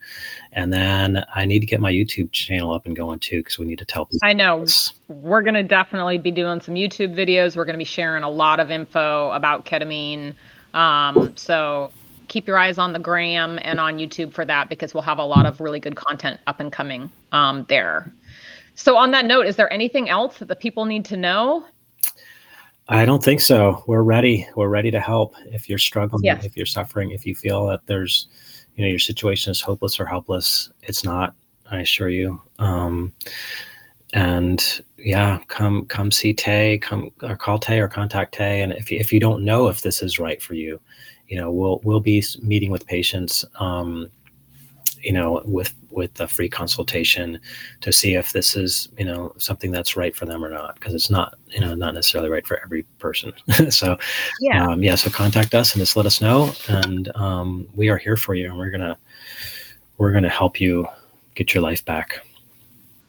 And 0.54 0.72
then 0.72 1.26
I 1.36 1.44
need 1.44 1.60
to 1.60 1.66
get 1.66 1.82
my 1.82 1.92
YouTube 1.92 2.32
channel 2.32 2.74
up 2.74 2.86
and 2.86 2.96
going 2.96 3.20
too, 3.20 3.40
because 3.40 3.60
we 3.60 3.66
need 3.66 3.80
to 3.80 3.86
tell 3.86 4.06
people. 4.06 4.20
I 4.24 4.32
know 4.32 4.62
this. 4.62 4.94
we're 5.10 5.42
going 5.42 5.56
to 5.56 5.64
definitely 5.64 6.18
be 6.18 6.32
doing 6.32 6.62
some 6.62 6.76
YouTube 6.76 7.14
videos. 7.14 7.58
We're 7.58 7.66
going 7.66 7.74
to 7.74 7.78
be 7.78 7.84
sharing 7.84 8.24
a 8.24 8.30
lot 8.30 8.62
of 8.62 8.72
info 8.72 9.32
about 9.32 9.66
ketamine. 9.66 10.34
Um, 10.74 11.34
so 11.36 11.92
keep 12.28 12.48
your 12.48 12.58
eyes 12.58 12.78
on 12.78 12.94
the 12.94 13.00
gram 13.00 13.60
and 13.62 13.80
on 13.80 13.98
YouTube 13.98 14.34
for 14.34 14.46
that 14.46 14.70
because 14.70 14.94
we'll 14.94 15.04
have 15.04 15.20
a 15.20 15.26
lot 15.26 15.46
of 15.46 15.60
really 15.62 15.80
good 15.80 15.96
content 15.96 16.40
up 16.48 16.60
and 16.60 16.72
coming 16.72 17.12
um, 17.32 17.66
there. 17.70 18.14
So, 18.76 18.98
on 18.98 19.12
that 19.12 19.26
note, 19.26 19.46
is 19.46 19.56
there 19.56 19.72
anything 19.72 20.10
else 20.10 20.40
that 20.40 20.48
the 20.48 20.56
people 20.56 20.86
need 20.86 21.06
to 21.06 21.18
know? 21.18 21.66
I 22.90 23.06
don't 23.06 23.24
think 23.24 23.40
so. 23.40 23.84
We're 23.88 24.04
ready. 24.04 24.48
We're 24.56 24.70
ready 24.70 24.92
to 24.92 25.00
help. 25.00 25.36
If 25.46 25.70
you're 25.70 25.78
struggling, 25.78 26.24
yes. 26.24 26.44
if 26.44 26.58
you're 26.58 26.66
suffering, 26.66 27.12
if 27.12 27.26
you 27.26 27.34
feel 27.34 27.68
that 27.68 27.86
there's, 27.86 28.28
you 28.76 28.84
know, 28.84 28.90
your 28.90 29.00
situation 29.00 29.52
is 29.52 29.62
hopeless 29.62 30.00
or 30.00 30.06
helpless, 30.06 30.72
it's 30.82 31.04
not. 31.04 31.34
I 31.72 31.80
assure 31.80 32.10
you. 32.10 32.42
Um, 32.60 33.14
and 34.14 34.82
yeah, 34.98 35.40
come 35.48 35.86
come 35.86 36.12
see 36.12 36.34
Tay, 36.34 36.78
come 36.78 37.10
or 37.22 37.36
call 37.36 37.58
Tay 37.58 37.80
or 37.80 37.88
contact 37.88 38.34
Tay. 38.34 38.62
And 38.62 38.74
if 38.74 38.92
you, 38.92 39.00
if 39.00 39.12
you 39.14 39.20
don't 39.20 39.44
know 39.44 39.68
if 39.68 39.82
this 39.82 40.04
is 40.04 40.20
right 40.20 40.42
for 40.42 40.54
you, 40.54 40.80
you 41.28 41.38
know, 41.38 41.52
we'll 41.52 41.80
we'll 41.84 42.00
be 42.00 42.24
meeting 42.42 42.72
with 42.72 42.86
patients. 42.86 43.46
Um, 43.60 44.10
you 45.04 45.12
know, 45.12 45.42
with 45.46 45.74
with 45.90 46.20
a 46.22 46.28
free 46.28 46.50
consultation 46.50 47.40
to 47.82 47.92
see 47.92 48.16
if 48.16 48.32
this 48.32 48.56
is, 48.56 48.90
you 48.98 49.06
know, 49.06 49.34
something 49.38 49.72
that's 49.72 49.96
right 49.96 50.16
for 50.16 50.26
them 50.26 50.44
or 50.44 50.50
not, 50.50 50.76
because 50.76 50.94
it's 50.94 51.10
not, 51.10 51.36
you 51.50 51.60
know, 51.60 51.76
not 51.76 51.94
necessarily 51.94 52.30
right 52.30 52.48
for 52.48 52.60
every 52.64 52.84
person. 53.00 53.34
so, 53.70 53.98
yeah, 54.40 54.66
um, 54.66 54.82
yeah. 54.82 54.96
So 54.96 55.10
contact 55.10 55.54
us 55.54 55.74
and 55.74 55.82
just 55.82 55.96
let 55.96 56.06
us 56.06 56.22
know, 56.22 56.52
and 56.70 57.16
um, 57.16 57.68
we 57.76 57.90
are 57.90 57.98
here 57.98 58.18
for 58.18 58.34
you, 58.34 58.46
and 58.46 58.58
we're 58.58 58.72
gonna 58.72 58.98
we're 59.98 60.14
gonna 60.14 60.30
help 60.30 60.60
you 60.60 60.88
get 61.36 61.54
your 61.54 61.62
life 61.62 61.84
back. 61.86 62.26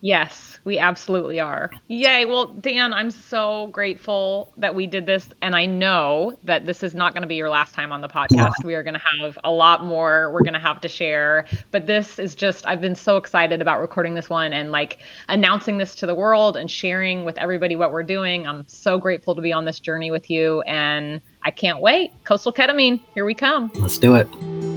Yes, 0.01 0.54
we 0.65 0.79
absolutely 0.79 1.41
are. 1.41 1.71
Yay. 1.89 2.25
Well, 2.25 2.47
Dan, 2.47 2.93
I'm 2.93 3.11
so 3.11 3.69
grateful 3.69 4.53
that 4.57 4.75
we 4.75 4.87
did 4.87 5.07
this. 5.07 5.29
And 5.43 5.55
I 5.55 5.67
know 5.67 6.39
that 6.45 6.67
this 6.67 6.83
is 6.83 6.95
not 6.95 7.12
going 7.12 7.23
to 7.23 7.29
be 7.29 7.37
your 7.37 7.51
last 7.51 7.75
time 7.75 7.93
on 7.93 8.01
the 8.01 8.09
podcast. 8.09 8.31
Yeah. 8.31 8.53
We 8.65 8.74
are 8.74 8.82
going 8.82 8.95
to 8.95 9.01
have 9.01 9.39
a 9.45 9.51
lot 9.51 9.85
more 9.85 10.32
we're 10.32 10.43
going 10.43 10.55
to 10.55 10.59
have 10.59 10.81
to 10.81 10.89
share. 10.89 11.47
But 11.70 11.86
this 11.86 12.19
is 12.19 12.35
just, 12.35 12.66
I've 12.66 12.81
been 12.81 12.95
so 12.95 13.16
excited 13.16 13.61
about 13.61 13.81
recording 13.81 14.15
this 14.15 14.31
one 14.31 14.53
and 14.53 14.73
like 14.73 14.99
announcing 15.28 15.78
this 15.78 15.95
to 15.97 16.07
the 16.07 16.15
world 16.15 16.57
and 16.57 16.70
sharing 16.70 17.24
with 17.24 17.36
everybody 17.39 17.77
what 17.77 17.93
we're 17.93 18.03
doing. 18.03 18.47
I'm 18.47 18.66
so 18.66 18.99
grateful 18.99 19.35
to 19.35 19.43
be 19.43 19.53
on 19.53 19.65
this 19.65 19.81
journey 19.81 20.11
with 20.11 20.31
you. 20.31 20.62
And 20.62 21.20
I 21.43 21.51
can't 21.51 21.81
wait. 21.81 22.12
Coastal 22.24 22.53
ketamine, 22.53 23.01
here 23.15 23.27
we 23.27 23.35
come. 23.35 23.70
Let's 23.74 23.99
do 23.99 24.15
it. 24.15 24.74